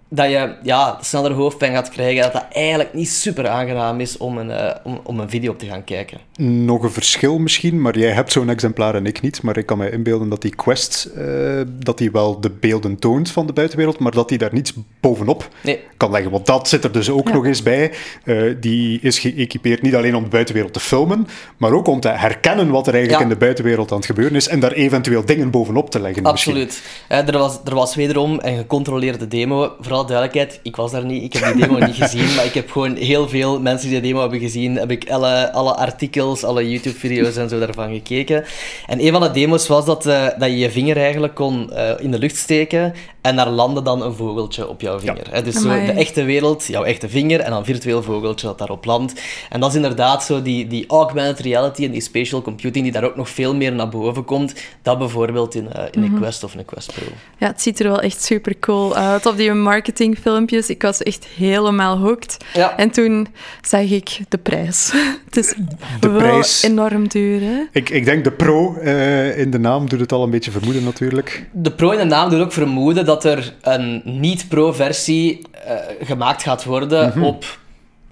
dat 0.09 0.29
je 0.29 0.55
ja, 0.63 0.97
sneller 1.01 1.31
hoofdpijn 1.31 1.73
gaat 1.73 1.89
krijgen. 1.89 2.21
Dat 2.21 2.33
dat 2.33 2.45
eigenlijk 2.51 2.93
niet 2.93 3.09
super 3.09 3.47
aangenaam 3.47 3.99
is 3.99 4.17
om 4.17 4.37
een, 4.37 4.49
uh, 4.49 4.71
om, 4.83 4.99
om 5.03 5.19
een 5.19 5.29
video 5.29 5.51
op 5.51 5.59
te 5.59 5.65
gaan 5.65 5.83
kijken. 5.83 6.17
Nog 6.37 6.83
een 6.83 6.91
verschil 6.91 7.39
misschien, 7.39 7.81
maar 7.81 7.97
jij 7.97 8.11
hebt 8.11 8.31
zo'n 8.31 8.49
exemplaar 8.49 8.95
en 8.95 9.05
ik 9.05 9.21
niet. 9.21 9.41
Maar 9.41 9.57
ik 9.57 9.65
kan 9.65 9.77
me 9.77 9.91
inbeelden 9.91 10.29
dat 10.29 10.41
die 10.41 10.55
Quest 10.55 11.09
uh, 11.17 11.61
dat 11.67 11.97
die 11.97 12.11
wel 12.11 12.39
de 12.39 12.49
beelden 12.49 12.99
toont 12.99 13.31
van 13.31 13.47
de 13.47 13.53
buitenwereld, 13.53 13.99
maar 13.99 14.11
dat 14.11 14.29
die 14.29 14.37
daar 14.37 14.53
niets 14.53 14.73
bovenop 14.99 15.49
nee. 15.63 15.79
kan 15.97 16.11
leggen. 16.11 16.31
Want 16.31 16.45
dat 16.45 16.67
zit 16.67 16.83
er 16.83 16.91
dus 16.91 17.09
ook 17.09 17.31
nog 17.31 17.45
eens 17.45 17.63
bij. 17.63 17.93
Uh, 18.23 18.55
die 18.59 18.99
is 19.01 19.19
geëquipeerd 19.19 19.81
niet 19.81 19.95
alleen 19.95 20.15
om 20.15 20.23
de 20.23 20.29
buitenwereld 20.29 20.73
te 20.73 20.79
filmen, 20.79 21.27
maar 21.57 21.71
ook 21.71 21.87
om 21.87 21.99
te 21.99 22.09
herkennen 22.09 22.69
wat 22.69 22.87
er 22.87 22.93
eigenlijk 22.93 23.23
in 23.23 23.29
de 23.29 23.35
buitenwereld 23.35 23.91
aan 23.91 23.97
het 23.97 24.05
gebeuren 24.05 24.35
is 24.35 24.47
en 24.47 24.59
daar 24.59 24.71
eventueel 24.71 25.25
dingen 25.25 25.49
bovenop 25.51 25.89
te 25.89 25.99
leggen. 25.99 26.23
Absoluut. 26.23 26.81
er, 27.07 27.37
was, 27.37 27.59
er 27.65 27.75
was 27.75 27.95
wederom 27.95 28.39
een 28.41 28.57
gecontroleerde 28.57 29.27
demo, 29.27 29.73
vooral 29.79 29.98
duidelijkheid, 30.07 30.59
ik 30.63 30.75
was 30.75 30.91
daar 30.91 31.05
niet, 31.05 31.23
ik 31.23 31.33
heb 31.33 31.53
die 31.53 31.65
demo 31.65 31.79
niet 31.85 31.95
gezien, 32.03 32.35
maar 32.35 32.45
ik 32.45 32.53
heb 32.53 32.71
gewoon 32.71 32.95
heel 32.95 33.29
veel 33.29 33.59
mensen 33.59 33.89
die 33.89 34.01
de 34.01 34.07
demo 34.07 34.21
hebben 34.21 34.39
gezien, 34.39 34.75
heb 34.75 34.91
ik 34.91 35.09
alle, 35.09 35.51
alle 35.51 35.75
artikels, 35.75 36.43
alle 36.43 36.69
YouTube-video's 36.69 37.35
en 37.35 37.49
zo 37.49 37.59
daarvan 37.59 37.93
gekeken. 37.93 38.43
En 38.87 39.05
een 39.05 39.11
van 39.11 39.21
de 39.21 39.31
demo's 39.31 39.67
was 39.67 39.85
dat, 39.85 40.05
uh, 40.05 40.27
dat 40.37 40.49
je 40.49 40.57
je 40.57 40.71
vinger 40.71 40.97
eigenlijk 40.97 41.35
kon 41.35 41.69
uh, 41.73 41.91
in 41.99 42.11
de 42.11 42.19
lucht 42.19 42.37
steken 42.37 42.93
en 43.21 43.35
daar 43.35 43.49
landde 43.49 43.81
dan 43.81 44.03
een 44.03 44.13
vogeltje 44.13 44.67
op 44.67 44.81
jouw 44.81 44.99
vinger. 44.99 45.27
Ja. 45.33 45.41
Dus 45.41 45.55
zo 45.55 45.69
de 45.69 45.91
echte 45.91 46.23
wereld, 46.23 46.65
jouw 46.65 46.83
echte 46.83 47.09
vinger, 47.09 47.39
en 47.39 47.51
dan 47.51 47.65
virtueel 47.65 48.03
vogeltje 48.03 48.47
dat 48.47 48.57
daarop 48.57 48.85
landt. 48.85 49.21
En 49.49 49.59
dat 49.59 49.69
is 49.69 49.75
inderdaad 49.75 50.23
zo 50.23 50.41
die, 50.41 50.67
die 50.67 50.85
augmented 50.87 51.39
reality 51.39 51.85
en 51.85 51.91
die 51.91 52.01
spatial 52.01 52.41
computing 52.41 52.83
die 52.83 52.93
daar 52.93 53.03
ook 53.03 53.15
nog 53.15 53.29
veel 53.29 53.55
meer 53.55 53.73
naar 53.73 53.89
boven 53.89 54.25
komt. 54.25 54.53
Dat 54.81 54.97
bijvoorbeeld 54.97 55.55
in, 55.55 55.69
uh, 55.75 55.83
in 55.91 56.03
een 56.03 56.11
mhm. 56.11 56.21
Quest 56.21 56.43
of 56.43 56.53
een 56.55 56.65
Quest 56.65 56.93
Pro. 56.93 57.05
Ja, 57.37 57.47
het 57.47 57.61
ziet 57.61 57.79
er 57.79 57.87
wel 57.87 58.01
echt 58.01 58.23
super 58.23 58.59
cool 58.59 58.95
uit 58.95 59.25
op 59.25 59.37
die 59.37 59.53
marketingfilmpjes. 59.53 60.69
Ik 60.69 60.81
was 60.81 61.03
echt 61.03 61.25
helemaal 61.35 61.97
hooked. 61.97 62.37
Ja. 62.53 62.77
En 62.77 62.89
toen 62.91 63.27
zag 63.61 63.81
ik 63.81 64.19
de 64.29 64.37
prijs. 64.37 64.91
het 65.25 65.37
is 65.37 65.53
de 65.99 66.09
wel 66.09 66.17
prijs, 66.17 66.63
enorm 66.63 67.07
duur, 67.07 67.41
hè? 67.41 67.61
Ik, 67.71 67.89
ik 67.89 68.05
denk 68.05 68.23
de 68.23 68.31
Pro 68.31 68.75
uh, 68.83 69.37
in 69.37 69.51
de 69.51 69.59
naam 69.59 69.89
doet 69.89 69.99
het 69.99 70.11
al 70.11 70.23
een 70.23 70.29
beetje 70.29 70.51
vermoeden 70.51 70.83
natuurlijk. 70.83 71.47
De 71.51 71.71
Pro 71.71 71.91
in 71.91 71.97
de 71.97 72.03
naam 72.03 72.29
doet 72.29 72.41
ook 72.41 72.51
vermoeden 72.51 73.05
dat 73.09 73.23
er 73.23 73.53
een 73.61 74.01
niet-pro-versie 74.03 75.41
uh, 75.67 75.73
gemaakt 76.01 76.43
gaat 76.43 76.63
worden 76.63 77.07
mhm. 77.07 77.23
op 77.23 77.59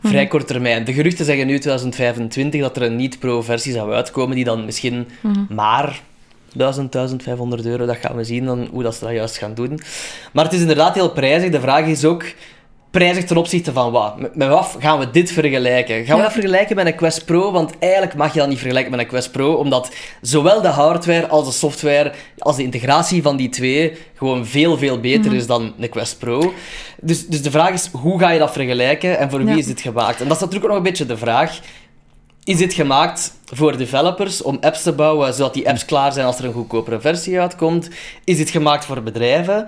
vrij 0.01 0.21
mhm. 0.21 0.29
kort 0.29 0.47
termijn. 0.47 0.83
De 0.83 0.93
geruchten 0.93 1.25
zeggen 1.25 1.47
nu 1.47 1.59
2025 1.59 2.61
dat 2.61 2.75
er 2.75 2.81
een 2.81 2.95
niet-pro-versie 2.95 3.73
zou 3.73 3.93
uitkomen 3.93 4.35
die 4.35 4.45
dan 4.45 4.65
misschien 4.65 5.07
mhm. 5.21 5.53
maar 5.53 6.01
1000, 6.53 6.91
1500 6.91 7.65
euro, 7.65 7.85
dat 7.85 7.97
gaan 7.97 8.15
we 8.15 8.23
zien 8.23 8.45
dan 8.45 8.67
hoe 8.71 8.83
dat 8.83 8.95
ze 8.95 9.05
dat 9.05 9.13
juist 9.13 9.37
gaan 9.37 9.53
doen. 9.53 9.79
Maar 10.33 10.43
het 10.43 10.53
is 10.53 10.61
inderdaad 10.61 10.95
heel 10.95 11.11
prijzig. 11.11 11.51
De 11.51 11.59
vraag 11.59 11.85
is 11.85 12.05
ook 12.05 12.25
prijzig 12.97 13.23
ten 13.23 13.37
opzichte 13.37 13.73
van 13.73 13.91
wat? 13.91 14.35
Met 14.35 14.49
wat 14.49 14.75
gaan 14.79 14.99
we 14.99 15.11
dit 15.11 15.31
vergelijken? 15.31 16.05
Gaan 16.05 16.17
we 16.17 16.23
dat 16.23 16.31
vergelijken 16.31 16.75
met 16.75 16.85
een 16.85 16.95
Quest 16.95 17.25
Pro? 17.25 17.51
Want 17.51 17.73
eigenlijk 17.79 18.15
mag 18.15 18.33
je 18.33 18.39
dat 18.39 18.47
niet 18.47 18.57
vergelijken 18.57 18.91
met 18.91 18.99
een 18.99 19.07
Quest 19.07 19.31
Pro, 19.31 19.53
omdat 19.53 19.91
zowel 20.21 20.61
de 20.61 20.67
hardware 20.67 21.27
als 21.27 21.45
de 21.45 21.51
software, 21.51 22.13
als 22.37 22.55
de 22.55 22.63
integratie 22.63 23.21
van 23.21 23.37
die 23.37 23.49
twee, 23.49 23.97
gewoon 24.15 24.45
veel, 24.45 24.77
veel 24.77 24.99
beter 24.99 25.25
mhm. 25.25 25.35
is 25.35 25.47
dan 25.47 25.73
de 25.77 25.87
Quest 25.87 26.19
Pro. 26.19 26.53
Dus, 27.01 27.27
dus 27.27 27.41
de 27.41 27.51
vraag 27.51 27.73
is, 27.73 27.89
hoe 27.91 28.19
ga 28.19 28.29
je 28.29 28.39
dat 28.39 28.51
vergelijken 28.51 29.17
en 29.17 29.29
voor 29.29 29.43
wie 29.43 29.57
is 29.57 29.65
dit 29.65 29.81
gemaakt? 29.81 30.21
En 30.21 30.27
dat 30.27 30.35
is 30.35 30.43
natuurlijk 30.43 30.63
ook 30.63 30.69
nog 30.69 30.77
een 30.77 30.89
beetje 30.91 31.05
de 31.05 31.17
vraag. 31.17 31.59
Is 32.43 32.57
dit 32.57 32.73
gemaakt 32.73 33.33
voor 33.45 33.77
developers 33.77 34.41
om 34.41 34.57
apps 34.61 34.81
te 34.81 34.93
bouwen, 34.93 35.33
zodat 35.33 35.53
die 35.53 35.69
apps 35.69 35.85
klaar 35.85 36.11
zijn 36.11 36.25
als 36.25 36.39
er 36.39 36.45
een 36.45 36.53
goedkopere 36.53 36.99
versie 36.99 37.39
uitkomt? 37.39 37.89
Is 38.23 38.37
dit 38.37 38.49
gemaakt 38.49 38.85
voor 38.85 39.03
bedrijven? 39.03 39.67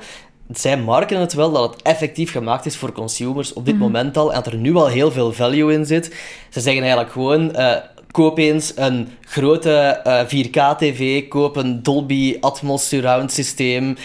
Zij 0.54 0.78
marken 0.78 1.20
het 1.20 1.34
wel 1.34 1.52
dat 1.52 1.74
het 1.74 1.82
effectief 1.82 2.32
gemaakt 2.32 2.66
is 2.66 2.78
voor 2.78 2.92
consumers 2.92 3.54
op 3.54 3.66
dit 3.66 3.74
mhm. 3.74 3.84
moment 3.84 4.18
al. 4.18 4.34
En 4.34 4.44
dat 4.44 4.54
er 4.54 4.60
nu 4.60 4.76
al 4.76 4.88
heel 4.88 5.12
veel 5.12 5.34
value 5.34 5.74
in 5.74 5.86
zit. 5.86 6.06
Ze 6.50 6.60
zeggen 6.60 6.82
eigenlijk 6.82 7.12
gewoon. 7.12 7.52
Uh, 7.56 7.76
koop 8.12 8.38
eens 8.38 8.72
een 8.76 9.08
grote 9.22 10.02
4K-tv, 10.28 11.24
eh, 11.24 11.30
koop 11.30 11.56
een 11.56 11.84
Dolby 11.84 12.38
Atmos 12.40 12.88
surround 12.88 13.32
systeem, 13.32 13.98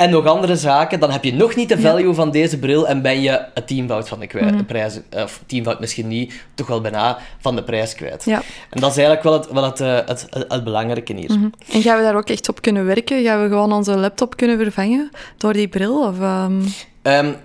en 0.00 0.10
nog 0.10 0.26
andere 0.26 0.56
zaken, 0.56 1.00
dan 1.00 1.10
heb 1.10 1.24
je 1.24 1.34
nog 1.34 1.54
niet 1.54 1.68
de 1.68 1.80
value 1.80 2.14
van 2.14 2.30
deze 2.30 2.58
bril 2.58 2.88
en 2.88 3.02
ben 3.02 3.20
je 3.20 3.44
het 3.54 3.66
tienvoud 3.66 4.08
van 4.08 4.18
de 4.20 4.28
mm 4.32 4.66
prijs, 4.66 5.00
of 5.14 5.42
tienvoud 5.46 5.80
misschien 5.80 6.08
niet, 6.08 6.34
toch 6.54 6.66
wel 6.66 6.80
bijna 6.80 7.18
van 7.38 7.56
de 7.56 7.62
prijs 7.62 7.94
kwijt. 7.94 8.24
Ja. 8.24 8.42
En 8.70 8.80
dat 8.80 8.90
is 8.90 8.96
eigenlijk 8.96 9.22
wel 9.22 9.32
het, 9.32 9.50
wel 9.50 9.64
het, 9.64 9.80
eh, 9.80 9.98
het, 10.06 10.26
het, 10.48 10.64
belangrijke 10.64 11.14
hier. 11.14 11.30
Mhm. 11.30 11.48
En 11.72 11.82
gaan 11.82 11.96
we 11.96 12.02
daar 12.02 12.16
ook 12.16 12.28
echt 12.28 12.48
op 12.48 12.62
kunnen 12.62 12.84
werken? 12.84 13.22
Gaan 13.22 13.42
we 13.42 13.48
gewoon 13.48 13.72
onze 13.72 13.96
laptop 13.96 14.36
kunnen 14.36 14.58
vervangen 14.58 15.10
door 15.36 15.52
die 15.52 15.68
bril? 15.68 16.06
Of, 16.06 16.16
um... 17.02 17.36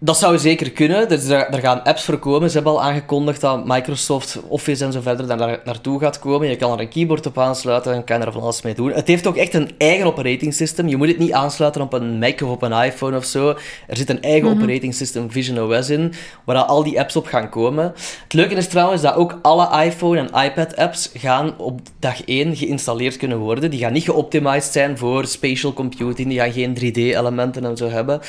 Dat 0.00 0.18
zou 0.18 0.38
zeker 0.38 0.70
kunnen. 0.70 1.08
Dus 1.08 1.24
er, 1.24 1.46
er, 1.46 1.58
gaan 1.58 1.82
apps 1.82 2.04
voor 2.04 2.18
komen. 2.18 2.48
Ze 2.48 2.54
hebben 2.54 2.72
al 2.72 2.82
aangekondigd 2.82 3.40
dat 3.40 3.66
Microsoft 3.66 4.38
Office 4.48 4.84
en 4.84 4.92
zo 4.92 5.00
verder 5.00 5.26
daar 5.26 5.60
naartoe 5.64 6.00
gaat 6.00 6.18
komen. 6.18 6.48
Je 6.48 6.56
kan 6.56 6.72
er 6.72 6.80
een 6.80 6.88
keyboard 6.88 7.26
op 7.26 7.38
aansluiten 7.38 7.92
en 7.92 8.04
kan 8.04 8.20
er 8.20 8.32
van 8.32 8.42
alles 8.42 8.62
mee 8.62 8.74
doen. 8.74 8.92
Het 8.92 9.06
heeft 9.06 9.26
ook 9.26 9.36
echt 9.36 9.54
een 9.54 9.70
eigen 9.78 10.06
operating 10.06 10.54
system. 10.54 10.88
Je 10.88 10.96
moet 10.96 11.08
het 11.08 11.18
niet 11.18 11.32
aansluiten 11.32 11.80
op 11.80 11.92
een 11.92 12.18
Mac 12.18 12.40
of 12.40 12.50
op 12.50 12.62
een 12.62 12.72
iPhone 12.72 13.16
of 13.16 13.24
zo. 13.24 13.48
Er 13.86 13.96
zit 13.96 14.10
een 14.10 14.22
eigen 14.22 14.48
mhm. 14.48 14.58
operating 14.58 14.94
system, 14.94 15.30
Vision 15.30 15.72
OS, 15.72 15.90
in, 15.90 16.12
waar 16.44 16.56
al 16.56 16.82
die 16.82 17.00
apps 17.00 17.16
op 17.16 17.26
gaan 17.26 17.48
komen. 17.48 17.84
Het 18.22 18.32
leuke 18.32 18.54
is 18.54 18.68
trouwens 18.68 19.02
dat 19.02 19.14
ook 19.14 19.38
alle 19.42 19.84
iPhone 19.84 20.18
en 20.18 20.44
iPad 20.44 20.76
apps 20.76 21.10
gaan 21.14 21.58
op 21.58 21.80
dag 21.98 22.24
1 22.24 22.56
geïnstalleerd 22.56 23.16
kunnen 23.16 23.38
worden. 23.38 23.70
Die 23.70 23.80
gaan 23.80 23.92
niet 23.92 24.04
geoptimized 24.04 24.72
zijn 24.72 24.98
voor 24.98 25.26
spatial 25.26 25.72
computing. 25.72 26.28
Die 26.28 26.38
gaan 26.38 26.52
geen 26.52 26.76
3D-elementen 26.78 27.64
en 27.64 27.76
zo 27.76 27.88
hebben. 27.88 28.20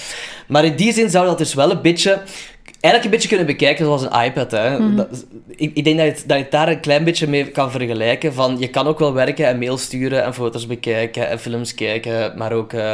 Maar 0.48 0.66
in 0.66 0.76
die 0.76 0.94
zin 0.94 1.10
zou 1.10 1.26
dat 1.26 1.38
dus 1.38 1.54
wel 1.60 1.72
een 1.72 1.82
beetje 1.82 2.20
eigenlijk 2.82 3.04
een 3.04 3.10
beetje 3.10 3.28
kunnen 3.28 3.46
bekijken 3.46 3.86
zoals 3.86 4.02
een 4.02 4.24
iPad. 4.24 4.52
Hè. 4.52 4.80
Mhm. 4.80 4.96
Dat- 4.96 5.26
ik, 5.56 5.72
ik 5.74 5.84
denk 5.84 5.98
dat 5.98 6.06
je, 6.06 6.12
het, 6.12 6.24
dat 6.28 6.38
je 6.38 6.44
het 6.44 6.52
daar 6.52 6.68
een 6.68 6.80
klein 6.80 7.04
beetje 7.04 7.28
mee 7.28 7.46
kan 7.46 7.72
vergelijken. 7.72 8.34
Van, 8.34 8.56
je 8.60 8.68
kan 8.68 8.88
ook 8.88 9.00
wel 9.00 9.14
werken 9.14 9.46
en 9.48 9.60
mail 9.60 9.78
sturen 9.78 10.24
en 10.24 10.34
foto's 10.34 10.68
bekijken 10.68 11.30
en 11.30 11.40
films 11.40 11.74
kijken, 11.76 12.38
maar 12.38 12.52
ook 12.52 12.74
eh, 12.74 12.92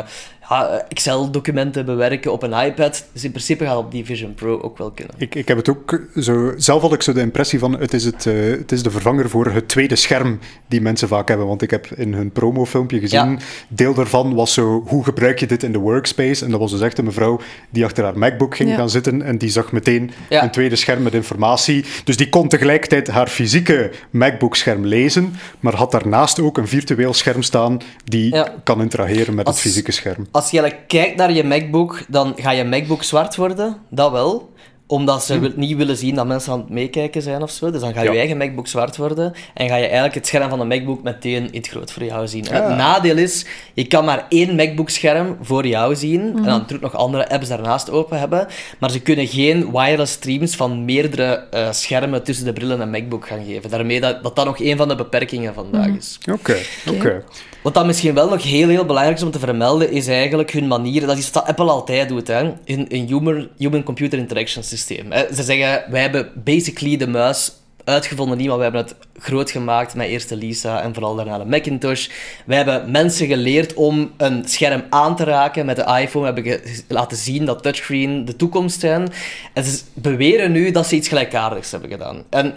Excel-documenten 0.90 1.86
bewerken 1.86 2.32
op 2.32 2.44
een 2.44 2.54
iPad. 2.66 3.06
Dus 3.14 3.24
in 3.24 3.30
principe 3.32 3.66
gaat 3.66 3.78
op 3.78 3.92
die 3.92 4.06
Vision 4.06 4.34
Pro 4.34 4.60
ook 4.62 4.78
wel 4.78 4.92
kunnen. 4.92 5.14
Ik, 5.18 5.36
ik 5.36 5.48
heb 5.48 5.58
het 5.58 5.70
ook 5.70 6.02
zo... 6.22 6.54
Zelf 6.58 6.82
had 6.82 6.94
ik 6.94 7.02
zo 7.02 7.14
de 7.14 7.20
impressie 7.20 7.60
van, 7.60 7.80
het 7.80 7.94
is, 7.94 8.06
het, 8.06 8.26
eh, 8.26 8.34
het 8.50 8.72
is 8.72 8.84
de 8.84 8.92
vervanger 8.92 9.30
voor 9.30 9.46
het 9.48 9.68
tweede 9.68 9.96
scherm 9.96 10.40
die 10.68 10.82
mensen 10.82 11.08
vaak 11.08 11.28
hebben. 11.28 11.48
Want 11.48 11.62
ik 11.62 11.72
heb 11.72 11.88
in 11.96 12.14
hun 12.14 12.32
promofilmpje 12.32 13.00
gezien, 13.00 13.30
Ja. 13.32 13.38
deel 13.68 13.94
daarvan 13.94 14.34
was 14.36 14.54
zo, 14.54 14.84
hoe 14.88 15.04
gebruik 15.04 15.40
je 15.40 15.46
dit 15.48 15.64
in 15.64 15.72
de 15.72 15.80
workspace? 15.80 16.46
En 16.46 16.52
dat 16.52 16.60
was 16.60 16.72
dus 16.72 16.82
echt 16.82 16.98
een 16.98 17.06
mevrouw 17.06 17.40
die 17.70 17.84
achter 17.86 18.04
haar 18.04 18.18
MacBook 18.18 18.56
ging 18.56 18.70
Ja. 18.70 18.76
gaan 18.76 18.90
zitten 18.90 19.22
en 19.22 19.38
die 19.38 19.50
zag 19.50 19.72
meteen 19.72 20.12
Ja. 20.30 20.44
een 20.44 20.52
tweede 20.52 20.76
scherm 20.76 21.04
met 21.04 21.14
informatie. 21.14 21.86
Dus 22.04 22.18
die 22.18 22.30
kon 22.30 22.48
tegelijkertijd 22.48 23.08
haar 23.08 23.28
fysieke 23.28 23.92
MacBook-scherm 24.10 24.86
lezen, 24.86 25.34
maar 25.60 25.76
had 25.76 25.92
daarnaast 25.92 26.40
ook 26.40 26.58
een 26.58 26.68
virtueel 26.68 27.14
scherm 27.14 27.42
staan 27.42 27.78
die 28.04 28.34
Ja. 28.36 28.54
kan 28.64 28.82
interageren 28.82 29.36
met 29.36 29.46
Als- 29.46 29.56
het 29.56 29.66
fysieke 29.66 29.92
scherm. 29.92 30.28
Als 30.36 30.52
je 30.52 30.60
eigenlijk 30.60 30.88
kijkt 30.88 31.16
naar 31.18 31.32
je 31.32 31.44
MacBook, 31.44 32.06
dan 32.08 32.34
ga 32.36 32.52
je 32.52 32.64
MacBook 32.64 33.04
zwart 33.04 33.36
worden. 33.36 33.78
Dat 33.90 34.12
wel. 34.12 34.54
Omdat 34.88 35.24
ze 35.24 35.40
wil- 35.40 35.52
niet 35.56 35.78
willen 35.78 35.98
zien 35.98 36.16
dat 36.16 36.26
mensen 36.28 36.52
aan 36.52 36.60
het 36.60 36.70
meekijken 36.70 37.22
zijn 37.22 37.42
of 37.42 37.52
zo. 37.52 37.72
Dus 37.72 37.82
dan 37.82 37.94
ga 37.94 38.02
je 38.02 38.08
Hm. 38.08 38.14
Ja. 38.14 38.20
eigen 38.20 38.38
MacBook 38.38 38.68
zwart 38.68 38.98
worden. 38.98 39.34
En 39.54 39.68
ga 39.68 39.76
je 39.76 39.84
eigenlijk 39.84 40.14
het 40.16 40.28
scherm 40.28 40.50
van 40.50 40.60
de 40.60 40.66
MacBook 40.66 41.04
meteen 41.04 41.44
in 41.52 41.58
het 41.60 41.68
groot 41.68 41.92
voor 41.92 42.04
jou 42.04 42.28
zien. 42.28 42.46
En 42.48 42.62
Ah. 42.62 42.68
Het 42.68 42.78
nadeel 42.78 43.18
is, 43.18 43.46
je 43.74 43.88
kan 43.88 44.06
maar 44.06 44.26
één 44.30 44.56
MacBook-scherm 44.56 45.38
voor 45.42 45.68
jou 45.68 45.96
zien. 45.96 46.22
En 46.22 46.34
dan 46.34 46.44
natuurlijk 46.46 46.82
nog 46.82 46.96
andere 46.96 47.30
apps 47.30 47.48
daarnaast 47.48 47.90
open 47.92 48.20
hebben. 48.20 48.48
Maar 48.80 48.92
ze 48.92 49.00
kunnen 49.02 49.28
geen 49.28 49.72
wireless 49.72 50.14
streams 50.14 50.56
van 50.56 50.86
meerdere 50.86 51.48
eh, 51.52 51.72
schermen 51.72 52.24
tussen 52.24 52.46
de 52.46 52.54
brillen 52.54 52.82
en 52.82 52.90
MacBook 52.90 53.28
gaan 53.28 53.46
geven. 53.46 53.70
Daarmee 53.70 54.00
dat, 54.02 54.24
dat 54.24 54.36
dat 54.36 54.46
nog 54.46 54.60
een 54.60 54.78
van 54.78 54.88
de 54.88 54.96
beperkingen 54.96 55.54
vandaag 55.54 55.88
is. 55.88 56.20
Oké, 56.32 56.58
oké. 56.90 57.24
Wat 57.66 57.74
dan 57.74 57.86
misschien 57.86 58.14
wel 58.14 58.30
nog 58.30 58.44
heel, 58.44 58.68
heel 58.68 58.86
belangrijk 58.86 59.18
is 59.18 59.24
om 59.24 59.32
te 59.32 59.40
vermelden, 59.40 59.92
is 59.92 60.08
eigenlijk 60.08 60.52
hun 60.52 60.68
manier. 60.68 61.06
Dat 61.06 61.18
is 61.18 61.32
wat 61.32 61.46
Apple 61.46 61.70
altijd 61.70 62.10
doet, 62.10 62.28
hè. 62.28 62.54
Een, 62.66 62.86
een 62.90 63.08
human- 63.08 63.48
human-computer 63.58 64.20
interaction 64.20 64.64
systeem. 64.64 65.12
Ze 65.12 65.44
zeggen, 65.44 65.92
wij 65.92 66.02
hebben 66.02 66.32
basically 66.36 66.98
de 66.98 67.08
muis 67.08 67.52
uitgevonden 67.84 68.38
niet, 68.38 68.48
maar 68.48 68.58
we 68.58 68.64
hebben 68.64 68.82
het 68.82 68.96
groot 69.18 69.52
gemaakt 69.52 69.96
met 69.96 70.08
eerst 70.08 70.30
de 70.30 70.36
Lisa 70.36 70.82
en 70.82 70.94
vooral 70.94 71.16
daarna 71.16 71.38
de 71.38 71.46
Macintosh. 71.46 72.08
Wij 72.46 72.58
hebben 72.58 72.92
mensen 72.92 73.28
geleerd 73.28 73.74
om 73.74 74.12
een 74.18 74.44
scherm 74.48 74.84
aan 74.90 75.16
te 75.16 75.24
raken 75.24 75.66
met 75.66 75.76
de 75.76 76.00
iPhone. 76.02 76.34
We 76.34 76.42
hebben 76.42 76.62
laten 76.88 77.18
zien 77.18 77.46
dat 77.46 77.64
touchscreen 77.64 78.26
de 78.26 78.36
toekomst 78.36 78.80
zijn. 78.80 79.12
En 79.54 79.64
ze 79.64 79.80
beweren 79.94 80.52
nu 80.52 80.72
dat 80.72 80.88
ze 80.88 80.96
iets 80.96 81.08
gelijkaardigs 81.08 81.72
hebben 81.72 81.90
gedaan. 81.90 82.24
En 82.30 82.54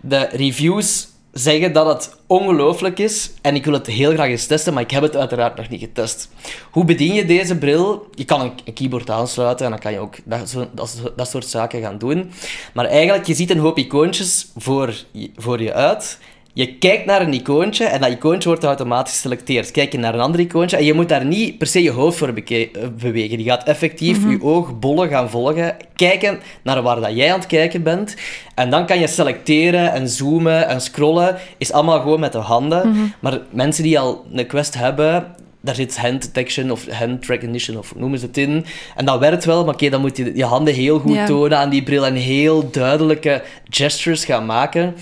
de 0.00 0.28
reviews 0.32 1.08
zeggen 1.32 1.72
dat 1.72 1.86
het 1.86 2.16
ongelooflijk 2.26 2.98
is 2.98 3.30
en 3.42 3.54
ik 3.54 3.64
wil 3.64 3.74
het 3.74 3.86
heel 3.86 4.12
graag 4.12 4.28
eens 4.28 4.46
testen, 4.46 4.72
maar 4.74 4.82
ik 4.82 4.90
heb 4.90 5.02
het 5.02 5.16
uiteraard 5.16 5.56
nog 5.56 5.68
niet 5.68 5.80
getest. 5.80 6.28
Hoe 6.70 6.84
bedien 6.84 7.14
je 7.14 7.24
deze 7.24 7.56
bril? 7.58 8.08
Je 8.14 8.24
kan 8.24 8.40
een, 8.64 8.72
keyboard 8.74 9.10
aansluiten 9.10 9.64
en 9.64 9.70
dan 9.70 9.80
kan 9.80 9.92
je 9.92 9.98
ook 9.98 10.14
dat, 10.24 10.48
zo- 10.48 10.68
dat, 11.16 11.28
soort 11.30 11.46
zaken 11.46 11.80
gaan 11.80 11.98
doen. 11.98 12.30
Maar 12.74 12.84
eigenlijk, 12.84 13.26
je 13.26 13.34
ziet 13.34 13.50
een 13.50 13.58
hoop 13.58 13.78
icoontjes 13.78 14.46
voor 14.56 14.94
voor 15.36 15.62
je 15.62 15.72
uit. 15.72 16.18
Je 16.52 16.74
kijkt 16.74 17.06
naar 17.06 17.22
een 17.22 17.32
icoontje 17.32 17.84
en 17.84 18.00
dat 18.00 18.10
icoontje 18.10 18.48
wordt 18.48 18.64
automatisch 18.64 19.12
geselecteerd. 19.12 19.70
Kijk 19.70 19.92
je 19.92 19.98
naar 19.98 20.14
een 20.14 20.20
ander 20.20 20.40
icoontje 20.40 20.76
en 20.76 20.84
je 20.84 20.94
moet 20.94 21.08
daar 21.08 21.24
niet 21.24 21.58
per 21.58 21.66
se 21.66 21.82
je 21.82 21.90
hoofd 21.90 22.18
voor 22.18 22.28
eh, 22.28 22.68
bewegen. 23.00 23.38
Je 23.38 23.44
gaat 23.44 23.64
effectief 23.64 24.30
je 24.30 24.42
oogbollen 24.42 25.08
gaan 25.08 25.30
volgen, 25.30 25.76
kijken 25.94 26.40
naar 26.62 26.82
waar 26.82 27.00
dat 27.00 27.16
jij 27.16 27.32
aan 27.32 27.38
het 27.38 27.48
kijken 27.48 27.82
bent. 27.82 28.16
En 28.54 28.70
dan 28.70 28.86
kan 28.86 28.98
je 28.98 29.06
selecteren 29.06 29.92
en 29.92 30.08
zoomen 30.08 30.68
en 30.68 30.80
scrollen. 30.80 31.36
Is 31.58 31.72
allemaal 31.72 32.00
gewoon 32.00 32.20
met 32.20 32.32
de 32.32 32.38
handen. 32.38 33.12
Maar 33.20 33.40
mensen 33.50 33.82
die 33.82 33.98
al 33.98 34.24
een 34.32 34.46
Quest 34.46 34.74
hebben, 34.74 35.34
daar 35.60 35.74
zit 35.74 35.98
hand 35.98 36.22
detection 36.22 36.70
of 36.70 36.88
hand 36.88 37.26
recognition 37.26 37.78
of 37.78 37.94
noemen 37.96 38.18
ze 38.18 38.26
het 38.26 38.36
in. 38.36 38.64
En 38.96 39.04
dat 39.04 39.18
werkt 39.18 39.44
wel, 39.44 39.64
maar 39.64 39.74
oké, 39.74 39.88
dan 39.88 40.00
moet 40.00 40.16
je 40.16 40.32
je 40.34 40.44
handen 40.44 40.74
heel 40.74 40.98
goed 40.98 41.26
tonen 41.26 41.58
aan 41.58 41.70
die 41.70 41.82
bril 41.82 42.06
en 42.06 42.14
heel 42.14 42.70
duidelijke 42.70 43.42
gestures 43.68 44.24
gaan 44.24 44.46
maken 44.46 44.94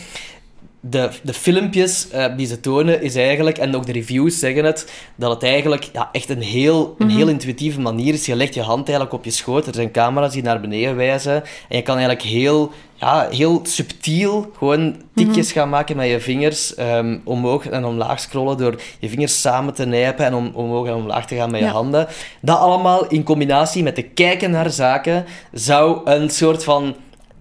de, 0.90 1.10
de 1.22 1.32
filmpjes 1.32 2.08
eh, 2.08 2.36
die 2.36 2.46
ze 2.46 2.60
tonen 2.60 3.02
is 3.02 3.16
eigenlijk, 3.16 3.58
en 3.58 3.76
ook 3.76 3.86
de 3.86 3.92
reviews 3.92 4.38
zeggen 4.38 4.64
het, 4.64 4.92
dat 5.16 5.30
het 5.30 5.42
eigenlijk 5.42 5.88
ja, 5.92 6.08
echt 6.12 6.30
een 6.30 6.42
heel, 6.42 6.94
een 6.98 7.10
heel 7.10 7.28
intuïtieve 7.28 7.80
manier 7.80 8.14
is. 8.14 8.26
Je 8.26 8.36
legt 8.36 8.54
je 8.54 8.62
hand 8.62 8.88
eigenlijk 8.88 9.12
op 9.12 9.24
je 9.24 9.30
schoot, 9.30 9.66
er 9.66 9.74
zijn 9.74 9.90
camera's 9.90 10.32
die 10.32 10.42
naar 10.42 10.60
beneden 10.60 10.96
wijzen, 10.96 11.42
en 11.68 11.76
je 11.76 11.82
kan 11.82 11.96
eigenlijk 11.96 12.26
heel, 12.26 12.72
ja, 12.94 13.28
heel 13.30 13.60
subtiel 13.62 14.50
gewoon 14.56 14.96
tikjes 15.14 15.52
gaan 15.52 15.68
maken 15.68 15.96
met 15.96 16.08
je 16.08 16.20
vingers, 16.20 16.74
ehm, 16.74 17.18
omhoog 17.24 17.68
en 17.68 17.84
omlaag 17.84 18.20
scrollen 18.20 18.56
door 18.56 18.80
je 18.98 19.08
vingers 19.08 19.40
samen 19.40 19.74
te 19.74 19.86
nijpen 19.86 20.24
en 20.24 20.34
om, 20.34 20.50
omhoog 20.54 20.86
en 20.86 20.94
omlaag 20.94 21.26
te 21.26 21.34
gaan 21.34 21.50
met 21.50 21.60
je 21.60 21.66
handen. 21.66 22.06
Dat 22.40 22.58
allemaal 22.58 23.06
in 23.06 23.22
combinatie 23.22 23.82
met 23.82 23.96
de 23.96 24.02
kijken 24.02 24.50
naar 24.50 24.70
zaken 24.70 25.24
zou 25.52 26.00
een 26.04 26.30
soort 26.30 26.64
van 26.64 26.94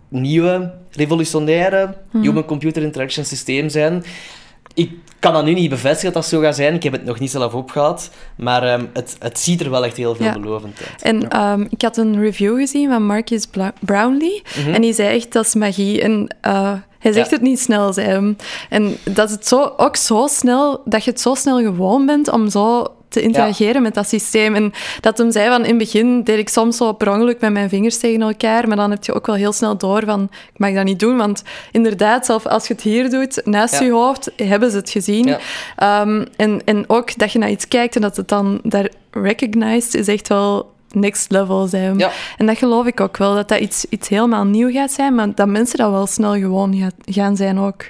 nieuwe, 0.07 0.71
revolutionaire 0.91 1.93
human-computer 2.21 2.83
interaction 2.83 3.25
systeem 3.25 3.69
zijn. 3.69 4.03
Ik 4.73 4.91
kan 5.19 5.33
dat 5.33 5.45
nu 5.45 5.53
niet 5.53 5.69
bevestigen 5.69 6.13
dat 6.13 6.21
dat 6.21 6.31
zo 6.31 6.39
gaat 6.39 6.55
zijn. 6.55 6.73
Ik 6.73 6.83
heb 6.83 6.91
het 6.93 7.05
nog 7.05 7.19
niet 7.19 7.31
zelf 7.31 7.53
opgehaald. 7.53 8.09
Maar 8.35 8.63
ehm, 8.63 8.85
het, 8.93 9.15
het 9.19 9.39
ziet 9.39 9.61
er 9.61 9.69
wel 9.69 9.85
echt 9.85 9.97
heel 9.97 10.15
Ja. 10.19 10.31
veelbelovend 10.31 10.79
uit. 10.79 11.01
En 11.01 11.29
ehm, 11.29 11.61
ik 11.69 11.81
had 11.81 11.97
een 11.97 12.19
review 12.21 12.57
gezien 12.59 12.89
van 12.89 13.05
Marcus 13.05 13.45
Bla- 13.45 13.73
Brownlee. 13.79 14.41
En 14.73 14.81
die 14.81 14.93
zei 14.93 15.15
echt, 15.15 15.33
dat 15.33 15.45
is 15.45 15.55
magie. 15.55 16.01
En 16.01 16.35
eh, 16.41 16.73
hij 16.99 17.11
zegt 17.11 17.29
Ja. 17.29 17.35
het 17.35 17.41
niet 17.45 17.59
snel, 17.59 17.93
zei 17.93 18.07
hem. 18.07 18.35
En 18.69 18.95
dat 19.03 19.29
het 19.29 19.47
zo, 19.47 19.73
ook 19.77 19.95
zo 19.95 20.27
snel, 20.27 20.81
dat 20.85 21.03
je 21.03 21.11
het 21.11 21.21
zo 21.21 21.33
snel 21.35 21.57
gewoon 21.57 22.05
bent 22.05 22.29
om 22.31 22.49
zo 22.49 22.85
te 23.09 23.21
interageren 23.21 23.81
met 23.81 23.93
dat 23.93 24.07
systeem. 24.07 24.55
En 24.55 24.71
dat 25.01 25.17
hem 25.17 25.31
zei 25.31 25.49
van, 25.49 25.61
in 25.61 25.67
het 25.69 25.77
begin 25.77 26.23
deed 26.23 26.37
ik 26.37 26.49
soms 26.49 26.77
zo 26.77 26.93
per 26.93 27.11
ongeluk 27.11 27.39
met 27.39 27.51
mijn 27.51 27.69
vingers 27.69 27.97
tegen 27.97 28.21
elkaar, 28.21 28.67
maar 28.67 28.77
dan 28.77 28.91
heb 28.91 29.03
je 29.03 29.13
ook 29.13 29.25
wel 29.25 29.35
heel 29.35 29.53
snel 29.53 29.77
door 29.77 30.03
van, 30.05 30.29
ik 30.53 30.59
mag 30.59 30.73
dat 30.73 30.83
niet 30.83 30.99
doen, 30.99 31.17
want 31.17 31.43
inderdaad, 31.71 32.25
zelf 32.25 32.45
als 32.45 32.67
je 32.67 32.73
het 32.73 32.83
hier 32.83 33.09
doet, 33.09 33.41
naast 33.45 33.79
Ja. 33.79 33.85
je 33.85 33.91
hoofd, 33.91 34.31
hebben 34.35 34.71
ze 34.71 34.77
het 34.77 34.89
gezien. 34.89 35.25
Ja. 35.27 35.39
Ehm, 35.75 36.25
en, 36.35 36.61
en 36.65 36.83
ook 36.87 37.17
dat 37.17 37.31
je 37.31 37.39
naar 37.39 37.49
iets 37.49 37.67
kijkt 37.67 37.95
en 37.95 38.01
dat 38.01 38.17
het 38.17 38.27
dan 38.27 38.59
daar 38.63 38.89
recognized 39.11 39.93
is 39.93 40.07
echt 40.07 40.27
wel 40.27 40.75
next 40.91 41.31
level 41.31 41.67
zijn. 41.67 41.97
Ja. 41.97 42.11
En 42.37 42.45
dat 42.45 42.57
geloof 42.57 42.85
ik 42.85 42.99
ook 42.99 43.17
wel, 43.17 43.35
dat 43.35 43.47
dat 43.47 43.59
iets, 43.59 43.85
iets 43.89 44.09
helemaal 44.09 44.45
nieuw 44.45 44.71
gaat 44.71 44.91
zijn, 44.91 45.15
maar 45.15 45.35
dat 45.35 45.47
mensen 45.47 45.77
dat 45.77 45.91
wel 45.91 46.07
snel 46.07 46.33
gewoon 46.33 46.75
gaat, 46.75 46.93
gaan 47.05 47.35
zijn 47.35 47.59
ook. 47.59 47.89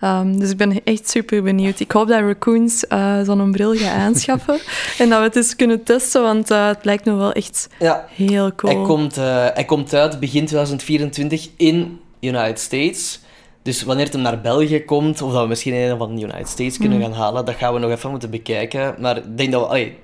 Ehm, 0.00 0.38
dus 0.38 0.50
ik 0.50 0.56
ben 0.56 0.84
echt 0.84 1.10
super 1.10 1.42
benieuwd. 1.42 1.80
Ik 1.80 1.92
hoop 1.92 2.08
dat 2.08 2.20
Raccoons 2.20 2.86
eh, 2.86 3.20
zo'n 3.22 3.52
bril 3.52 3.74
gaan 3.74 4.00
aanschaffen 4.06 4.58
en 4.98 5.08
dat 5.08 5.18
we 5.18 5.24
het 5.24 5.36
eens 5.36 5.56
kunnen 5.56 5.82
testen, 5.82 6.22
want 6.22 6.50
eh, 6.50 6.66
het 6.66 6.84
lijkt 6.84 7.04
me 7.04 7.14
wel 7.14 7.32
echt 7.32 7.68
Ja, 7.78 8.06
heel 8.14 8.54
cool. 8.54 8.74
hij, 8.74 8.82
komt, 8.82 9.16
eh, 9.16 9.46
hij 9.54 9.64
komt 9.64 9.94
uit 9.94 10.20
begin 10.20 10.46
2024 10.46 11.48
in 11.56 12.00
United 12.20 12.58
States. 12.58 13.20
Dus 13.62 13.82
wanneer 13.82 14.04
het 14.04 14.14
hem 14.14 14.22
naar 14.22 14.40
België 14.40 14.84
komt, 14.84 15.22
of 15.22 15.32
dat 15.32 15.42
we 15.42 15.48
misschien 15.48 15.74
een 15.74 15.98
van 15.98 16.14
de 16.14 16.22
United 16.22 16.48
States 16.48 16.78
kunnen 16.78 17.00
gaan 17.00 17.12
halen, 17.12 17.44
dat 17.44 17.54
gaan 17.54 17.74
we 17.74 17.78
nog 17.80 17.90
even 17.90 18.10
moeten 18.10 18.30
bekijken. 18.30 18.94
Maar 18.98 19.16
ik 19.16 19.36
denk 19.36 19.52
dat 19.52 19.60
we... 19.60 19.66
allee, 19.66 19.96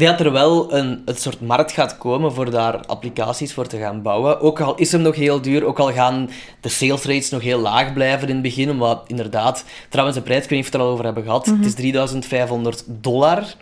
denk 0.00 0.18
dat 0.18 0.26
er 0.26 0.32
wel 0.32 0.74
een, 0.74 1.02
een 1.04 1.16
soort 1.16 1.40
markt 1.40 1.72
gaat 1.72 1.98
komen 1.98 2.32
voor 2.32 2.50
daar 2.50 2.86
applicaties 2.86 3.52
voor 3.52 3.66
te 3.66 3.78
gaan 3.78 4.02
bouwen. 4.02 4.40
Ook 4.40 4.60
al 4.60 4.74
is 4.74 4.92
hem 4.92 5.00
nog 5.00 5.14
heel 5.14 5.40
duur, 5.40 5.64
ook 5.64 5.78
al 5.78 5.92
gaan 5.92 6.30
de 6.60 6.68
sales 6.68 7.04
rates 7.04 7.30
nog 7.30 7.42
heel 7.42 7.58
laag 7.58 7.92
blijven 7.92 8.28
in 8.28 8.34
het 8.34 8.42
begin, 8.42 8.70
omdat 8.70 9.02
inderdaad, 9.06 9.64
trouwens 9.88 10.18
de 10.18 10.24
prijs, 10.24 10.44
ik 10.44 10.50
weet 10.50 10.58
niet 10.58 10.66
of 10.66 10.72
we 10.72 10.76
het 10.76 10.86
er 10.86 10.88
al 10.88 10.92
over 10.92 11.04
hebben 11.04 11.24
gehad, 11.24 11.46
het 11.46 11.64
is 11.64 11.74
3500 11.74 12.84
dollar. 12.86 13.54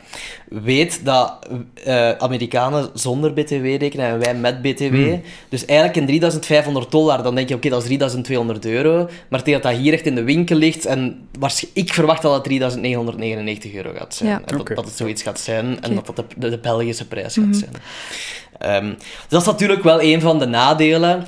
Weet 0.49 1.05
dat 1.05 1.39
eh, 1.85 2.11
Amerikanen 2.11 2.91
zonder 2.95 3.33
BTW 3.33 3.65
rekenen 3.65 4.07
en 4.07 4.19
wij 4.19 4.35
met 4.35 4.63
BTW. 4.63 4.97
Dus 5.49 5.65
eigenlijk 5.65 5.99
in 5.99 6.07
3500 6.07 6.91
dollar, 6.91 7.23
dan 7.23 7.35
denk 7.35 7.49
je, 7.49 7.55
oké, 7.55 7.69
dat 7.69 7.81
is 7.81 7.87
3200 7.87 8.67
euro. 8.67 9.09
Maar 9.29 9.43
tegen 9.43 9.63
dat 9.63 9.73
dat 9.73 9.81
hier 9.81 9.93
echt 9.93 10.07
in 10.07 10.15
de 10.15 10.23
winkel 10.23 10.57
ligt, 10.57 10.87
en 10.87 11.29
ik 11.73 11.93
verwacht 11.93 12.23
dat 12.23 12.35
het 12.35 12.45
3999 12.45 13.75
euro 13.75 13.93
gaat 13.97 14.15
zijn. 14.15 14.31
Ja. 14.31 14.43
En 14.45 14.57
dat, 14.57 14.67
dat 14.67 14.85
het 14.85 14.97
zoiets 14.97 15.23
gaat 15.23 15.41
zijn 15.41 15.83
en 15.83 15.95
dat 15.95 16.07
dat 16.07 16.20
de, 16.29 16.41
de, 16.41 16.51
de 16.51 16.59
Belgische 16.59 17.07
prijs 17.07 17.35
gaat 17.35 17.57
zijn. 17.57 17.73
Ehm, 18.59 18.89
dus 18.89 19.05
dat 19.29 19.41
is 19.41 19.47
natuurlijk 19.47 19.83
wel 19.83 20.03
een 20.03 20.21
van 20.21 20.39
de 20.39 20.47
nadelen. 20.47 21.27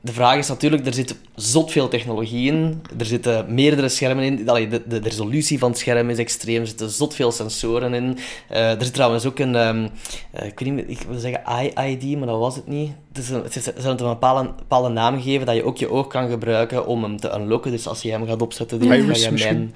De 0.00 0.12
vraag 0.12 0.36
is 0.36 0.48
natuurlijk, 0.48 0.86
er 0.86 0.94
zit 0.94 1.16
zot 1.34 1.70
veel 1.72 1.88
technologie 1.88 2.52
in. 2.52 2.82
Er 2.98 3.06
zitten 3.06 3.54
meerdere 3.54 3.88
schermen 3.88 4.24
in. 4.24 4.48
Allee, 4.48 4.68
de, 4.68 4.82
de, 4.86 5.00
de 5.00 5.08
resolutie 5.08 5.58
van 5.58 5.70
het 5.70 5.78
scherm 5.78 6.10
is 6.10 6.18
extreem. 6.18 6.60
Er 6.60 6.66
zitten 6.66 6.90
zot 6.90 7.14
veel 7.14 7.32
sensoren 7.32 7.94
in. 7.94 8.18
Eh, 8.48 8.70
er 8.70 8.84
zit 8.84 8.94
trouwens 8.94 9.26
ook 9.26 9.38
een... 9.38 9.54
ehm, 9.54 9.88
eh, 10.30 10.46
ik 10.46 10.58
weet 10.58 10.72
niet 10.72 10.84
ik 10.88 11.06
wil 11.08 11.18
zeggen 11.18 11.44
eye-ID, 11.44 12.18
maar 12.18 12.26
dat 12.26 12.38
was 12.38 12.54
het 12.56 12.66
niet. 12.66 12.90
Het 13.08 13.18
is 13.18 13.30
een, 13.30 13.42
het 13.42 13.56
is, 13.56 13.64
ze 13.64 13.70
hebben 13.70 13.90
het 13.90 14.00
een 14.00 14.08
bepaalde, 14.08 14.52
bepaalde 14.56 14.88
naam 14.88 15.16
gegeven 15.16 15.46
dat 15.46 15.54
je 15.54 15.64
ook 15.64 15.76
je 15.76 15.90
oog 15.90 16.06
kan 16.06 16.28
gebruiken 16.30 16.86
om 16.86 17.02
hem 17.02 17.20
te 17.20 17.34
unlocken. 17.34 17.70
Dus 17.70 17.86
als 17.86 18.02
je 18.02 18.10
hem 18.10 18.26
gaat 18.26 18.42
opzetten, 18.42 18.78
dan 18.78 18.88
ga 18.88 18.94
je 18.94 19.30
mijn... 19.30 19.74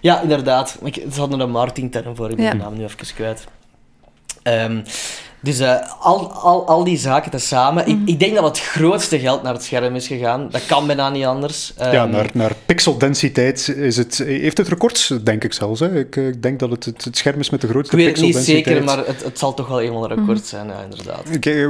Ja, 0.00 0.20
inderdaad. 0.20 0.78
Ze 1.12 1.20
hadden 1.20 1.40
een 1.40 1.50
marketingterm 1.50 2.16
voor, 2.16 2.30
ik 2.30 2.36
ben 2.36 2.50
de 2.50 2.56
naam 2.56 2.76
nu 2.76 2.84
even 2.84 3.14
kwijt. 3.14 3.46
Ehm, 4.52 4.80
Dus 5.40 5.60
uh, 5.60 5.74
al, 6.00 6.32
al, 6.32 6.66
al 6.66 6.84
die 6.84 6.98
zaken 6.98 7.30
tezamen. 7.30 7.84
Mm. 7.84 7.90
Ik, 7.90 7.98
Mhm. 7.98 8.08
ik 8.08 8.18
denk 8.18 8.34
dat 8.34 8.44
het 8.44 8.60
grootste 8.60 9.18
geld 9.18 9.42
naar 9.42 9.52
het 9.52 9.62
scherm 9.62 9.94
is 9.94 10.06
gegaan. 10.06 10.48
Dat 10.50 10.66
kan 10.66 10.86
bijna 10.86 11.10
niet 11.10 11.24
anders. 11.24 11.72
Um, 11.82 11.92
ja, 11.92 12.06
naar, 12.06 12.30
naar 12.32 12.52
pixeldensiteit 12.66 13.68
is 13.68 13.96
het, 13.96 14.18
heeft 14.26 14.58
het 14.58 14.68
records, 14.68 15.14
denk 15.22 15.44
ik 15.44 15.52
zelfs. 15.52 15.80
Hè. 15.80 15.98
Ik, 15.98 16.16
ik 16.16 16.42
denk 16.42 16.58
dat 16.58 16.70
het, 16.70 16.84
het, 16.84 17.04
het, 17.04 17.16
scherm 17.16 17.40
is 17.40 17.50
met 17.50 17.60
de 17.60 17.68
grootste 17.68 17.96
ik 17.96 18.02
weet 18.04 18.16
het 18.16 18.24
niet 18.24 18.34
pixeldensiteit. 18.34 18.76
zeker, 18.78 18.96
maar 18.96 19.06
het, 19.06 19.24
het 19.24 19.38
zal 19.38 19.54
toch 19.54 19.68
wel 19.68 19.80
eenmaal 19.80 20.10
een 20.10 20.16
record 20.18 20.46
zijn, 20.46 20.66
ja, 20.66 20.82
inderdaad. 20.90 21.22
Okay, 21.36 21.66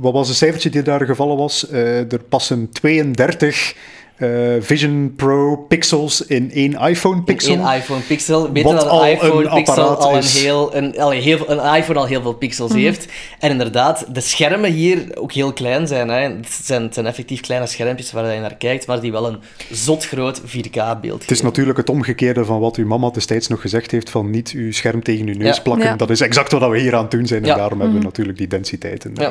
wat 0.00 0.12
was 0.12 0.28
het 0.28 0.36
cijfertje 0.36 0.70
die 0.70 0.82
daar 0.82 1.04
gevallen 1.04 1.36
was? 1.36 1.66
Uh, 1.72 2.12
er 2.12 2.22
passen 2.28 2.70
32 2.72 3.74
uh, 4.20 4.56
Vision 4.60 5.12
Pro 5.16 5.56
pixels 5.56 6.26
in 6.26 6.52
één 6.52 6.72
iPhone 6.72 7.22
pixel. 7.22 7.52
In 7.52 7.60
één 7.60 7.76
iPhone 7.76 8.00
pixel. 8.00 8.52
Beter 8.52 8.74
dat 8.74 8.84
een 8.84 9.08
iPhone 9.08 9.44
een 9.44 9.54
pixel 9.54 9.96
al 9.96 10.16
een, 10.16 10.22
heel, 10.22 10.76
een, 10.76 10.98
al 10.98 11.10
heel, 11.10 11.50
een 11.50 11.74
iPhone 11.76 11.98
al 11.98 12.06
heel 12.06 12.22
veel 12.22 12.32
pixels 12.32 12.70
mm 12.70 12.76
-hmm. 12.76 12.84
heeft. 12.84 13.06
En 13.38 13.50
inderdaad, 13.50 14.14
de 14.14 14.20
schermen 14.20 14.72
hier 14.72 15.04
ook 15.14 15.32
heel 15.32 15.52
klein 15.52 15.86
zijn. 15.86 16.08
Hè. 16.08 16.20
Het, 16.20 16.60
zijn 16.62 16.82
het 16.82 16.94
zijn 16.94 17.06
effectief 17.06 17.40
kleine 17.40 17.66
schermpjes 17.66 18.12
waar 18.12 18.34
je 18.34 18.40
naar 18.40 18.56
kijkt, 18.56 18.86
maar 18.86 19.00
die 19.00 19.12
wel 19.12 19.26
een 19.26 19.38
zot 19.70 20.06
groot 20.06 20.40
4K 20.40 21.00
beeld 21.00 21.22
Het 21.22 21.30
is 21.30 21.42
natuurlijk 21.42 21.78
het 21.78 21.90
omgekeerde 21.90 22.44
van 22.44 22.60
wat 22.60 22.76
uw 22.76 22.86
mama 22.86 23.10
destijds 23.10 23.48
nog 23.48 23.60
gezegd 23.60 23.90
heeft 23.90 24.10
van 24.10 24.30
niet 24.30 24.50
uw 24.50 24.72
scherm 24.72 25.02
tegen 25.02 25.26
uw 25.26 25.36
neus 25.36 25.56
ja. 25.56 25.62
plakken. 25.62 25.86
Ja. 25.86 25.96
Dat 25.96 26.10
is 26.10 26.20
exact 26.20 26.52
wat 26.52 26.70
we 26.70 26.78
hier 26.78 26.94
aan 26.94 27.02
het 27.02 27.10
doen 27.10 27.26
zijn. 27.26 27.42
En 27.42 27.48
ja. 27.48 27.54
daarom 27.56 27.78
mm 27.78 27.80
-hmm. 27.80 27.90
hebben 27.90 28.00
we 28.00 28.06
natuurlijk 28.06 28.38
die 28.38 28.46
densiteiten, 28.46 29.12
uh, 29.20 29.28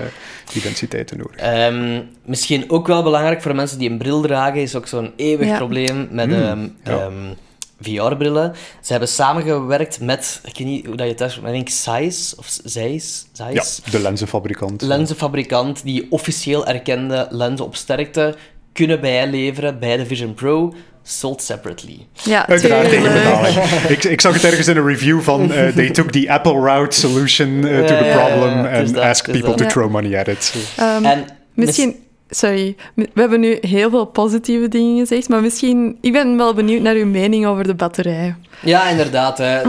die 0.54 0.62
densiteiten 0.62 1.18
nodig. 1.18 1.68
Um, 1.72 2.10
misschien 2.26 2.70
ook 2.70 2.88
wel 2.88 3.04
belangrijk 3.04 3.42
voor 3.42 3.56
mensen 3.56 3.80
die 3.80 3.90
een 3.90 3.98
bril 3.98 4.22
dragen, 4.22 4.62
is 4.62 4.76
ook 4.80 4.88
zo'n 4.88 5.14
eeuwig 5.16 5.48
ja. 5.48 5.58
probleem 5.58 6.08
met 6.12 6.28
mm, 6.28 6.34
um, 6.34 6.76
ja. 6.84 7.04
um, 7.06 7.36
VR-brillen. 7.82 8.54
Ze 8.82 8.92
hebben 8.92 9.10
samengewerkt 9.10 10.00
met, 10.02 10.42
ik 10.46 10.58
weet 10.58 10.68
niet 10.68 10.86
hoe 10.86 10.96
dat 10.96 11.06
je 11.06 11.12
het 11.12 11.22
uitspreekt, 11.22 11.48
maar 11.50 11.58
ik 11.60 11.66
denk 11.66 11.78
Zeiss, 11.78 12.36
of 12.36 12.58
Zeiss? 12.64 13.28
Zeiss? 13.34 13.82
Ja, 13.86 13.92
de 13.92 14.00
lenzenfabrikant. 14.00 14.82
Lenzenfabrikant 14.82 15.84
die 15.84 16.08
officieel 16.10 16.66
erkende 16.68 17.28
lenzen 17.30 17.66
op 17.66 17.76
sterkte 17.76 18.36
kunnen 18.74 19.02
bijleveren 19.02 19.80
bij 19.80 19.98
de 19.98 20.06
Vision 20.06 20.34
Pro, 20.34 20.74
sold 21.04 21.42
separately. 21.42 22.08
Ja, 22.24 22.48
Uiteraard 22.48 22.90
tegen 22.90 23.14
betaling. 23.14 23.56
ik, 23.90 24.04
ik 24.04 24.22
zag 24.22 24.34
het 24.34 24.44
ergens 24.44 24.68
in 24.68 24.78
een 24.78 24.86
review 24.88 25.22
van 25.22 25.52
uh, 25.52 25.68
they 25.68 25.90
took 25.98 26.12
the 26.12 26.32
Apple 26.32 26.60
route 26.60 27.00
solution 27.00 27.50
uh, 27.50 27.80
to 27.80 27.98
the 27.98 28.12
problem 28.14 28.50
ja, 28.50 28.80
and 28.80 28.94
dat, 28.94 29.04
asked 29.04 29.32
people 29.32 29.56
to 29.56 29.64
Ja. 29.64 29.70
throw 29.70 29.90
money 29.92 30.20
at 30.20 30.28
it. 30.28 30.54
Um, 30.80 31.06
En 31.06 31.26
misschien, 31.54 31.96
sorry, 32.30 32.76
we 32.94 33.10
hebben 33.14 33.40
nu 33.40 33.58
heel 33.62 33.90
veel 33.90 34.06
positieve 34.06 34.68
dingen 34.68 34.98
gezegd, 34.98 35.30
maar 35.30 35.42
misschien, 35.42 35.98
ik 36.02 36.12
ben 36.12 36.38
wel 36.38 36.54
benieuwd 36.54 36.82
naar 36.82 36.96
uw 36.96 37.06
mening 37.06 37.46
over 37.46 37.64
de 37.64 37.76
batterij. 37.76 38.36
Ja, 38.62 38.90
inderdaad. 38.90 39.38
Hè. 39.38 39.62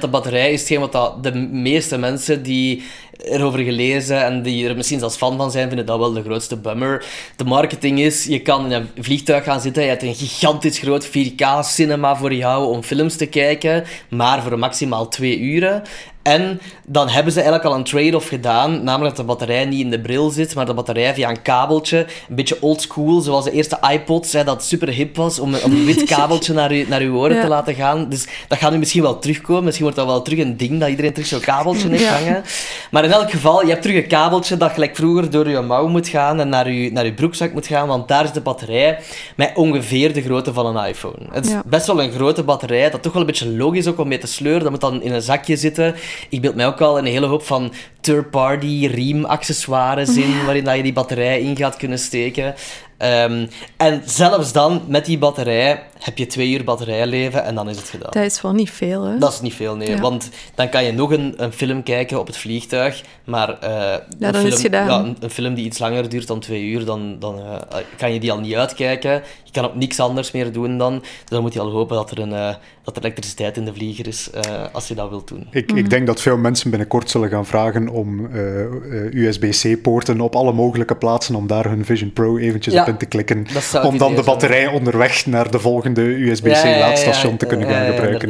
De 0.00 0.08
batterij 0.10 0.52
is 0.52 0.60
hetgeen 0.60 0.80
wat 0.90 1.22
de 1.22 1.34
meeste 1.34 1.98
mensen 1.98 2.42
die 2.42 2.82
erover 3.24 3.58
gelezen 3.60 4.24
en 4.24 4.42
die 4.42 4.68
er 4.68 4.76
misschien 4.76 4.98
zelfs 4.98 5.16
fan 5.16 5.36
van 5.36 5.50
zijn, 5.50 5.68
vinden 5.68 5.86
dat 5.86 5.98
wel 5.98 6.12
de 6.12 6.22
grootste 6.22 6.56
bummer. 6.56 7.04
De 7.36 7.44
marketing 7.44 8.00
is, 8.00 8.24
je 8.24 8.40
kan 8.40 8.64
in 8.64 8.72
een 8.72 8.88
vliegtuig 9.04 9.44
gaan 9.44 9.60
zitten, 9.60 9.82
je 9.82 9.88
hebt 9.88 10.02
een 10.02 10.14
gigantisch 10.14 10.78
groot 10.78 11.06
4K-cinema 11.08 12.16
voor 12.16 12.34
jou 12.34 12.66
om 12.74 12.82
films 12.82 13.16
te 13.16 13.26
kijken, 13.26 13.84
maar 14.08 14.42
voor 14.42 14.58
maximaal 14.58 15.08
twee 15.08 15.38
uren. 15.40 15.82
En 16.22 16.60
dan 16.86 17.08
hebben 17.08 17.32
ze 17.32 17.40
eigenlijk 17.40 17.68
al 17.70 17.74
een 17.78 17.84
trade-off 17.84 18.28
gedaan, 18.28 18.84
namelijk 18.84 19.16
dat 19.16 19.26
de 19.26 19.32
batterij 19.32 19.64
niet 19.64 19.80
in 19.80 19.90
de 19.90 20.00
bril 20.00 20.30
zit, 20.30 20.54
maar 20.54 20.66
de 20.66 20.74
batterij 20.74 21.14
via 21.14 21.28
een 21.30 21.42
kabeltje, 21.42 22.06
een 22.28 22.34
beetje 22.34 22.56
oldschool, 22.62 23.20
zoals 23.20 23.44
de 23.44 23.50
eerste 23.50 23.78
iPods, 23.92 24.32
hè, 24.32 24.44
dat 24.44 24.64
super 24.64 24.88
hip 24.88 25.16
was, 25.16 25.38
om, 25.38 25.54
om 25.54 25.72
een 25.72 25.84
wit 25.84 26.04
kabeltje 26.14 26.52
naar, 26.52 26.74
u, 26.74 26.84
naar 26.88 27.00
uw 27.00 27.16
oren 27.16 27.36
Ja. 27.36 27.42
te 27.42 27.48
laten 27.48 27.74
gaan. 27.74 28.08
Dus 28.08 28.26
dat 28.48 28.58
gaat 28.58 28.72
nu 28.72 28.78
misschien 28.78 29.02
wel 29.02 29.18
terugkomen. 29.18 29.64
Misschien 29.64 29.84
wordt 29.84 29.98
dat 30.00 30.06
wel 30.08 30.22
terug 30.22 30.38
een 30.38 30.56
ding, 30.56 30.80
dat 30.80 30.88
iedereen 30.88 31.12
terug 31.12 31.28
zo'n 31.28 31.40
kabeltje 31.40 31.88
heeft 31.88 32.02
Ja. 32.02 32.12
hangen. 32.12 32.42
Maar 32.90 33.05
in 33.06 33.12
elk 33.12 33.30
geval, 33.30 33.62
je 33.62 33.68
hebt 33.70 33.82
terug 33.82 33.96
een 33.96 34.06
kabeltje 34.08 34.56
dat 34.56 34.72
gelijk 34.72 34.96
vroeger 34.96 35.30
door 35.30 35.48
je 35.48 35.60
mouw 35.60 35.88
moet 35.88 36.08
gaan 36.08 36.40
en 36.40 36.48
naar 36.48 36.70
je, 36.72 36.92
naar 36.92 37.04
je 37.04 37.12
broekzak 37.14 37.52
moet 37.52 37.66
gaan, 37.66 37.88
want 37.88 38.08
daar 38.08 38.24
is 38.24 38.32
de 38.32 38.40
batterij 38.40 38.98
met 39.36 39.52
ongeveer 39.54 40.12
de 40.14 40.22
grootte 40.22 40.52
van 40.52 40.76
een 40.76 40.88
iPhone. 40.88 41.16
Het 41.30 41.44
is 41.46 41.50
Ja. 41.52 41.62
best 41.66 41.86
wel 41.86 42.02
een 42.02 42.12
grote 42.12 42.42
batterij, 42.42 42.90
dat 42.90 43.02
toch 43.02 43.12
wel 43.12 43.20
een 43.20 43.26
beetje 43.26 43.48
logisch 43.56 43.86
ook 43.86 43.98
om 43.98 44.08
mee 44.08 44.18
te 44.18 44.26
sleuren. 44.26 44.62
Dat 44.62 44.70
moet 44.70 44.80
dan 44.80 45.02
in 45.02 45.12
een 45.12 45.22
zakje 45.22 45.56
zitten. 45.56 45.94
Ik 46.28 46.40
beeld 46.40 46.54
mij 46.54 46.66
ook 46.66 46.80
al 46.80 46.98
een 46.98 47.04
hele 47.06 47.26
hoop 47.26 47.42
van 47.42 47.72
third-party 48.00 48.86
riem-accessoires 48.92 50.16
in, 50.16 50.44
waarin 50.44 50.64
dat 50.64 50.76
je 50.76 50.82
die 50.82 50.92
batterij 50.92 51.40
in 51.40 51.56
gaat 51.56 51.76
kunnen 51.76 51.98
steken. 51.98 52.54
Ehm, 52.98 53.46
en 53.76 54.02
zelfs 54.04 54.52
dan, 54.52 54.82
met 54.88 55.04
die 55.04 55.18
batterij, 55.18 55.82
heb 55.98 56.18
je 56.18 56.26
twee 56.26 56.50
uur 56.52 56.64
batterijleven 56.64 57.44
en 57.44 57.54
dan 57.54 57.68
is 57.68 57.76
het 57.76 57.88
gedaan. 57.88 58.10
Dat 58.10 58.24
is 58.24 58.40
wel 58.40 58.52
niet 58.52 58.70
veel, 58.70 59.02
hè? 59.04 59.18
Dat 59.18 59.32
is 59.32 59.40
niet 59.40 59.54
veel, 59.54 59.76
nee. 59.76 59.88
Ja. 59.90 60.00
Want 60.00 60.28
dan 60.54 60.68
kan 60.68 60.84
je 60.84 60.92
nog 60.92 61.12
een, 61.12 61.34
een 61.36 61.52
film 61.52 61.82
kijken 61.82 62.18
op 62.20 62.26
het 62.26 62.36
vliegtuig, 62.36 63.02
maar 63.24 63.58
eh, 63.60 63.94
dan 64.18 64.34
film, 64.34 64.52
gedaan. 64.52 64.86
ja, 64.88 64.98
een, 64.98 65.16
een 65.20 65.30
film 65.30 65.54
die 65.54 65.64
iets 65.64 65.78
langer 65.78 66.08
duurt 66.08 66.26
dan 66.26 66.40
twee 66.40 66.64
uur, 66.64 66.84
dan, 66.84 67.16
dan 67.18 67.38
eh, 67.38 67.76
kan 67.96 68.12
je 68.12 68.20
die 68.20 68.32
al 68.32 68.40
niet 68.40 68.54
uitkijken. 68.54 69.12
Je 69.44 69.52
kan 69.62 69.64
ook 69.64 69.74
niks 69.74 70.00
anders 70.00 70.30
meer 70.30 70.52
doen 70.52 70.78
dan. 70.78 70.98
Dus 70.98 71.08
dan 71.24 71.42
moet 71.42 71.52
je 71.52 71.60
al 71.60 71.70
hopen 71.70 71.96
dat 71.96 72.10
er, 72.10 72.18
een, 72.18 72.32
eh, 72.32 72.54
dat 72.84 72.96
er 72.96 73.02
elektriciteit 73.02 73.56
in 73.56 73.64
de 73.64 73.74
vlieger 73.74 74.06
is, 74.06 74.30
eh, 74.30 74.42
als 74.72 74.88
je 74.88 74.94
dat 74.94 75.08
wilt 75.08 75.28
doen. 75.28 75.46
Ik, 75.50 75.68
Mhm. 75.70 75.78
ik 75.78 75.90
denk 75.90 76.06
dat 76.06 76.20
veel 76.20 76.36
mensen 76.36 76.70
binnenkort 76.70 77.10
zullen 77.10 77.28
gaan 77.28 77.46
vragen 77.46 77.88
om 77.88 78.26
eh, 78.26 78.60
eh, 78.64 78.68
USB-C-poorten 79.12 80.20
op 80.20 80.34
alle 80.36 80.52
mogelijke 80.52 80.96
plaatsen 80.96 81.34
om 81.34 81.46
daar 81.46 81.68
hun 81.68 81.84
Vision 81.84 82.12
Pro 82.12 82.36
eventjes 82.36 82.74
Ja, 82.74 82.80
op 82.80 82.85
in 82.88 82.96
te 82.96 83.06
klikken. 83.06 83.46
Om 83.82 83.98
dan 83.98 84.08
de 84.08 84.14
zijn. 84.14 84.26
batterij 84.26 84.66
onderweg 84.66 85.26
naar 85.26 85.50
de 85.50 85.58
volgende 85.58 86.00
USB-C-laadstation 86.02 87.36
te 87.36 87.46
kunnen 87.46 87.68
gaan 87.68 87.86
gebruiken. 87.86 88.28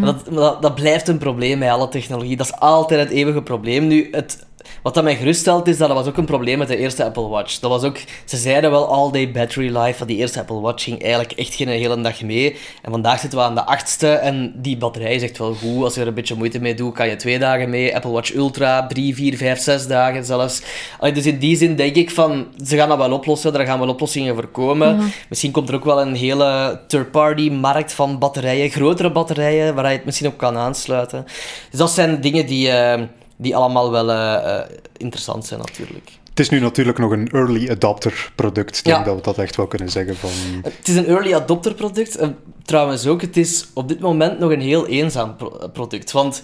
dat, 0.00 0.24
dat, 0.30 0.62
dat 0.62 0.74
blijft 0.74 1.08
een 1.08 1.18
probleem 1.18 1.58
bij 1.58 1.72
alle 1.72 1.88
technologie. 1.88 2.36
Dat 2.36 2.46
is 2.46 2.54
altijd 2.54 3.00
het 3.00 3.10
eeuwige 3.10 3.42
probleem. 3.42 3.86
Nu, 3.86 4.08
het, 4.10 4.46
wat 4.82 4.94
dat 4.94 5.04
mij 5.04 5.16
geruststelt 5.16 5.68
is 5.68 5.78
dat 5.78 5.88
dat 5.88 5.96
was 5.96 6.06
ook 6.06 6.16
een 6.16 6.24
probleem 6.24 6.58
met 6.58 6.68
de 6.68 6.76
eerste 6.76 7.04
Apple 7.04 7.28
Watch. 7.28 7.58
Dat 7.58 7.70
was 7.70 7.82
ook, 7.82 7.98
ze 8.24 8.36
zeiden 8.36 8.70
wel 8.70 8.86
all 8.86 9.10
day 9.10 9.30
battery 9.30 9.76
life, 9.76 9.98
van 9.98 10.06
die 10.06 10.16
eerste 10.16 10.40
Apple 10.40 10.60
Watch 10.60 10.84
ging 10.84 11.02
eigenlijk 11.02 11.32
echt 11.32 11.54
geen 11.54 11.68
hele 11.68 12.00
dag 12.00 12.22
mee. 12.22 12.56
En 12.82 12.90
vandaag 12.90 13.20
zitten 13.20 13.38
we 13.38 13.44
aan 13.44 13.54
de 13.54 13.64
achtste 13.64 14.12
en 14.12 14.52
die 14.56 14.76
batterij 14.76 15.14
is 15.14 15.22
echt 15.22 15.38
wel 15.38 15.54
goed. 15.54 15.84
Als 15.84 15.94
je 15.94 16.00
er 16.00 16.06
een 16.06 16.14
beetje 16.14 16.34
moeite 16.34 16.60
mee 16.60 16.74
doet, 16.74 16.94
kan 16.94 17.08
je 17.08 17.16
twee 17.16 17.38
dagen 17.38 17.70
mee. 17.70 17.94
Apple 17.94 18.10
Watch 18.10 18.34
Ultra, 18.34 18.86
drie, 18.86 19.14
vier, 19.14 19.36
vijf, 19.36 19.60
zes 19.60 19.86
dagen 19.86 20.24
zelfs. 20.24 20.62
Allee, 20.98 21.12
dus 21.12 21.26
in 21.26 21.38
die 21.38 21.56
zin 21.56 21.76
denk 21.76 21.94
ik 21.94 22.10
van, 22.10 22.46
ze 22.64 22.76
gaan 22.76 22.88
dat 22.88 22.98
wel 22.98 23.12
oplossen, 23.12 23.54
er 23.54 23.66
gaan 23.66 23.78
wel 23.78 23.88
oplossingen 23.88 24.34
voor 24.34 24.46
komen. 24.46 25.12
Misschien 25.28 25.52
komt 25.52 25.68
er 25.68 25.74
ook 25.74 25.84
wel 25.84 26.00
een 26.00 26.14
hele 26.14 26.80
third-party 26.86 27.50
markt 27.50 27.92
van 27.92 28.18
batterijen, 28.18 28.70
grotere 28.70 29.12
batterijen, 29.12 29.74
waar 29.74 29.90
je 29.90 29.96
het 29.96 30.04
misschien 30.04 30.28
op 30.28 30.36
kan 30.38 30.56
aansluiten. 30.56 31.24
Dus 31.70 31.78
dat 31.78 31.90
zijn 31.90 32.20
dingen 32.20 32.46
die, 32.46 32.70
eh, 32.70 33.02
die 33.38 33.56
allemaal 33.56 33.90
wel 33.90 34.10
eh, 34.10 34.34
eh, 34.58 34.64
interessant 34.96 35.46
zijn 35.46 35.60
natuurlijk. 35.60 36.10
Het 36.28 36.38
is 36.46 36.48
nu 36.48 36.60
natuurlijk 36.60 36.98
nog 36.98 37.10
een 37.10 37.28
early 37.30 37.70
adopter 37.70 38.32
product. 38.34 38.78
Ik 38.78 38.84
denk 38.84 38.96
Ja. 38.98 39.04
dat 39.04 39.14
we 39.16 39.22
dat 39.22 39.38
echt 39.38 39.56
wel 39.56 39.66
kunnen 39.66 39.90
zeggen 39.90 40.16
van... 40.16 40.30
Het 40.62 40.88
is 40.88 40.96
een 40.96 41.06
early 41.06 41.34
adopter 41.34 41.74
product. 41.74 42.16
En 42.16 42.36
trouwens 42.62 43.06
ook, 43.06 43.20
het 43.20 43.36
is 43.36 43.66
op 43.74 43.88
dit 43.88 44.00
moment 44.00 44.38
nog 44.38 44.50
een 44.50 44.60
heel 44.60 44.86
eenzaam 44.86 45.36
pro- 45.36 45.68
product. 45.72 46.12
Want 46.12 46.42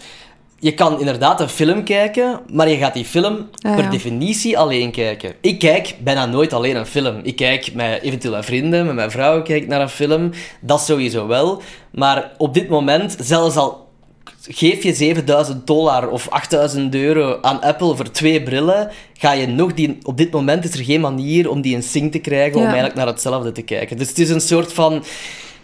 je 0.59 0.75
kan 0.75 0.99
inderdaad 0.99 1.41
een 1.41 1.49
film 1.49 1.85
kijken, 1.85 2.41
maar 2.53 2.69
je 2.69 2.77
gaat 2.77 2.95
die 2.95 3.05
film 3.05 3.49
Ah, 3.63 3.75
per 3.75 3.85
ja. 3.85 3.91
definitie 3.91 4.59
alleen 4.59 4.91
kijken. 4.91 5.35
Ik 5.41 5.59
kijk 5.59 5.97
bijna 6.01 6.27
nooit 6.27 6.53
alleen 6.53 6.77
een 6.77 6.87
film. 6.87 7.21
Ik 7.23 7.37
kijk 7.37 7.75
met 7.75 8.03
eventueel 8.03 8.33
mijn 8.33 8.45
vrienden, 8.45 8.87
met 8.87 8.95
mijn 8.95 9.11
vrouw 9.11 9.43
kijk 9.43 9.63
ik 9.63 9.69
naar 9.69 9.81
een 9.81 9.89
film. 9.89 10.31
Dat 10.61 10.81
sowieso 10.85 11.27
wel. 11.27 11.63
Maar 11.91 12.33
op 12.39 12.55
dit 12.55 12.69
moment, 12.69 13.17
zelfs 13.21 13.57
al 13.57 13.84
geef 14.49 14.83
je 14.83 14.95
7000 14.95 15.67
dollar 15.67 16.09
of 16.09 16.29
8000 16.29 16.95
euro 16.95 17.39
aan 17.41 17.61
Apple 17.61 17.97
voor 17.97 18.11
twee 18.11 18.43
brillen, 18.43 18.91
ga 19.19 19.33
je 19.33 19.47
nog 19.47 19.75
die... 19.75 19.99
Op 20.03 20.17
dit 20.17 20.31
moment 20.31 20.65
is 20.65 20.75
er 20.75 20.85
geen 20.85 21.01
manier 21.01 21.51
om 21.51 21.61
die 21.61 21.75
in 21.75 21.83
sync 21.83 22.13
te 22.13 22.19
krijgen 22.19 22.59
om 22.59 22.65
eigenlijk 22.65 22.95
naar 22.95 23.07
hetzelfde 23.07 23.53
te 23.53 23.63
kijken. 23.63 23.97
Dus 23.97 24.09
het 24.09 24.19
is 24.19 24.31
een 24.31 24.41
soort 24.41 24.73
van... 24.73 25.05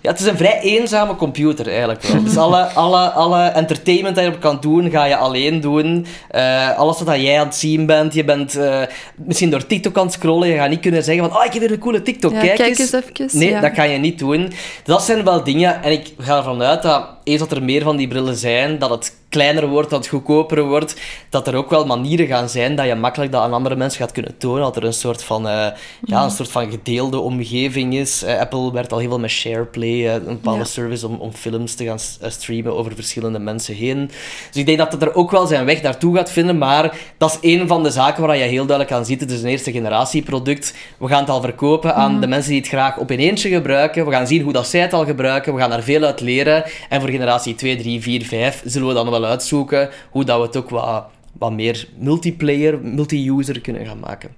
Ja, 0.03 0.11
het 0.11 0.21
is 0.21 0.27
een 0.27 0.37
vrij 0.37 0.61
eenzame 0.61 1.17
computer 1.17 1.69
eigenlijk 1.69 2.03
wel. 2.03 2.23
Dus 2.23 2.37
alle, 2.37 2.63
alle, 2.85 3.11
alle 3.11 3.43
entertainment 3.43 4.17
dat 4.17 4.25
je 4.25 4.31
op 4.31 4.41
kan 4.41 4.59
doen, 4.61 4.91
ga 4.91 5.05
je 5.05 5.17
alleen 5.17 5.61
doen. 5.61 6.07
Eh, 6.29 6.79
alles 6.79 7.01
wat 7.01 7.21
jij 7.21 7.39
aan 7.41 7.47
het 7.47 7.55
zien 7.55 7.87
bent, 7.87 8.15
je 8.15 8.25
bent 8.25 8.57
eh, 8.57 8.83
misschien 9.15 9.51
door 9.51 9.67
TikTok 9.67 9.99
aan 9.99 10.05
het 10.05 10.13
scrollen, 10.13 10.49
je 10.49 10.57
gaat 10.57 10.69
niet 10.69 10.81
kunnen 10.81 11.05
zeggen 11.05 11.29
van, 11.29 11.37
oh, 11.39 11.45
ik 11.45 11.53
heb 11.53 11.63
weer 11.63 11.73
een 11.73 11.79
coole 11.79 12.03
TikTok, 12.03 12.33
Ja, 12.33 12.41
kijk, 12.41 12.57
kijk 12.57 12.79
eens 12.79 12.93
even, 12.93 13.39
Nee, 13.39 13.49
ja. 13.49 13.61
dat 13.61 13.73
kan 13.73 13.91
je 13.91 13.99
niet 13.99 14.19
doen. 14.19 14.53
Dat 14.85 15.03
zijn 15.03 15.25
wel 15.25 15.45
dingen, 15.45 15.83
en 15.83 15.93
ik 15.93 16.15
ga 16.19 16.37
ervan 16.37 16.63
uit 16.63 16.83
dat 16.83 17.07
eens 17.31 17.41
dat 17.41 17.53
er 17.53 17.63
meer 17.63 17.83
van 17.83 17.97
die 17.97 18.09
brillen 18.09 18.37
zijn, 18.37 18.79
dat 18.79 18.91
het 18.91 19.19
kleiner 19.29 19.67
wordt, 19.67 19.91
dat 19.91 19.99
het 19.99 20.09
goedkoper 20.09 20.63
wordt, 20.63 20.97
dat 21.29 21.47
er 21.47 21.55
ook 21.55 21.71
wel 21.71 21.87
manieren 21.87 22.27
gaan 22.27 22.49
zijn 22.49 22.75
dat 22.77 22.87
je 22.87 22.95
makkelijk 22.95 23.33
dat 23.33 23.43
aan 23.43 23.53
andere 23.53 23.77
mensen 23.77 24.01
gaat 24.01 24.13
kunnen 24.13 24.39
tonen, 24.39 24.63
dat 24.63 24.77
er 24.77 24.85
een 24.85 24.93
soort 24.93 25.23
van, 25.25 25.49
eh, 25.49 25.67
ja, 26.05 26.25
een 26.25 26.31
soort 26.31 26.51
van 26.51 26.71
gedeelde 26.71 27.19
omgeving 27.19 27.95
is. 27.95 28.23
Eh, 28.23 28.39
Apple 28.39 28.73
werkt 28.73 28.93
al 28.93 28.99
heel 28.99 29.09
veel 29.09 29.19
met 29.19 29.31
SharePlay, 29.31 30.07
eh, 30.07 30.13
een 30.13 30.25
bepaalde 30.25 30.59
Ja. 30.59 30.65
service 30.65 31.07
om, 31.07 31.15
om 31.15 31.33
films 31.33 31.75
te 31.75 31.85
gaan 31.85 31.99
streamen 32.31 32.77
over 32.77 32.95
verschillende 32.95 33.39
mensen 33.39 33.75
heen. 33.75 34.07
Dus 34.51 34.61
ik 34.61 34.67
denk 34.67 34.79
dat 34.79 34.93
het 34.93 35.03
er 35.03 35.15
ook 35.15 35.31
wel 35.31 35.47
zijn 35.47 35.65
weg 35.65 35.83
naartoe 35.83 36.17
gaat 36.17 36.31
vinden, 36.31 36.59
maar 36.59 36.97
dat 37.19 37.39
is 37.41 37.51
een 37.59 37.69
van 37.69 37.83
de 37.83 37.91
zaken 37.91 38.27
waar 38.27 38.37
je 38.37 38.43
heel 38.43 38.67
duidelijk 38.67 38.97
aan 38.97 39.05
ziet. 39.05 39.21
Het 39.21 39.31
is 39.31 39.43
een 39.43 39.49
eerste 39.49 39.73
generatie 39.73 40.23
product. 40.23 40.75
We 40.99 41.09
gaan 41.09 41.21
het 41.21 41.31
al 41.31 41.41
verkopen 41.41 41.95
aan 41.95 42.21
de 42.21 42.27
mensen 42.27 42.51
die 42.51 42.61
het 42.61 42.69
graag 42.69 42.97
op 42.99 43.11
in 43.11 43.19
eentje 43.19 43.49
gebruiken. 43.49 44.05
We 44.07 44.13
gaan 44.13 44.27
zien 44.27 44.43
hoe 44.43 44.53
dat 44.53 44.67
zij 44.67 44.81
het 44.81 44.93
al 44.93 45.05
gebruiken. 45.05 45.55
We 45.55 45.61
gaan 45.61 45.71
daar 45.71 45.83
veel 45.83 46.03
uit 46.03 46.21
leren. 46.21 46.65
En 46.89 47.01
voor 47.01 47.11
generatie 47.21 47.55
2, 47.55 47.77
3, 47.77 48.01
4, 48.01 48.25
5 48.25 48.63
zullen 48.65 48.89
we 48.89 48.95
dan 48.95 49.11
wel 49.11 49.25
uitzoeken 49.25 49.91
hoe 50.11 50.25
dat 50.25 50.39
we 50.41 50.47
het 50.47 50.57
ook 50.57 50.71
wat 50.71 51.05
wat 51.39 51.53
meer 51.53 51.89
multiplayer, 51.99 52.81
multi-user 52.81 53.61
kunnen 53.61 53.87
gaan 53.87 53.99
maken. 53.99 54.31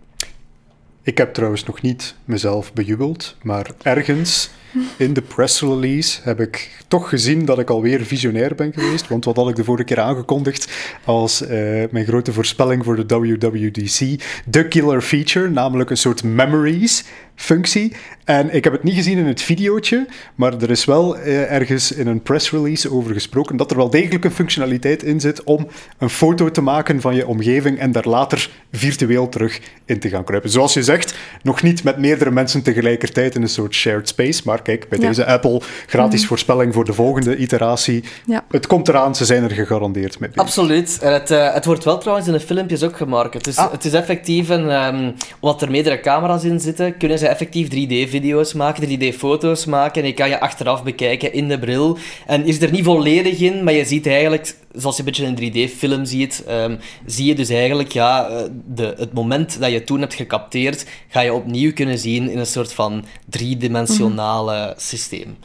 Ik 1.02 1.18
heb 1.18 1.34
trouwens 1.34 1.64
nog 1.64 1.80
niet 1.82 2.14
mezelf 2.24 2.72
bejubeld, 2.72 3.36
maar 3.42 3.70
ergens 3.82 4.50
in 4.96 5.12
de 5.12 5.22
press 5.22 5.60
release 5.60 6.20
heb 6.22 6.40
ik 6.40 6.84
toch 6.88 7.08
gezien 7.08 7.44
dat 7.44 7.58
ik 7.58 7.70
alweer 7.70 8.04
visionair 8.04 8.54
ben 8.54 8.72
geweest. 8.72 9.08
Want 9.08 9.24
wat 9.24 9.36
had 9.36 9.48
ik 9.48 9.56
de 9.56 9.64
vorige 9.64 9.84
keer 9.84 10.00
aangekondigd 10.00 10.72
als 11.04 11.42
uh, 11.42 11.48
mijn 11.90 12.06
grote 12.06 12.32
voorspelling 12.32 12.84
voor 12.84 13.06
de 13.06 13.16
WWDC? 13.16 14.22
De 14.46 14.68
killer 14.68 15.02
feature, 15.02 15.50
namelijk 15.50 15.90
een 15.90 15.96
soort 15.96 16.22
memories 16.22 17.04
functie. 17.34 17.92
En 18.24 18.54
ik 18.54 18.64
heb 18.64 18.72
het 18.72 18.82
niet 18.82 18.94
gezien 18.94 19.18
in 19.18 19.26
het 19.26 19.42
videootje, 19.42 20.06
maar 20.34 20.62
er 20.62 20.70
is 20.70 20.84
wel 20.84 21.16
eh, 21.16 21.52
ergens 21.52 21.92
in 21.92 22.06
een 22.06 22.22
press 22.22 22.50
release 22.50 22.92
over 22.92 23.12
gesproken 23.12 23.56
dat 23.56 23.70
er 23.70 23.76
wel 23.76 23.90
degelijk 23.90 24.24
een 24.24 24.30
functionaliteit 24.30 25.02
in 25.02 25.20
zit 25.20 25.42
om 25.42 25.68
een 25.98 26.10
foto 26.10 26.50
te 26.50 26.60
maken 26.60 27.00
van 27.00 27.14
je 27.14 27.26
omgeving 27.26 27.78
en 27.78 27.92
daar 27.92 28.08
later 28.08 28.50
virtueel 28.72 29.28
terug 29.28 29.60
in 29.84 29.98
te 29.98 30.08
gaan 30.08 30.24
kruipen. 30.24 30.50
Zoals 30.50 30.74
je 30.74 30.82
zegt, 30.82 31.14
nog 31.42 31.62
niet 31.62 31.84
met 31.84 31.98
meerdere 31.98 32.30
mensen 32.30 32.62
tegelijkertijd 32.62 33.34
in 33.34 33.42
een 33.42 33.48
soort 33.48 33.74
shared 33.74 34.08
space, 34.08 34.42
maar 34.44 34.61
kijk, 34.62 34.88
bij 34.88 34.98
deze 34.98 35.26
Apple 35.26 35.60
gratis 35.86 36.18
mhm. 36.18 36.28
voorspelling 36.28 36.74
voor 36.74 36.84
de 36.84 36.92
volgende 36.92 37.36
iteratie. 37.36 38.04
Ja. 38.26 38.44
Het 38.50 38.66
komt 38.66 38.88
eraan, 38.88 39.14
ze 39.14 39.24
zijn 39.24 39.42
er 39.42 39.50
gegarandeerd 39.50 40.18
mee. 40.18 40.30
Absoluut. 40.34 40.98
En 41.02 41.12
het, 41.12 41.30
uh, 41.30 41.54
het 41.54 41.64
wordt 41.64 41.84
wel 41.84 41.98
trouwens 41.98 42.26
in 42.26 42.32
de 42.32 42.40
filmpjes 42.40 42.82
ook 42.82 42.96
gemarket. 42.96 43.46
Het 43.46 43.46
is, 43.46 43.56
ah. 43.56 43.72
het 43.72 43.84
is 43.84 43.92
effectief, 43.92 44.48
een, 44.48 44.70
um, 44.70 45.14
omdat 45.40 45.62
er 45.62 45.70
meerdere 45.70 46.00
camera's 46.00 46.44
in 46.44 46.60
zitten, 46.60 46.96
kunnen 46.96 47.18
ze 47.18 47.28
effectief 47.28 47.68
3D-video's 47.68 48.52
maken, 48.52 48.88
3D-foto's 48.88 49.64
maken 49.64 50.02
en 50.02 50.08
je 50.08 50.14
kan 50.14 50.28
je 50.28 50.40
achteraf 50.40 50.82
bekijken 50.82 51.32
in 51.32 51.48
de 51.48 51.58
bril. 51.58 51.98
En 52.26 52.44
is 52.44 52.62
er 52.62 52.70
niet 52.70 52.84
volledig 52.84 53.40
in, 53.40 53.64
maar 53.64 53.72
je 53.72 53.84
ziet 53.84 54.06
eigenlijk, 54.06 54.54
zoals 54.74 54.96
je 54.96 55.02
een 55.02 55.08
beetje 55.08 55.26
een 55.26 55.70
3D-film 55.70 56.04
ziet, 56.04 56.44
um, 56.48 56.78
zie 57.06 57.26
je 57.26 57.34
dus 57.34 57.48
eigenlijk 57.48 57.92
ja, 57.92 58.28
eh, 58.28 58.42
de, 58.66 58.94
het 58.96 59.12
moment 59.12 59.60
dat 59.60 59.70
je 59.70 59.84
toen 59.84 60.00
hebt 60.00 60.14
gecapteerd, 60.14 60.86
ga 61.08 61.20
je 61.20 61.32
opnieuw 61.32 61.72
kunnen 61.72 61.98
zien 61.98 62.30
in 62.30 62.38
een 62.38 62.46
soort 62.46 62.72
van 62.72 63.04
driedimensionale 63.28 64.66
mm 64.66 64.70
systeem. 64.76 65.36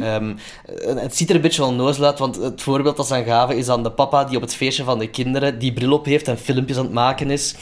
Ehm, 0.00 0.34
het 0.84 1.16
ziet 1.16 1.28
er 1.28 1.34
een 1.34 1.40
beetje 1.40 1.60
wel 1.60 1.72
nozel 1.72 2.04
uit, 2.04 2.18
want 2.18 2.36
het 2.36 2.62
voorbeeld 2.62 2.96
dat 2.96 3.06
ze 3.06 3.14
aan 3.14 3.24
gaven 3.24 3.56
is 3.56 3.68
aan 3.68 3.82
de 3.82 3.90
papa 3.90 4.24
die 4.24 4.36
op 4.36 4.42
het 4.42 4.54
feestje 4.54 4.84
van 4.84 4.98
de 4.98 5.10
kinderen 5.10 5.58
die 5.58 5.72
bril 5.72 5.92
op 5.92 6.04
heeft 6.04 6.28
en 6.28 6.38
filmpjes 6.38 6.76
aan 6.76 6.84
het 6.84 6.92
maken 6.92 7.30
is. 7.30 7.54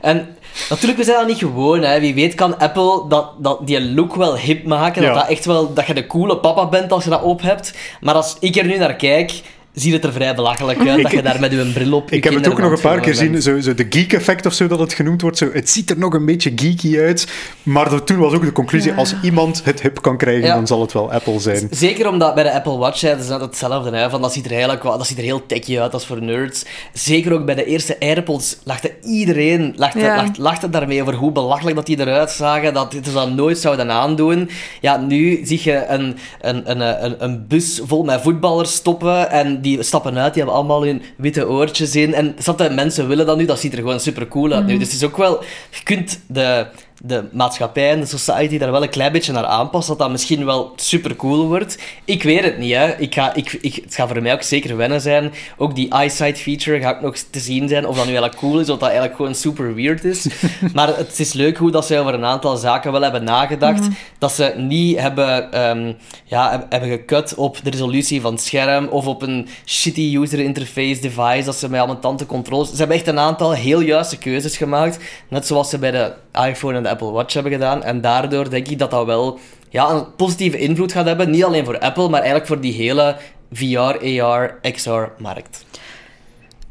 En 0.00 0.36
natuurlijk, 0.70 0.98
we 0.98 1.04
zijn 1.04 1.18
dat 1.18 1.26
niet 1.26 1.38
gewoon. 1.38 1.82
Hè. 1.82 2.00
Wie 2.00 2.14
weet 2.14 2.34
kan 2.34 2.58
Apple 2.58 3.04
dat, 3.08 3.30
dat, 3.38 3.66
die 3.66 3.94
look 3.94 4.14
wel 4.14 4.36
hip 4.36 4.66
maken. 4.66 5.02
Dat, 5.02 5.14
dat, 5.14 5.28
echt 5.28 5.44
wel, 5.44 5.74
dat 5.74 5.86
je 5.86 5.94
de 5.94 6.06
coole 6.06 6.36
papa 6.36 6.68
bent 6.68 6.92
als 6.92 7.04
je 7.04 7.10
dat 7.10 7.22
op 7.22 7.42
hebt. 7.42 7.74
Maar 8.00 8.14
als 8.14 8.36
ik 8.40 8.56
er 8.56 8.66
nu 8.66 8.76
naar 8.76 8.96
kijk 8.96 9.42
ziet 9.72 9.92
het 9.92 10.04
er 10.04 10.12
vrij 10.12 10.34
belachelijk 10.34 10.88
uit 10.88 11.02
dat 11.02 11.10
je 11.10 11.22
daar 11.22 11.40
met 11.40 11.52
je 11.52 11.70
bril 11.74 11.92
op. 11.92 12.10
Ik 12.10 12.24
heb 12.24 12.34
het 12.34 12.48
ook 12.48 12.60
nog 12.60 12.72
een 12.72 12.80
paar 12.80 13.00
keer 13.00 13.14
gezien, 13.14 13.42
zo, 13.42 13.60
zo 13.60 13.74
de 13.74 13.86
geek-effect 13.90 14.46
of 14.46 14.52
zo 14.52 14.66
dat 14.66 14.78
het 14.78 14.92
genoemd 14.92 15.22
wordt. 15.22 15.38
Zo, 15.38 15.48
het 15.52 15.70
ziet 15.70 15.90
er 15.90 15.98
nog 15.98 16.14
een 16.14 16.24
beetje 16.24 16.52
geeky 16.54 16.98
uit. 16.98 17.26
Maar 17.62 18.04
toen 18.04 18.18
was 18.18 18.32
ook 18.32 18.44
de 18.44 18.52
conclusie: 18.52 18.92
als 18.92 19.14
iemand 19.22 19.64
het 19.64 19.82
hip 19.82 20.02
kan 20.02 20.16
krijgen, 20.16 20.48
dan 20.48 20.66
zal 20.66 20.80
het 20.80 20.92
wel 20.92 21.12
Apple 21.12 21.40
zijn. 21.40 21.68
Zeker 21.70 22.08
omdat 22.08 22.34
bij 22.34 22.42
de 22.42 22.52
Apple 22.52 22.76
Watch, 22.76 23.00
hè, 23.00 23.10
dat 23.10 23.20
is 23.20 23.28
net 23.28 23.40
hetzelfde. 23.40 23.96
Hè, 23.96 24.10
van, 24.10 24.20
dat, 24.20 24.32
ziet 24.32 24.44
er 24.44 24.50
eigenlijk, 24.50 24.82
dat 24.82 25.06
ziet 25.06 25.18
er 25.18 25.24
heel 25.24 25.46
techy 25.46 25.78
uit 25.78 25.92
als 25.92 26.06
voor 26.06 26.22
nerds. 26.22 26.64
Zeker 26.92 27.32
ook 27.32 27.44
bij 27.44 27.54
de 27.54 27.64
eerste 27.64 27.96
AirPods 28.00 28.56
lachte 28.64 28.92
iedereen 29.02 29.72
lachte, 29.76 30.30
lachte, 30.38 30.70
daarmee 30.70 31.02
over 31.02 31.14
hoe 31.14 31.32
belachelijk 31.32 31.76
dat 31.76 31.86
die 31.86 32.00
eruit 32.00 32.30
zagen. 32.30 32.74
Dat 32.74 32.96
ze 33.04 33.12
dat 33.12 33.30
nooit 33.30 33.58
zouden 33.58 33.90
aandoen. 33.90 34.50
Ja, 34.80 34.96
nu 34.96 35.40
zie 35.44 35.60
je 35.62 35.86
een, 35.86 36.16
een, 36.40 36.70
een, 36.70 37.04
een, 37.04 37.24
een 37.24 37.46
bus 37.48 37.80
vol 37.84 38.04
met 38.04 38.20
voetballers 38.20 38.74
stoppen 38.74 39.30
en 39.30 39.59
die 39.60 39.82
stappen 39.82 40.18
uit, 40.18 40.34
die 40.34 40.42
hebben 40.42 40.60
allemaal 40.60 40.84
hun 40.84 41.02
witte 41.16 41.48
oortjes 41.48 41.96
in. 41.96 42.14
En 42.14 42.34
snap 42.38 42.70
mensen 42.70 43.08
willen 43.08 43.26
dat 43.26 43.36
nu, 43.36 43.44
dat 43.44 43.60
ziet 43.60 43.72
er 43.72 43.78
gewoon 43.78 44.00
super 44.00 44.28
cool 44.28 44.52
uit 44.52 44.66
nu. 44.66 44.70
Mhm. 44.70 44.78
Dus 44.78 44.92
het 44.92 44.96
is 45.02 45.08
ook 45.08 45.16
wel, 45.16 45.42
je 45.70 45.82
kunt 45.82 46.20
de 46.26 46.66
de 47.02 47.24
maatschappij 47.32 47.90
en 47.90 48.00
de 48.00 48.06
society 48.06 48.58
daar 48.58 48.70
wel 48.70 48.82
een 48.82 48.90
klein 48.90 49.12
beetje 49.12 49.32
naar 49.32 49.44
aanpast, 49.44 49.88
dat 49.88 49.98
dat 49.98 50.10
misschien 50.10 50.44
wel 50.44 50.72
super 50.76 51.16
cool 51.16 51.46
wordt. 51.46 51.78
Ik 52.04 52.22
weet 52.22 52.44
het 52.44 52.58
niet, 52.58 52.74
hè. 52.74 52.96
Ik 52.96 53.14
ga, 53.14 53.34
ik, 53.34 53.52
ik, 53.60 53.74
het 53.74 53.94
gaat 53.94 54.08
voor 54.08 54.22
mij 54.22 54.32
ook 54.32 54.42
zeker 54.42 54.76
wennen 54.76 55.00
zijn. 55.00 55.32
Ook 55.56 55.74
die 55.74 55.90
eyesight 55.90 56.38
feature 56.38 56.80
gaat 56.80 57.00
nog 57.00 57.16
te 57.16 57.40
zien 57.40 57.68
zijn 57.68 57.86
of 57.86 57.96
dat 57.96 58.04
nu 58.04 58.10
eigenlijk 58.10 58.40
cool 58.40 58.60
is, 58.60 58.68
of 58.68 58.78
dat 58.78 58.88
eigenlijk 58.88 59.16
gewoon 59.16 59.34
super 59.34 59.74
weird 59.74 60.04
is. 60.04 60.26
maar 60.74 60.96
het 60.96 61.18
is 61.18 61.32
leuk 61.32 61.56
hoe 61.56 61.70
dat 61.70 61.86
ze 61.86 61.98
over 61.98 62.14
een 62.14 62.24
aantal 62.24 62.56
zaken 62.56 62.92
wel 62.92 63.02
hebben 63.02 63.24
nagedacht. 63.24 63.80
Mhm. 63.80 63.90
Dat 64.18 64.32
ze 64.32 64.54
niet 64.56 64.98
hebben, 64.98 65.60
um, 65.68 65.96
ja, 66.24 66.66
hebben 66.68 66.88
gekut 66.88 67.34
op 67.34 67.58
de 67.62 67.70
resolutie 67.70 68.20
van 68.20 68.32
het 68.32 68.42
scherm 68.42 68.86
of 68.86 69.06
op 69.06 69.22
een 69.22 69.48
shitty 69.64 70.16
user 70.16 70.38
interface 70.38 71.00
device, 71.00 71.44
dat 71.44 71.56
ze 71.56 71.70
met 71.70 71.78
allemaal 71.78 72.00
tante 72.00 72.26
controls... 72.26 72.70
Ze 72.70 72.76
hebben 72.76 72.96
echt 72.96 73.06
een 73.06 73.18
aantal 73.18 73.52
heel 73.52 73.80
juiste 73.80 74.18
keuzes 74.18 74.56
gemaakt. 74.56 74.98
Net 75.28 75.46
zoals 75.46 75.70
ze 75.70 75.78
bij 75.78 75.90
de 75.90 76.12
iPhone 76.32 76.76
en 76.76 76.82
de 76.82 76.89
Apple 76.90 77.10
Watch 77.10 77.34
hebben 77.34 77.52
gedaan. 77.52 77.82
En 77.82 78.00
daardoor 78.00 78.50
denk 78.50 78.68
ik 78.68 78.78
dat 78.78 78.90
dat 78.90 79.06
wel 79.06 79.38
ja, 79.68 79.90
een 79.90 80.14
positieve 80.16 80.58
invloed 80.58 80.92
gaat 80.92 81.06
hebben. 81.06 81.30
Niet 81.30 81.44
alleen 81.44 81.64
voor 81.64 81.78
Apple, 81.78 82.08
maar 82.08 82.20
eigenlijk 82.20 82.46
voor 82.46 82.60
die 82.60 82.72
hele 82.72 83.16
VR, 83.52 84.20
AR, 84.22 84.58
XR-markt. 84.60 85.64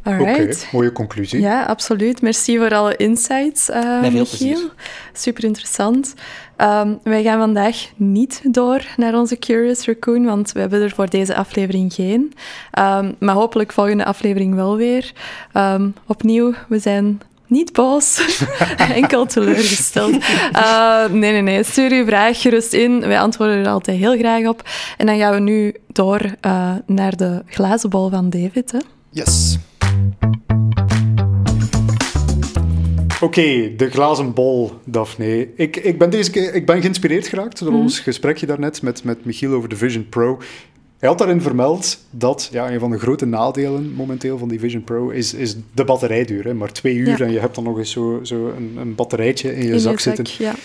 Oké, 0.03 0.49
mooie 0.71 0.91
conclusie. 0.91 1.41
Ja, 1.41 1.65
absoluut. 1.65 2.21
Merci 2.21 2.57
voor 2.57 2.75
alle 2.75 2.95
insights, 2.95 3.69
uh, 3.69 4.01
Met 4.01 4.11
veel 4.11 4.19
Michiel. 4.19 4.59
Super 5.13 5.43
interessant. 5.43 6.13
Um, 6.57 6.99
wij 7.03 7.23
gaan 7.23 7.39
vandaag 7.39 7.75
niet 7.95 8.41
door 8.43 8.85
naar 8.97 9.13
onze 9.13 9.37
Curious 9.37 9.85
Raccoon, 9.85 10.25
want 10.25 10.51
we 10.51 10.59
hebben 10.59 10.81
er 10.81 10.91
voor 10.91 11.09
deze 11.09 11.35
aflevering 11.35 11.93
geen. 11.93 12.33
Um, 12.79 13.15
maar 13.19 13.35
hopelijk 13.35 13.71
volgende 13.71 14.05
aflevering 14.05 14.55
wel 14.55 14.77
weer. 14.77 15.11
Um, 15.53 15.93
opnieuw, 16.07 16.53
we 16.67 16.79
zijn 16.79 17.21
niet 17.49 17.73
boos, 17.73 18.37
enkel 19.01 19.25
teleurgesteld. 19.25 20.15
Uh, 20.53 21.05
nee, 21.21 21.31
nee, 21.31 21.41
nee. 21.41 21.63
Stuur 21.63 21.93
je 21.93 22.05
vraag 22.05 22.41
gerust 22.41 22.73
in. 22.73 22.99
Wij 22.99 23.19
antwoorden 23.19 23.57
er 23.57 23.67
altijd 23.67 23.97
heel 23.97 24.17
graag 24.17 24.47
op. 24.47 24.69
En 24.97 25.05
dan 25.05 25.17
gaan 25.17 25.33
we 25.33 25.39
nu 25.39 25.75
door 25.87 26.21
uh, 26.45 26.73
naar 26.85 27.17
de 27.17 27.43
glazen 27.45 27.89
bol 27.89 28.09
van 28.09 28.29
David. 28.29 28.71
Hè? 28.71 28.79
Yes. 29.09 29.57
Oké, 33.21 33.75
de 33.75 33.89
glazen 33.89 34.33
bol, 34.33 34.71
Daphne. 34.85 35.47
Ik, 35.55 35.75
ik, 35.75 35.97
ben 35.97 36.09
deze 36.09 36.31
keer, 36.31 36.53
ik 36.53 36.65
ben 36.65 36.81
geïnspireerd 36.81 37.27
geraakt 37.27 37.59
door 37.59 37.71
mm. 37.71 37.79
ons 37.79 37.99
gesprekje 37.99 38.45
daarnet 38.45 38.81
met, 38.81 39.03
met 39.03 39.25
Michiel 39.25 39.53
over 39.53 39.69
de 39.69 39.75
Vision 39.75 40.09
Pro. 40.09 40.39
Hij 40.99 41.09
had 41.09 41.17
daarin 41.17 41.41
vermeld 41.41 41.99
dat 42.09 42.49
ja, 42.51 42.71
een 42.71 42.79
van 42.79 42.91
de 42.91 42.99
grote 42.99 43.25
nadelen 43.25 43.93
momenteel 43.93 44.37
van 44.37 44.47
die 44.47 44.59
Vision 44.59 44.83
Pro 44.83 45.09
is, 45.09 45.33
is 45.33 45.55
de 45.73 45.83
batterijduur. 45.83 46.43
Hè. 46.43 46.53
Maar 46.53 46.71
twee 46.71 46.95
uur 46.95 47.21
en 47.21 47.31
je 47.31 47.39
hebt 47.39 47.55
dan 47.55 47.63
nog 47.63 47.77
eens 47.77 47.91
zo, 47.91 48.19
zo 48.23 48.47
een, 48.57 48.77
een 48.77 48.95
batterijtje 48.95 49.55
in 49.55 49.67
je 49.67 49.79
zak 49.79 49.99
zitten. 49.99 50.25
Ja. 50.37 50.55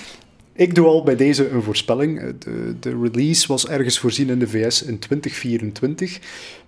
Ik 0.53 0.75
doe 0.75 0.87
al 0.87 1.03
bij 1.03 1.17
deze 1.17 1.49
een 1.49 1.63
voorspelling. 1.63 2.35
De, 2.39 2.75
de, 2.81 2.99
release 3.03 3.47
was 3.47 3.69
ergens 3.69 3.99
voorzien 3.99 4.29
in 4.29 4.39
de 4.39 4.49
VS 4.49 4.83
in 4.83 4.99
2024. 4.99 6.19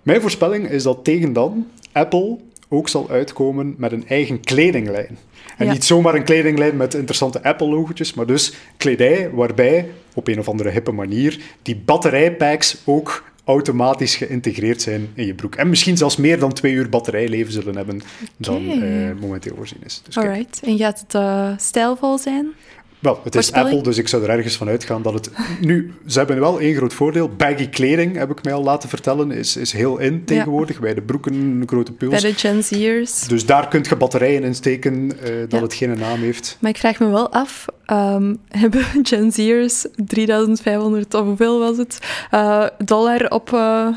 Mijn 0.03 0.21
voorspelling 0.21 0.69
is 0.69 0.83
dat 0.83 1.03
tegen 1.03 1.33
dan 1.33 1.67
Apple 1.91 2.37
ook 2.69 2.89
zal 2.89 3.09
uitkomen 3.09 3.75
met 3.77 3.91
een 3.91 4.07
eigen 4.07 4.39
kledinglijn. 4.39 5.17
En 5.57 5.69
niet 5.69 5.85
zomaar 5.85 6.15
een 6.15 6.23
kledinglijn 6.23 6.77
met 6.77 6.93
interessante 6.93 7.43
Apple-logotjes, 7.43 8.13
maar 8.13 8.25
dus 8.25 8.53
kledij 8.77 9.29
waarbij, 9.29 9.89
op 10.13 10.27
een 10.27 10.39
of 10.39 10.47
andere 10.47 10.69
hippe 10.69 10.91
manier, 10.91 11.39
die 11.61 11.81
batterijpacks 11.85 12.77
ook 12.85 13.23
automatisch 13.47 14.15
geïntegreerd 14.15 14.81
zijn 14.81 15.09
in 15.13 15.25
je 15.25 15.33
broek. 15.33 15.55
En 15.55 15.69
misschien 15.69 15.97
zelfs 15.97 16.17
meer 16.17 16.39
dan 16.39 16.53
twee 16.53 16.73
uur 16.73 16.89
batterijleven 16.89 17.53
zullen 17.53 17.75
hebben 17.75 18.01
dan 18.37 18.61
uh, 18.61 19.11
momenteel 19.19 19.55
voorzien 19.55 19.81
is. 19.85 20.01
Dus 20.05 20.17
Alright. 20.17 20.61
En 20.63 20.77
gaat 20.77 20.99
het 20.99 21.13
uh, 21.13 21.51
stijlvol 21.57 22.17
zijn? 22.17 22.53
Wel, 22.99 23.19
het 23.23 23.35
is 23.35 23.51
Apple, 23.51 23.81
dus 23.81 23.97
ik 23.97 24.07
zou 24.07 24.23
er 24.23 24.29
ergens 24.29 24.55
van 24.55 24.67
uitgaan 24.67 25.01
dat 25.01 25.13
het... 25.13 25.29
Nu, 25.61 25.93
ze 26.05 26.17
hebben 26.17 26.39
wel 26.39 26.59
één 26.59 26.75
groot 26.75 26.93
voordeel. 26.93 27.29
Baggy 27.29 27.69
kleding, 27.69 28.15
heb 28.15 28.31
ik 28.31 28.43
mij 28.43 28.53
al 28.53 28.63
laten 28.63 28.89
vertellen, 28.89 29.31
is, 29.31 29.57
is 29.57 29.71
heel 29.71 29.97
in 29.97 30.25
tegenwoordig. 30.25 30.79
Bij 30.79 30.93
de 30.93 31.01
broeken, 31.01 31.63
grote 31.65 31.91
puls. 31.91 32.21
Bij 32.21 32.31
de 32.31 32.37
Gen 32.37 32.63
Z'ers. 32.63 33.21
Dus 33.21 33.45
daar 33.45 33.67
kun 33.67 33.85
je 33.89 33.95
batterijen 33.95 34.43
in 34.43 34.55
steken, 34.55 34.93
uh, 34.93 35.49
dat 35.49 35.61
het 35.61 35.73
geen 35.73 35.97
naam 35.97 36.19
heeft. 36.19 36.57
Maar 36.59 36.71
ik 36.71 36.77
vraag 36.77 36.99
me 36.99 37.07
wel 37.09 37.31
af, 37.31 37.65
um, 37.91 38.39
hebben 38.47 38.83
Gen 39.03 39.31
Z'ers 39.31 39.85
3500, 40.05 41.13
of 41.13 41.25
hoeveel 41.25 41.59
was 41.59 41.77
het, 41.77 41.99
uh, 42.33 42.65
dollar 42.77 43.29
op... 43.29 43.51
Uh, 43.53 43.87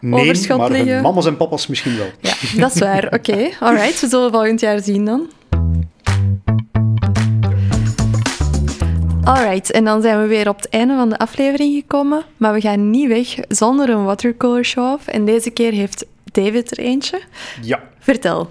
Nee, 0.00 0.48
maar 0.48 0.70
hun 0.70 1.02
mama's 1.02 1.26
en 1.26 1.36
papa's 1.36 1.66
misschien 1.66 1.96
wel. 1.96 2.06
Ja, 2.20 2.34
dat 2.56 2.74
is 2.74 2.80
waar. 2.80 3.04
Oké, 3.18 3.30
okay. 3.30 3.54
alright. 3.60 4.00
We 4.00 4.08
zullen 4.08 4.30
volgend 4.30 4.60
jaar 4.60 4.82
zien 4.82 5.04
dan. 5.04 5.28
Alright, 9.30 9.70
en 9.70 9.84
dan 9.84 10.02
zijn 10.02 10.20
we 10.20 10.26
weer 10.26 10.48
op 10.48 10.56
het 10.56 10.68
einde 10.68 10.94
van 10.94 11.08
de 11.08 11.18
aflevering 11.18 11.74
gekomen. 11.74 12.22
Maar 12.36 12.52
we 12.52 12.60
gaan 12.60 12.90
niet 12.90 13.08
weg 13.08 13.34
zonder 13.48 13.88
een 13.88 14.04
watercolor 14.04 14.64
show-off. 14.64 15.06
En 15.06 15.24
deze 15.24 15.50
keer 15.50 15.72
heeft 15.72 16.06
David 16.24 16.70
er 16.70 16.78
eentje. 16.78 17.20
Ja. 17.62 17.82
Vertel. 17.98 18.48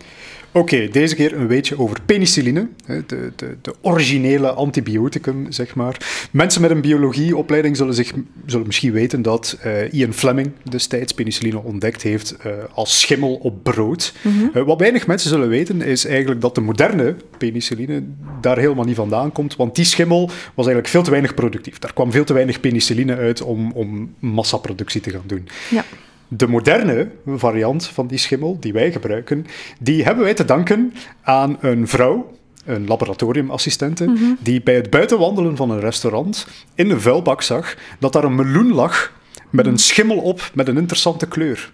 Oké, 0.52 0.88
deze 0.88 1.16
keer 1.16 1.34
een 1.34 1.48
weetje 1.48 1.80
over 1.80 1.98
penicilline, 2.06 2.68
de, 2.86 3.04
de, 3.36 3.58
de, 3.62 3.74
originele 3.82 4.50
antibioticum, 4.50 5.52
zeg 5.52 5.76
maar. 5.76 6.28
Mensen 6.32 6.62
met 6.62 6.72
een 6.72 6.82
biologieopleiding 6.82 7.78
zullen, 7.78 7.94
zich, 7.94 8.14
zullen 8.46 8.66
misschien 8.66 8.92
weten 8.92 9.22
dat 9.22 9.58
uh, 9.66 9.94
Ian 9.94 10.14
Fleming 10.14 10.52
destijds 10.64 11.14
penicilline 11.14 11.64
ontdekt 11.64 12.02
heeft 12.02 12.36
uh, 12.46 12.52
als 12.74 13.00
schimmel 13.00 13.34
op 13.36 13.64
brood. 13.64 14.14
Mm 14.22 14.50
-hmm. 14.54 14.66
wat 14.66 14.80
weinig 14.80 15.08
mensen 15.08 15.30
zullen 15.30 15.50
weten 15.50 15.82
is 15.82 16.06
eigenlijk 16.06 16.42
dat 16.42 16.56
de 16.56 16.62
moderne 16.62 17.16
penicilline 17.38 18.04
daar 18.42 18.58
helemaal 18.58 18.86
niet 18.86 18.96
vandaan 18.96 19.32
komt, 19.32 19.56
want 19.56 19.76
die 19.76 19.86
schimmel 19.86 20.26
was 20.28 20.66
eigenlijk 20.66 20.88
veel 20.88 21.04
te 21.04 21.10
weinig 21.10 21.34
productief. 21.34 21.80
Daar 21.80 21.94
kwam 21.94 22.12
veel 22.12 22.24
te 22.24 22.34
weinig 22.34 22.60
penicilline 22.60 23.16
uit 23.16 23.42
om, 23.42 23.72
om 23.72 24.16
massaproductie 24.20 25.02
te 25.02 25.10
gaan 25.10 25.24
doen. 25.26 25.48
Ja. 25.70 25.84
De 26.32 26.48
moderne 26.48 27.10
variant 27.26 27.88
van 27.88 28.08
die 28.08 28.18
schimmel 28.18 28.58
die 28.60 28.74
wij 28.74 28.92
gebruiken, 28.92 29.46
die 29.80 30.04
hebben 30.04 30.24
wij 30.24 30.34
te 30.34 30.46
danken 30.46 30.94
aan 31.22 31.58
een 31.62 31.88
vrouw, 31.88 32.38
een 32.66 32.88
laboratoriumassistente, 32.88 34.06
mm 34.06 34.16
-hmm. 34.16 34.38
die 34.40 34.62
bij 34.62 34.76
het 34.76 34.90
buitenwandelen 34.90 35.56
van 35.56 35.72
een 35.72 35.80
restaurant 35.80 36.48
in 36.76 36.90
een 36.90 37.02
vuilbak 37.02 37.42
zag 37.42 37.78
dat 38.00 38.14
daar 38.14 38.24
een 38.24 38.36
meloen 38.36 38.74
lag 38.74 39.14
met 39.50 39.66
een 39.66 39.78
schimmel 39.78 40.18
op 40.18 40.52
met 40.54 40.68
een 40.68 40.78
interessante 40.78 41.28
kleur. 41.28 41.72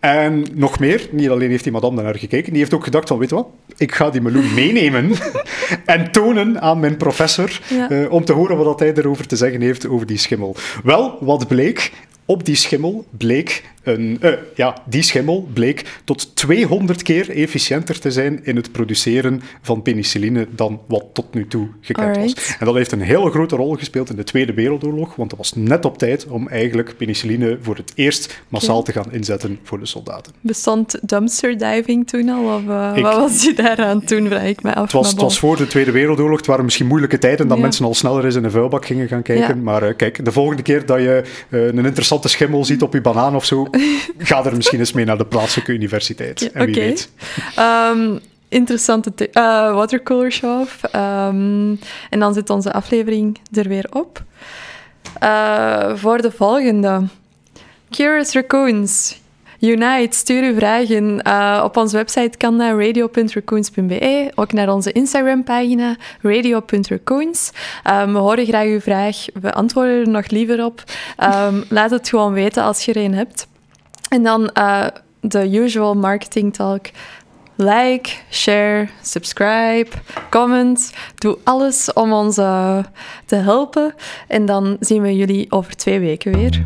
En 0.00 0.46
nog 0.54 0.78
meer, 0.78 1.08
niet 1.10 1.28
alleen 1.28 1.50
heeft 1.50 1.62
die 1.62 1.72
madame 1.72 2.02
naar 2.02 2.18
gekeken, 2.18 2.50
die 2.50 2.60
heeft 2.60 2.74
ook 2.74 2.84
gedacht 2.84 3.08
van, 3.08 3.18
weet 3.18 3.28
je 3.28 3.34
wat, 3.34 3.48
ik 3.76 3.94
ga 3.94 4.10
die 4.10 4.20
meloen 4.20 4.54
meenemen 4.54 5.10
en 5.84 6.12
tonen 6.12 6.60
aan 6.60 6.80
mijn 6.80 6.96
professor 6.96 7.60
ja. 7.68 7.90
uh, 7.90 8.12
om 8.12 8.24
te 8.24 8.32
horen 8.32 8.56
wat 8.56 8.80
hij 8.80 8.94
erover 8.94 9.26
te 9.26 9.36
zeggen 9.36 9.60
heeft 9.60 9.88
over 9.88 10.06
die 10.06 10.18
schimmel. 10.18 10.56
Wel, 10.84 11.18
wat 11.20 11.48
bleek, 11.48 11.92
op 12.28 12.44
die 12.44 12.54
schimmel 12.54 13.04
bleek 13.10 13.64
een, 13.88 14.18
uh, 14.22 14.32
ja, 14.54 14.82
die 14.86 15.02
schimmel 15.02 15.48
bleek 15.52 16.00
tot 16.04 16.36
200 16.36 17.02
keer 17.02 17.30
efficiënter 17.30 18.00
te 18.00 18.10
zijn 18.10 18.40
in 18.44 18.56
het 18.56 18.72
produceren 18.72 19.42
van 19.62 19.82
penicilline 19.82 20.46
dan 20.50 20.80
wat 20.88 21.04
tot 21.12 21.34
nu 21.34 21.46
toe 21.46 21.68
gekend 21.80 22.06
Alright. 22.06 22.34
was. 22.34 22.56
En 22.58 22.66
dat 22.66 22.74
heeft 22.74 22.92
een 22.92 23.00
hele 23.00 23.30
grote 23.30 23.56
rol 23.56 23.74
gespeeld 23.74 24.10
in 24.10 24.16
de 24.16 24.24
Tweede 24.24 24.54
Wereldoorlog, 24.54 25.14
want 25.16 25.30
dat 25.30 25.38
was 25.38 25.52
net 25.54 25.84
op 25.84 25.98
tijd 25.98 26.26
om 26.26 26.48
eigenlijk 26.48 26.96
penicilline 26.96 27.58
voor 27.60 27.76
het 27.76 27.92
eerst 27.94 28.42
massaal 28.48 28.82
te 28.82 28.92
gaan 28.92 29.12
inzetten 29.12 29.58
voor 29.62 29.78
de 29.78 29.86
soldaten. 29.86 30.32
Bestond 30.40 30.98
dumpster 31.08 31.58
diving 31.58 32.08
toen 32.08 32.28
al? 32.28 32.54
Of 32.54 32.62
uh, 32.68 32.92
ik, 32.94 33.02
wat 33.02 33.16
was 33.16 33.44
je 33.44 33.54
daaraan 33.54 34.04
toen, 34.04 34.26
vraag 34.26 34.44
ik 34.44 34.62
me 34.62 34.74
af. 34.74 34.82
Het 34.82 34.92
was, 34.92 35.10
het 35.10 35.20
was 35.20 35.38
voor 35.38 35.56
de 35.56 35.66
Tweede 35.66 35.90
Wereldoorlog. 35.90 36.36
Het 36.36 36.46
waren 36.46 36.64
misschien 36.64 36.86
moeilijke 36.86 37.18
tijden 37.18 37.48
dat 37.48 37.56
Ja. 37.56 37.62
mensen 37.62 37.84
al 37.84 37.94
sneller 37.94 38.24
eens 38.24 38.34
in 38.34 38.44
een 38.44 38.50
vuilbak 38.50 38.86
gingen 38.86 39.08
gaan 39.08 39.22
kijken. 39.22 39.56
Ja. 39.56 39.62
Maar 39.62 39.82
uh, 39.88 39.96
kijk, 39.96 40.24
de 40.24 40.32
volgende 40.32 40.62
keer 40.62 40.86
dat 40.86 40.98
je 40.98 41.22
uh, 41.48 41.66
een 41.66 41.84
interessante 41.84 42.28
schimmel 42.28 42.64
ziet 42.64 42.82
op 42.82 42.92
je 42.92 43.00
banaan 43.00 43.34
of 43.34 43.44
zo, 43.44 43.66
ga 44.18 44.44
er 44.44 44.56
misschien 44.56 44.78
eens 44.78 44.92
mee 44.92 45.04
naar 45.04 45.18
de 45.18 45.26
plaatselijke 45.26 45.72
universiteit. 45.72 46.40
Ja, 46.40 46.48
en 46.52 46.66
wie 46.66 46.74
weet. 46.74 47.10
Um, 47.58 48.20
interessante 48.48 49.12
uh, 49.18 49.74
watercolor 49.74 50.32
show. 50.32 50.66
Um, 50.96 51.78
en 52.10 52.18
dan 52.18 52.34
zit 52.34 52.50
onze 52.50 52.72
aflevering 52.72 53.38
er 53.52 53.68
weer 53.68 53.86
op. 53.90 54.22
Uh, 55.22 55.94
voor 55.94 56.22
de 56.22 56.30
volgende. 56.30 57.02
Curious 57.90 58.32
Raccoons. 58.32 59.20
Unite, 59.60 60.16
stuur 60.16 60.42
uw 60.42 60.54
vragen. 60.54 61.20
Uh, 61.26 61.60
op 61.64 61.76
onze 61.76 61.96
website 61.96 62.36
kan 62.36 62.60
radio.raccoons.be. 62.60 64.32
Ook 64.34 64.52
naar 64.52 64.72
onze 64.72 64.92
Instagram-pagina 64.92 65.96
radio.raccoons. 66.22 67.50
Um, 67.90 68.12
we 68.12 68.18
horen 68.18 68.46
graag 68.46 68.66
uw 68.66 68.80
vraag. 68.80 69.16
We 69.40 69.52
antwoorden 69.52 70.00
er 70.00 70.08
nog 70.08 70.28
liever 70.28 70.64
op. 70.64 70.84
Um, 71.22 71.64
laat 71.68 71.90
het 71.90 72.08
gewoon 72.08 72.32
weten 72.32 72.62
als 72.62 72.84
je 72.84 72.92
er 72.92 73.04
een 73.04 73.14
hebt. 73.14 73.46
En 74.08 74.22
dan 74.22 74.50
uh, 74.54 74.86
de 75.20 75.50
usual 75.50 75.94
marketing 75.94 76.54
talk. 76.54 76.86
Like, 77.54 78.10
share, 78.30 78.88
subscribe, 79.02 79.88
comment. 80.30 80.92
Doe 81.14 81.38
alles 81.44 81.92
om 81.92 82.12
ons 82.12 82.38
uh, 82.38 82.78
te 83.26 83.36
helpen. 83.36 83.94
En 84.28 84.46
dan 84.46 84.76
zien 84.80 85.02
we 85.02 85.16
jullie 85.16 85.52
over 85.52 85.76
twee 85.76 86.00
weken 86.00 86.32
weer. 86.32 86.64